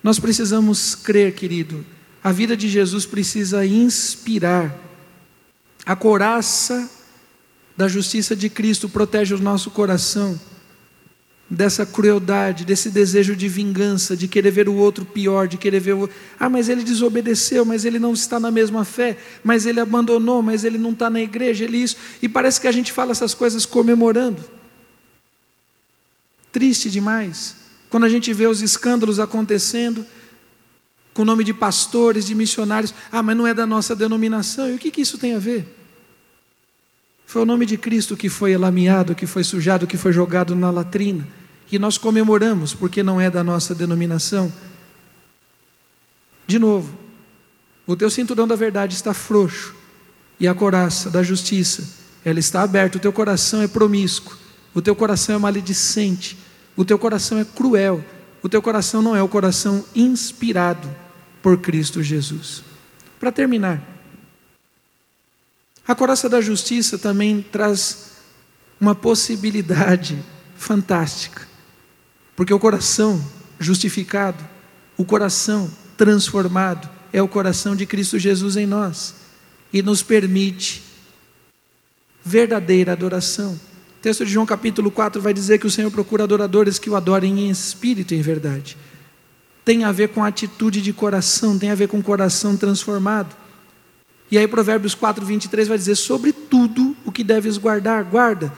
Nós 0.02 0.20
precisamos 0.20 0.94
crer, 0.94 1.34
querido, 1.34 1.84
a 2.22 2.30
vida 2.30 2.56
de 2.56 2.68
Jesus 2.68 3.06
precisa 3.06 3.66
inspirar. 3.66 4.78
A 5.84 5.96
coraça 5.96 6.88
da 7.76 7.88
justiça 7.88 8.36
de 8.36 8.48
Cristo 8.48 8.88
protege 8.88 9.34
o 9.34 9.38
nosso 9.38 9.70
coração 9.70 10.38
dessa 11.48 11.84
crueldade, 11.84 12.64
desse 12.64 12.90
desejo 12.90 13.36
de 13.36 13.48
vingança, 13.48 14.16
de 14.16 14.26
querer 14.26 14.50
ver 14.50 14.68
o 14.68 14.74
outro 14.74 15.04
pior, 15.04 15.46
de 15.46 15.56
querer 15.56 15.80
ver 15.80 15.92
o 15.94 16.08
ah, 16.38 16.48
mas 16.48 16.68
ele 16.68 16.82
desobedeceu, 16.82 17.64
mas 17.64 17.84
ele 17.84 17.98
não 17.98 18.12
está 18.12 18.40
na 18.40 18.50
mesma 18.50 18.84
fé, 18.84 19.16
mas 19.42 19.66
ele 19.66 19.78
abandonou, 19.78 20.42
mas 20.42 20.64
ele 20.64 20.78
não 20.78 20.90
está 20.90 21.10
na 21.10 21.20
igreja, 21.20 21.64
ele 21.64 21.78
isso, 21.78 21.96
e 22.22 22.28
parece 22.28 22.60
que 22.60 22.66
a 22.66 22.72
gente 22.72 22.92
fala 22.92 23.12
essas 23.12 23.34
coisas 23.34 23.66
comemorando. 23.66 24.42
Triste 26.50 26.88
demais. 26.88 27.56
Quando 27.90 28.04
a 28.04 28.08
gente 28.08 28.32
vê 28.32 28.46
os 28.46 28.62
escândalos 28.62 29.20
acontecendo, 29.20 30.04
com 31.12 31.22
o 31.22 31.24
nome 31.24 31.44
de 31.44 31.52
pastores, 31.52 32.26
de 32.26 32.34
missionários, 32.34 32.94
ah, 33.12 33.22
mas 33.22 33.36
não 33.36 33.46
é 33.46 33.54
da 33.54 33.66
nossa 33.66 33.94
denominação, 33.94 34.70
e 34.70 34.74
o 34.74 34.78
que, 34.78 34.90
que 34.90 35.02
isso 35.02 35.18
tem 35.18 35.34
a 35.34 35.38
ver? 35.38 35.83
Foi 37.26 37.42
o 37.42 37.46
nome 37.46 37.66
de 37.66 37.76
Cristo 37.76 38.16
que 38.16 38.28
foi 38.28 38.56
lameado, 38.56 39.14
que 39.14 39.26
foi 39.26 39.42
sujado, 39.42 39.86
que 39.86 39.96
foi 39.96 40.12
jogado 40.12 40.54
na 40.54 40.70
latrina, 40.70 41.26
e 41.70 41.78
nós 41.78 41.98
comemoramos 41.98 42.74
porque 42.74 43.02
não 43.02 43.20
é 43.20 43.30
da 43.30 43.42
nossa 43.42 43.74
denominação. 43.74 44.52
De 46.46 46.58
novo, 46.58 46.96
o 47.86 47.96
teu 47.96 48.10
cinturão 48.10 48.46
da 48.46 48.54
verdade 48.54 48.94
está 48.94 49.12
frouxo, 49.12 49.74
e 50.38 50.48
a 50.48 50.54
coraça 50.54 51.10
da 51.10 51.22
justiça, 51.22 51.88
ela 52.24 52.38
está 52.38 52.62
aberta, 52.62 52.98
o 52.98 53.00
teu 53.00 53.12
coração 53.12 53.62
é 53.62 53.68
promíscuo, 53.68 54.36
o 54.74 54.82
teu 54.82 54.96
coração 54.96 55.36
é 55.36 55.38
maledicente, 55.38 56.36
o 56.76 56.84
teu 56.84 56.98
coração 56.98 57.38
é 57.38 57.44
cruel, 57.44 58.04
o 58.42 58.48
teu 58.48 58.60
coração 58.60 59.00
não 59.00 59.14
é 59.14 59.22
o 59.22 59.28
coração 59.28 59.84
inspirado 59.94 60.88
por 61.42 61.58
Cristo 61.58 62.02
Jesus. 62.02 62.62
Para 63.20 63.30
terminar, 63.30 63.93
a 65.86 65.94
coraça 65.94 66.28
da 66.28 66.40
justiça 66.40 66.98
também 66.98 67.42
traz 67.42 68.12
uma 68.80 68.94
possibilidade 68.94 70.18
fantástica, 70.56 71.46
porque 72.34 72.52
o 72.52 72.58
coração 72.58 73.22
justificado, 73.58 74.42
o 74.96 75.04
coração 75.04 75.70
transformado, 75.96 76.88
é 77.12 77.22
o 77.22 77.28
coração 77.28 77.76
de 77.76 77.86
Cristo 77.86 78.18
Jesus 78.18 78.56
em 78.56 78.66
nós 78.66 79.14
e 79.72 79.82
nos 79.82 80.02
permite 80.02 80.82
verdadeira 82.24 82.92
adoração 82.92 83.58
texto 84.04 84.22
de 84.22 84.32
João 84.32 84.44
capítulo 84.44 84.90
4 84.90 85.18
vai 85.18 85.32
dizer 85.32 85.58
que 85.58 85.66
o 85.66 85.70
Senhor 85.70 85.90
procura 85.90 86.24
adoradores 86.24 86.78
que 86.78 86.90
o 86.90 86.94
adorem 86.94 87.40
em 87.40 87.48
espírito 87.48 88.12
e 88.12 88.18
em 88.18 88.20
verdade. 88.20 88.76
Tem 89.64 89.82
a 89.82 89.92
ver 89.92 90.10
com 90.10 90.22
atitude 90.22 90.82
de 90.82 90.92
coração, 90.92 91.58
tem 91.58 91.70
a 91.70 91.74
ver 91.74 91.88
com 91.88 92.02
coração 92.02 92.54
transformado. 92.54 93.34
E 94.30 94.38
aí 94.38 94.48
Provérbios 94.48 94.94
4, 94.94 95.24
23 95.24 95.68
vai 95.68 95.78
dizer, 95.78 95.94
sobre 95.94 96.32
tudo 96.32 96.96
o 97.04 97.12
que 97.12 97.22
deves 97.22 97.58
guardar, 97.58 98.02
guarda 98.04 98.52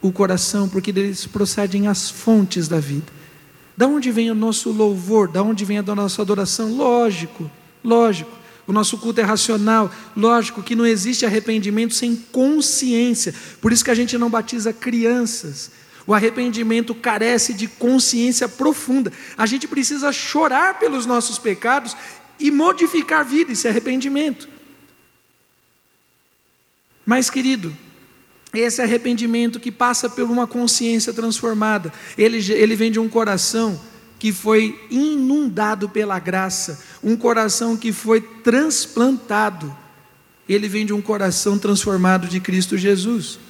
o 0.00 0.10
coração, 0.10 0.68
porque 0.68 0.92
deles 0.92 1.26
procedem 1.26 1.88
as 1.88 2.10
fontes 2.10 2.68
da 2.68 2.80
vida. 2.80 3.12
Da 3.76 3.86
onde 3.86 4.10
vem 4.10 4.30
o 4.30 4.34
nosso 4.34 4.70
louvor? 4.70 5.28
Da 5.28 5.42
onde 5.42 5.64
vem 5.64 5.78
a 5.78 5.82
nossa 5.82 6.22
adoração? 6.22 6.74
Lógico, 6.74 7.50
lógico 7.82 8.40
o 8.70 8.72
nosso 8.72 8.96
culto 8.98 9.20
é 9.20 9.24
racional. 9.24 9.90
Lógico 10.16 10.62
que 10.62 10.76
não 10.76 10.86
existe 10.86 11.26
arrependimento 11.26 11.92
sem 11.92 12.14
consciência. 12.14 13.34
Por 13.60 13.72
isso 13.72 13.84
que 13.84 13.90
a 13.90 13.94
gente 13.96 14.16
não 14.16 14.30
batiza 14.30 14.72
crianças. 14.72 15.72
O 16.06 16.14
arrependimento 16.14 16.94
carece 16.94 17.52
de 17.52 17.66
consciência 17.66 18.48
profunda. 18.48 19.12
A 19.36 19.44
gente 19.44 19.66
precisa 19.66 20.12
chorar 20.12 20.78
pelos 20.78 21.04
nossos 21.04 21.36
pecados 21.36 21.96
e 22.38 22.50
modificar 22.52 23.20
a 23.20 23.24
vida, 23.24 23.50
esse 23.50 23.66
arrependimento. 23.66 24.48
Mas, 27.10 27.28
querido, 27.28 27.76
esse 28.54 28.80
arrependimento 28.80 29.58
que 29.58 29.72
passa 29.72 30.08
por 30.08 30.22
uma 30.22 30.46
consciência 30.46 31.12
transformada, 31.12 31.92
ele, 32.16 32.38
ele 32.52 32.76
vem 32.76 32.92
de 32.92 33.00
um 33.00 33.08
coração 33.08 33.80
que 34.16 34.32
foi 34.32 34.80
inundado 34.88 35.88
pela 35.88 36.20
graça, 36.20 36.80
um 37.02 37.16
coração 37.16 37.76
que 37.76 37.90
foi 37.90 38.20
transplantado. 38.20 39.76
Ele 40.48 40.68
vem 40.68 40.86
de 40.86 40.92
um 40.92 41.02
coração 41.02 41.58
transformado 41.58 42.28
de 42.28 42.38
Cristo 42.38 42.78
Jesus. 42.78 43.40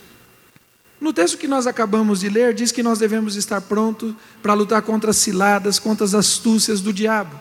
No 0.99 1.13
texto 1.13 1.37
que 1.37 1.47
nós 1.47 1.67
acabamos 1.67 2.21
de 2.21 2.31
ler, 2.31 2.55
diz 2.55 2.73
que 2.73 2.83
nós 2.83 2.99
devemos 2.99 3.37
estar 3.37 3.61
prontos 3.61 4.15
para 4.43 4.55
lutar 4.55 4.81
contra 4.81 5.11
as 5.11 5.19
ciladas, 5.19 5.79
contra 5.79 6.07
as 6.07 6.15
astúcias 6.15 6.81
do 6.81 6.95
diabo. 6.95 7.39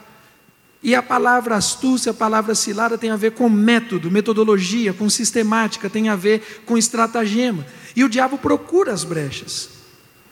E 0.81 0.95
a 0.95 1.03
palavra 1.03 1.55
astúcia, 1.55 2.11
a 2.11 2.15
palavra 2.15 2.55
cilada 2.55 2.97
tem 2.97 3.09
a 3.09 3.17
ver 3.17 3.31
com 3.31 3.49
método, 3.49 4.09
metodologia, 4.09 4.93
com 4.93 5.09
sistemática, 5.09 5.89
tem 5.89 6.07
a 6.07 6.15
ver 6.15 6.61
com 6.65 6.77
estratagema. 6.77 7.65
E 7.95 8.03
o 8.03 8.09
diabo 8.09 8.37
procura 8.37 8.93
as 8.93 9.03
brechas. 9.03 9.69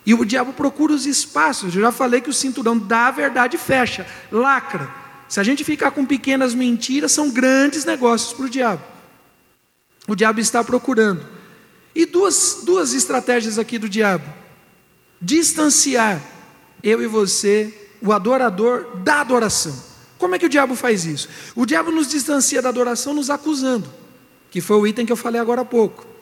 E 0.05 0.13
o 0.13 0.23
diabo 0.23 0.53
procura 0.53 0.93
os 0.93 1.05
espaços. 1.05 1.75
Eu 1.75 1.81
já 1.81 1.91
falei 1.91 2.21
que 2.21 2.29
o 2.29 2.33
cinturão 2.33 2.77
da 2.77 3.11
verdade 3.11 3.57
fecha, 3.57 4.07
lacra. 4.31 4.89
Se 5.27 5.41
a 5.41 5.43
gente 5.43 5.65
ficar 5.65 5.91
com 5.91 6.05
pequenas 6.05 6.53
mentiras, 6.53 7.11
são 7.11 7.29
grandes 7.29 7.83
negócios 7.83 8.31
para 8.31 8.45
o 8.45 8.49
diabo. 8.49 8.81
O 10.07 10.15
diabo 10.15 10.39
está 10.39 10.63
procurando. 10.63 11.25
E 11.93 12.05
duas, 12.05 12.61
duas 12.63 12.93
estratégias 12.93 13.59
aqui 13.59 13.77
do 13.77 13.89
diabo: 13.89 14.23
distanciar 15.21 16.21
eu 16.81 17.01
e 17.01 17.07
você, 17.07 17.89
o 18.01 18.13
adorador, 18.13 18.97
da 19.03 19.19
adoração. 19.19 19.86
Como 20.17 20.35
é 20.35 20.39
que 20.39 20.45
o 20.45 20.49
diabo 20.49 20.75
faz 20.75 21.05
isso? 21.05 21.29
O 21.55 21.65
diabo 21.65 21.91
nos 21.91 22.07
distancia 22.07 22.61
da 22.61 22.69
adoração 22.69 23.13
nos 23.13 23.29
acusando, 23.29 23.91
que 24.49 24.61
foi 24.61 24.77
o 24.77 24.87
item 24.87 25.05
que 25.05 25.11
eu 25.11 25.17
falei 25.17 25.39
agora 25.39 25.61
há 25.61 25.65
pouco 25.65 26.17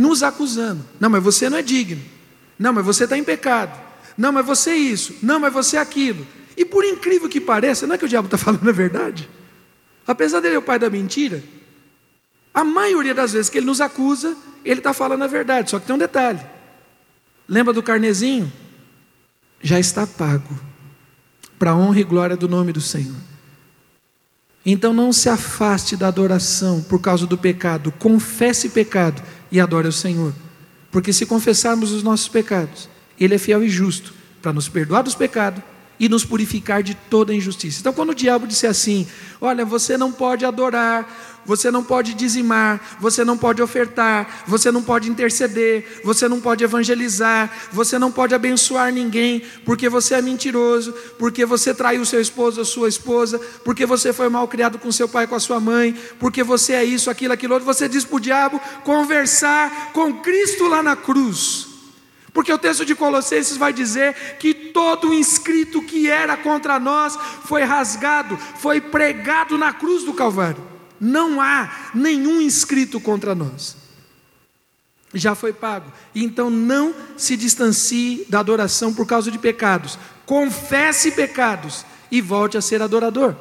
nos 0.00 0.22
acusando. 0.22 0.84
Não, 0.98 1.10
mas 1.10 1.22
você 1.22 1.50
não 1.50 1.58
é 1.58 1.62
digno. 1.62 2.02
Não, 2.58 2.72
mas 2.72 2.84
você 2.84 3.04
está 3.04 3.16
em 3.16 3.24
pecado. 3.24 3.78
Não, 4.16 4.32
mas 4.32 4.46
você 4.46 4.70
é 4.70 4.76
isso. 4.76 5.14
Não, 5.22 5.38
mas 5.38 5.52
você 5.52 5.76
é 5.76 5.80
aquilo. 5.80 6.26
E 6.56 6.64
por 6.64 6.84
incrível 6.84 7.28
que 7.28 7.40
pareça, 7.40 7.86
não 7.86 7.94
é 7.94 7.98
que 7.98 8.04
o 8.04 8.08
diabo 8.08 8.26
está 8.26 8.36
falando 8.38 8.68
a 8.68 8.72
verdade. 8.72 9.28
Apesar 10.06 10.40
dele 10.40 10.54
ser 10.54 10.58
o 10.58 10.62
pai 10.62 10.78
da 10.78 10.88
mentira, 10.88 11.44
a 12.52 12.64
maioria 12.64 13.14
das 13.14 13.32
vezes 13.32 13.50
que 13.50 13.58
ele 13.58 13.66
nos 13.66 13.80
acusa, 13.80 14.36
ele 14.64 14.80
está 14.80 14.92
falando 14.92 15.22
a 15.22 15.26
verdade. 15.26 15.70
Só 15.70 15.78
que 15.78 15.86
tem 15.86 15.94
um 15.94 15.98
detalhe: 15.98 16.40
lembra 17.48 17.72
do 17.72 17.82
carnezinho? 17.82 18.50
Já 19.62 19.78
está 19.78 20.06
pago, 20.06 20.58
para 21.60 21.72
a 21.72 21.76
honra 21.76 22.00
e 22.00 22.04
glória 22.04 22.38
do 22.38 22.48
nome 22.48 22.72
do 22.72 22.80
Senhor. 22.80 23.14
Então 24.64 24.94
não 24.94 25.12
se 25.12 25.28
afaste 25.28 25.94
da 25.94 26.08
adoração 26.08 26.80
por 26.80 27.02
causa 27.02 27.26
do 27.26 27.36
pecado, 27.36 27.92
confesse 27.92 28.70
pecado 28.70 29.22
e 29.52 29.60
adore 29.60 29.86
o 29.86 29.92
Senhor. 29.92 30.32
Porque 30.90 31.12
se 31.12 31.26
confessarmos 31.26 31.92
os 31.92 32.02
nossos 32.02 32.28
pecados, 32.28 32.88
Ele 33.20 33.34
é 33.34 33.38
fiel 33.38 33.62
e 33.62 33.68
justo 33.68 34.14
para 34.40 34.54
nos 34.54 34.70
perdoar 34.70 35.02
dos 35.02 35.14
pecados 35.14 35.62
e 35.98 36.08
nos 36.08 36.24
purificar 36.24 36.82
de 36.82 36.94
toda 36.94 37.34
injustiça. 37.34 37.80
Então, 37.80 37.92
quando 37.92 38.10
o 38.10 38.14
diabo 38.14 38.46
disser 38.46 38.70
assim: 38.70 39.06
Olha, 39.38 39.62
você 39.62 39.98
não 39.98 40.10
pode 40.10 40.46
adorar, 40.46 41.29
você 41.50 41.68
não 41.68 41.82
pode 41.82 42.14
dizimar, 42.14 42.96
você 43.00 43.24
não 43.24 43.36
pode 43.36 43.60
ofertar, 43.60 44.44
você 44.46 44.70
não 44.70 44.84
pode 44.84 45.10
interceder, 45.10 46.00
você 46.04 46.28
não 46.28 46.40
pode 46.40 46.62
evangelizar, 46.62 47.50
você 47.72 47.98
não 47.98 48.12
pode 48.12 48.32
abençoar 48.32 48.92
ninguém, 48.92 49.42
porque 49.64 49.88
você 49.88 50.14
é 50.14 50.22
mentiroso, 50.22 50.94
porque 51.18 51.44
você 51.44 51.74
traiu 51.74 52.04
seu 52.04 52.20
esposo 52.20 52.60
ou 52.60 52.64
sua 52.64 52.88
esposa, 52.88 53.40
porque 53.64 53.84
você 53.84 54.12
foi 54.12 54.28
mal 54.28 54.46
criado 54.46 54.78
com 54.78 54.92
seu 54.92 55.08
pai, 55.08 55.26
com 55.26 55.34
a 55.34 55.40
sua 55.40 55.58
mãe, 55.58 55.92
porque 56.20 56.44
você 56.44 56.74
é 56.74 56.84
isso, 56.84 57.10
aquilo, 57.10 57.34
aquilo 57.34 57.54
outro. 57.54 57.66
Você 57.66 57.88
diz 57.88 58.04
para 58.04 58.16
o 58.16 58.20
diabo 58.20 58.60
conversar 58.84 59.90
com 59.92 60.20
Cristo 60.20 60.68
lá 60.68 60.84
na 60.84 60.94
cruz. 60.94 61.66
Porque 62.32 62.52
o 62.52 62.58
texto 62.58 62.86
de 62.86 62.94
Colossenses 62.94 63.56
vai 63.56 63.72
dizer 63.72 64.14
que 64.38 64.54
todo 64.54 65.12
inscrito 65.12 65.82
que 65.82 66.08
era 66.08 66.36
contra 66.36 66.78
nós 66.78 67.18
foi 67.44 67.64
rasgado, 67.64 68.36
foi 68.36 68.80
pregado 68.80 69.58
na 69.58 69.72
cruz 69.72 70.04
do 70.04 70.12
Calvário. 70.12 70.69
Não 71.00 71.40
há 71.40 71.90
nenhum 71.94 72.40
inscrito 72.40 73.00
contra 73.00 73.34
nós. 73.34 73.76
Já 75.14 75.34
foi 75.34 75.52
pago. 75.52 75.90
Então 76.14 76.50
não 76.50 76.94
se 77.16 77.36
distancie 77.36 78.26
da 78.28 78.40
adoração 78.40 78.92
por 78.92 79.06
causa 79.06 79.30
de 79.30 79.38
pecados. 79.38 79.98
Confesse 80.26 81.12
pecados 81.12 81.84
e 82.10 82.20
volte 82.20 82.56
a 82.58 82.60
ser 82.60 82.82
adorador. 82.82 83.34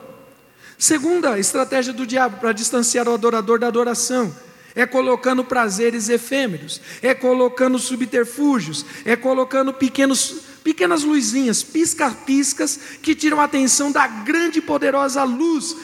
Segunda 0.78 1.38
estratégia 1.38 1.92
do 1.92 2.08
diabo 2.08 2.38
para 2.38 2.54
distanciar 2.54 3.08
o 3.08 3.14
adorador 3.14 3.60
da 3.60 3.68
adoração 3.68 4.34
é 4.76 4.86
colocando 4.86 5.44
prazeres 5.44 6.10
efêmeros, 6.10 6.80
é 7.02 7.14
colocando 7.14 7.78
subterfúgios, 7.80 8.86
é 9.04 9.16
colocando 9.16 9.74
pequenos, 9.74 10.42
pequenas 10.64 11.04
luzinhas, 11.04 11.64
pisca-piscas, 11.64 12.80
que 13.02 13.16
tiram 13.16 13.42
a 13.42 13.46
atenção 13.46 13.92
da 13.92 14.08
grande 14.08 14.60
e 14.60 14.62
poderosa 14.62 15.24
luz 15.24 15.76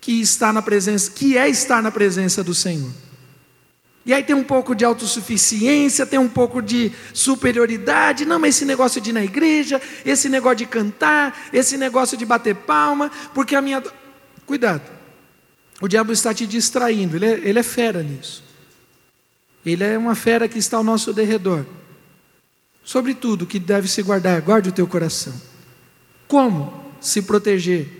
que 0.00 0.20
está 0.20 0.52
na 0.52 0.62
presença, 0.62 1.10
que 1.10 1.36
é 1.36 1.48
estar 1.48 1.82
na 1.82 1.90
presença 1.90 2.42
do 2.42 2.54
Senhor. 2.54 2.90
E 4.04 4.14
aí 4.14 4.22
tem 4.22 4.34
um 4.34 4.42
pouco 4.42 4.74
de 4.74 4.84
autossuficiência, 4.84 6.06
tem 6.06 6.18
um 6.18 6.28
pouco 6.28 6.62
de 6.62 6.90
superioridade. 7.12 8.24
Não, 8.24 8.38
mas 8.38 8.56
esse 8.56 8.64
negócio 8.64 9.00
de 9.00 9.10
ir 9.10 9.12
na 9.12 9.22
igreja, 9.22 9.80
esse 10.04 10.28
negócio 10.28 10.56
de 10.56 10.66
cantar, 10.66 11.48
esse 11.52 11.76
negócio 11.76 12.16
de 12.16 12.24
bater 12.24 12.54
palma, 12.54 13.10
porque 13.34 13.54
a 13.54 13.60
minha. 13.60 13.82
Cuidado. 14.46 14.82
O 15.80 15.88
diabo 15.88 16.12
está 16.12 16.34
te 16.34 16.46
distraindo, 16.46 17.16
ele 17.16 17.26
é, 17.26 17.40
ele 17.44 17.58
é 17.58 17.62
fera 17.62 18.02
nisso. 18.02 18.42
Ele 19.64 19.84
é 19.84 19.96
uma 19.96 20.14
fera 20.14 20.48
que 20.48 20.58
está 20.58 20.78
ao 20.78 20.84
nosso 20.84 21.12
derredor. 21.12 21.64
Sobretudo, 22.82 23.46
que 23.46 23.58
deve 23.58 23.86
se 23.86 24.02
guardar, 24.02 24.40
guarde 24.40 24.70
o 24.70 24.72
teu 24.72 24.86
coração. 24.86 25.34
Como 26.26 26.92
se 27.00 27.22
proteger? 27.22 27.99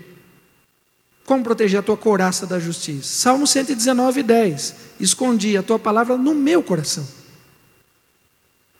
Como 1.31 1.45
proteger 1.45 1.79
a 1.79 1.81
tua 1.81 1.95
couraça 1.95 2.45
da 2.45 2.59
justiça? 2.59 3.07
Salmo 3.07 3.47
119, 3.47 4.21
10. 4.21 4.75
Escondi 4.99 5.55
a 5.55 5.63
tua 5.63 5.79
palavra 5.79 6.17
no 6.17 6.35
meu 6.35 6.61
coração. 6.61 7.07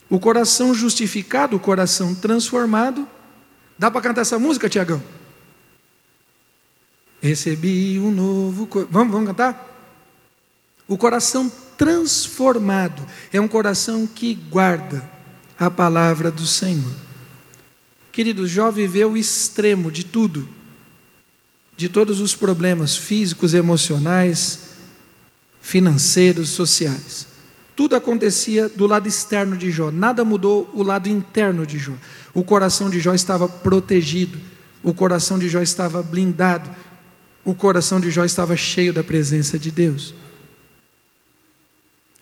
O 0.09 0.19
coração 0.19 0.73
justificado, 0.73 1.55
o 1.55 1.59
coração 1.61 2.13
transformado. 2.13 3.07
Dá 3.77 3.89
para 3.89 4.01
cantar 4.01 4.19
essa 4.19 4.37
música, 4.37 4.67
Tiagão? 4.67 5.01
Recebi 7.21 7.97
um 7.97 8.11
novo. 8.11 8.67
Vamos, 8.89 9.13
vamos 9.13 9.27
cantar? 9.29 9.89
O 10.89 10.97
coração 10.97 11.49
transformado 11.77 13.01
é 13.31 13.39
um 13.39 13.47
coração 13.47 14.05
que 14.05 14.33
guarda 14.33 15.09
a 15.57 15.71
palavra 15.71 16.29
do 16.29 16.45
Senhor. 16.45 16.95
Querido, 18.11 18.45
Jó 18.45 18.69
viveu 18.69 19.13
o 19.13 19.17
extremo 19.17 19.89
de 19.89 20.03
tudo, 20.03 20.49
de 21.82 21.89
todos 21.89 22.19
os 22.19 22.36
problemas 22.36 22.95
físicos, 22.95 23.55
emocionais, 23.55 24.59
financeiros, 25.59 26.49
sociais. 26.49 27.25
Tudo 27.75 27.95
acontecia 27.95 28.69
do 28.69 28.86
lado 28.86 29.07
externo 29.07 29.57
de 29.57 29.71
Jó, 29.71 29.89
nada 29.89 30.23
mudou 30.23 30.69
o 30.75 30.84
lado 30.84 31.09
interno 31.09 31.65
de 31.65 31.79
Jó. 31.79 31.93
O 32.36 32.43
coração 32.43 32.88
de 32.88 32.99
Jó 32.99 33.15
estava 33.15 33.49
protegido, 33.49 34.38
o 34.84 34.93
coração 34.93 35.39
de 35.39 35.49
Jó 35.49 35.59
estava 35.59 36.03
blindado, 36.03 36.69
o 37.43 37.55
coração 37.55 37.99
de 37.99 38.11
Jó 38.11 38.23
estava 38.23 38.55
cheio 38.55 38.93
da 38.93 39.03
presença 39.03 39.57
de 39.57 39.71
Deus. 39.71 40.13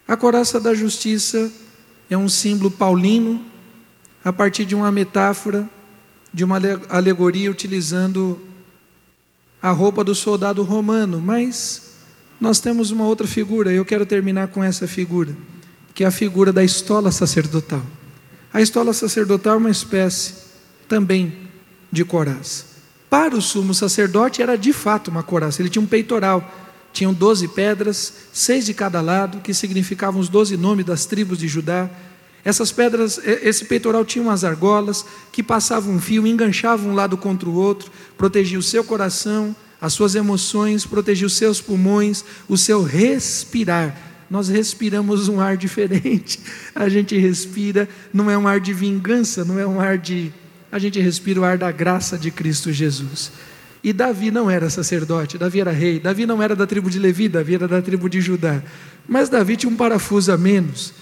A 0.08 0.16
coraça 0.16 0.58
da 0.58 0.74
justiça 0.74 1.52
é 2.10 2.18
um 2.18 2.30
símbolo 2.30 2.72
paulino, 2.72 3.44
a 4.24 4.32
partir 4.32 4.64
de 4.64 4.74
uma 4.74 4.90
metáfora, 4.90 5.70
de 6.34 6.46
uma 6.46 6.62
alegoria 6.90 7.52
utilizando 7.52 8.48
a 9.62 9.72
roupa 9.72 10.04
do 10.04 10.16
soldado 10.16 10.64
romano, 10.64 11.20
mas 11.20 11.90
nós 12.40 12.60
temos 12.60 12.92
uma 12.92 13.06
outra 13.06 13.28
figura, 13.28 13.72
eu 13.72 13.84
quero 13.84 14.06
terminar 14.06 14.48
com 14.48 14.64
essa 14.64 14.88
figura, 14.88 15.36
que 15.94 16.04
é 16.04 16.08
a 16.08 16.12
figura 16.12 16.54
da 16.54 16.64
estola 16.64 17.12
sacerdotal. 17.12 17.84
A 18.54 18.62
estola 18.62 18.94
sacerdotal 18.94 19.56
é 19.56 19.58
uma 19.58 19.70
espécie 19.70 20.34
também 20.88 21.34
de 21.92 22.06
coraça. 22.06 22.66
Para 23.10 23.36
o 23.36 23.42
sumo 23.42 23.74
sacerdote 23.74 24.42
era 24.42 24.58
de 24.58 24.72
fato 24.72 25.10
uma 25.10 25.24
coraça, 25.24 25.62
ele 25.62 25.70
tinha 25.70 25.82
um 25.82 25.88
peitoral, 25.88 26.50
tinham 26.94 27.14
doze 27.14 27.48
pedras, 27.48 28.14
seis 28.32 28.66
de 28.66 28.74
cada 28.74 29.02
lado, 29.02 29.42
que 29.42 29.54
significavam 29.54 30.20
os 30.20 30.30
doze 30.30 30.56
nomes 30.56 30.86
das 30.86 31.06
tribos 31.06 31.38
de 31.38 31.48
Judá. 31.48 31.90
Essas 32.44 32.72
pedras, 32.72 33.20
esse 33.26 33.66
peitoral 33.66 34.06
tinha 34.06 34.24
umas 34.24 34.44
argolas 34.44 35.06
que 35.32 35.44
passavam 35.44 35.96
um 35.96 36.00
fio, 36.00 36.26
enganchavam 36.26 36.92
um 36.92 36.96
lado 36.96 37.18
contra 37.18 37.50
o 37.50 37.54
outro, 37.54 37.92
protegia 38.18 38.58
o 38.58 38.64
seu 38.64 38.84
coração, 38.84 39.56
as 39.82 39.94
suas 39.94 40.16
emoções, 40.16 40.86
protegia 40.86 41.28
os 41.28 41.34
seus 41.34 41.62
pulmões, 41.62 42.24
o 42.48 42.58
seu 42.58 42.84
respirar. 42.84 43.96
Nós 44.30 44.48
respiramos 44.48 45.28
um 45.28 45.40
ar 45.40 45.58
diferente. 45.58 46.40
A 46.76 46.88
gente 46.88 47.18
respira, 47.18 47.90
não 48.14 48.30
é 48.30 48.38
um 48.38 48.48
ar 48.48 48.60
de 48.60 48.74
vingança, 48.74 49.44
não 49.44 49.60
é 49.60 49.66
um 49.66 49.80
ar 49.80 49.98
de 49.98 50.32
a 50.72 50.78
gente 50.78 51.00
respira 51.00 51.42
o 51.42 51.44
ar 51.44 51.58
da 51.58 51.72
graça 51.72 52.18
de 52.18 52.30
Cristo 52.30 52.72
Jesus. 52.72 53.32
E 53.84 53.94
Davi 53.94 54.30
não 54.30 54.50
era 54.50 54.70
sacerdote, 54.70 55.38
Davi 55.38 55.62
era 55.62 55.72
rei, 55.72 56.00
Davi 56.00 56.26
não 56.26 56.44
era 56.44 56.56
da 56.56 56.68
tribo 56.68 56.90
de 56.90 57.00
Levi, 57.00 57.28
Davi 57.28 57.56
era 57.56 57.68
da 57.68 57.82
tribo 57.82 58.10
de 58.10 58.22
Judá. 58.22 58.62
Mas 59.08 59.30
Davi 59.30 59.56
tinha 59.56 59.72
um 59.72 59.76
parafuso 59.76 60.32
a 60.32 60.38
menos, 60.38 60.94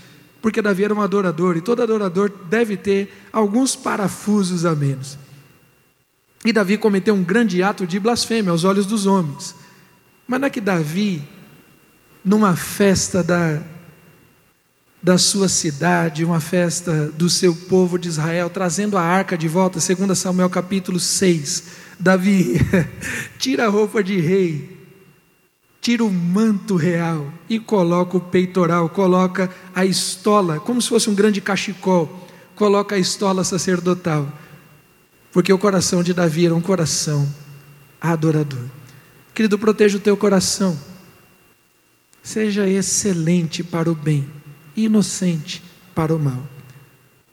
porque 0.42 0.62
Davi 0.62 0.84
era 0.84 0.94
um 0.94 1.02
adorador, 1.02 1.58
e 1.58 1.62
todo 1.62 1.82
adorador 1.82 2.32
deve 2.50 2.78
ter 2.78 3.28
alguns 3.32 3.76
parafusos 3.76 4.66
a 4.66 4.76
menos. 4.76 5.18
E 6.46 6.54
Davi 6.54 6.78
cometeu 6.78 7.14
um 7.14 7.24
grande 7.24 7.62
ato 7.64 7.86
de 7.86 8.00
blasfêmia 8.00 8.52
aos 8.52 8.64
olhos 8.64 8.86
dos 8.86 9.06
homens. 9.06 9.56
Mas 10.28 10.40
não 10.40 10.48
é 10.48 10.50
que 10.50 10.62
Davi, 10.62 11.22
numa 12.24 12.56
festa 12.56 13.24
da 13.24 13.62
da 15.02 15.18
sua 15.18 15.48
cidade, 15.48 16.26
uma 16.26 16.40
festa 16.42 17.06
do 17.12 17.30
seu 17.30 17.56
povo 17.56 17.98
de 17.98 18.10
Israel, 18.10 18.50
trazendo 18.50 18.98
a 18.98 19.02
arca 19.02 19.38
de 19.38 19.48
volta, 19.48 19.80
segundo 19.80 20.16
Samuel 20.16 20.50
capítulo 20.50 21.00
6. 21.00 21.64
Davi 22.00 22.60
tira 23.38 23.66
a 23.66 23.70
roupa 23.70 24.04
de 24.04 24.20
rei, 24.20 24.77
tira 25.88 26.04
o 26.04 26.12
manto 26.12 26.76
real 26.76 27.32
e 27.50 27.58
coloca 27.58 28.18
o 28.18 28.20
peitoral, 28.20 28.90
coloca 28.90 29.50
a 29.74 29.86
estola, 29.86 30.60
como 30.60 30.82
se 30.82 30.90
fosse 30.90 31.10
um 31.10 31.16
grande 31.16 31.40
cachecol, 31.40 32.28
coloca 32.58 32.98
a 32.98 33.00
estola 33.00 33.42
sacerdotal. 33.46 34.28
Porque 35.32 35.54
o 35.54 35.58
coração 35.58 36.04
de 36.04 36.14
Davi 36.14 36.46
era 36.46 36.54
um 36.54 36.60
coração 36.60 37.26
adorador. 38.02 38.66
Querido, 39.34 39.58
proteja 39.58 39.96
o 39.96 40.02
teu 40.02 40.18
coração. 40.18 40.78
Seja 42.22 42.68
excelente 42.68 43.64
para 43.64 43.90
o 43.90 43.96
bem 43.96 44.28
inocente 44.76 45.64
para 45.96 46.14
o 46.14 46.20
mal. 46.20 46.57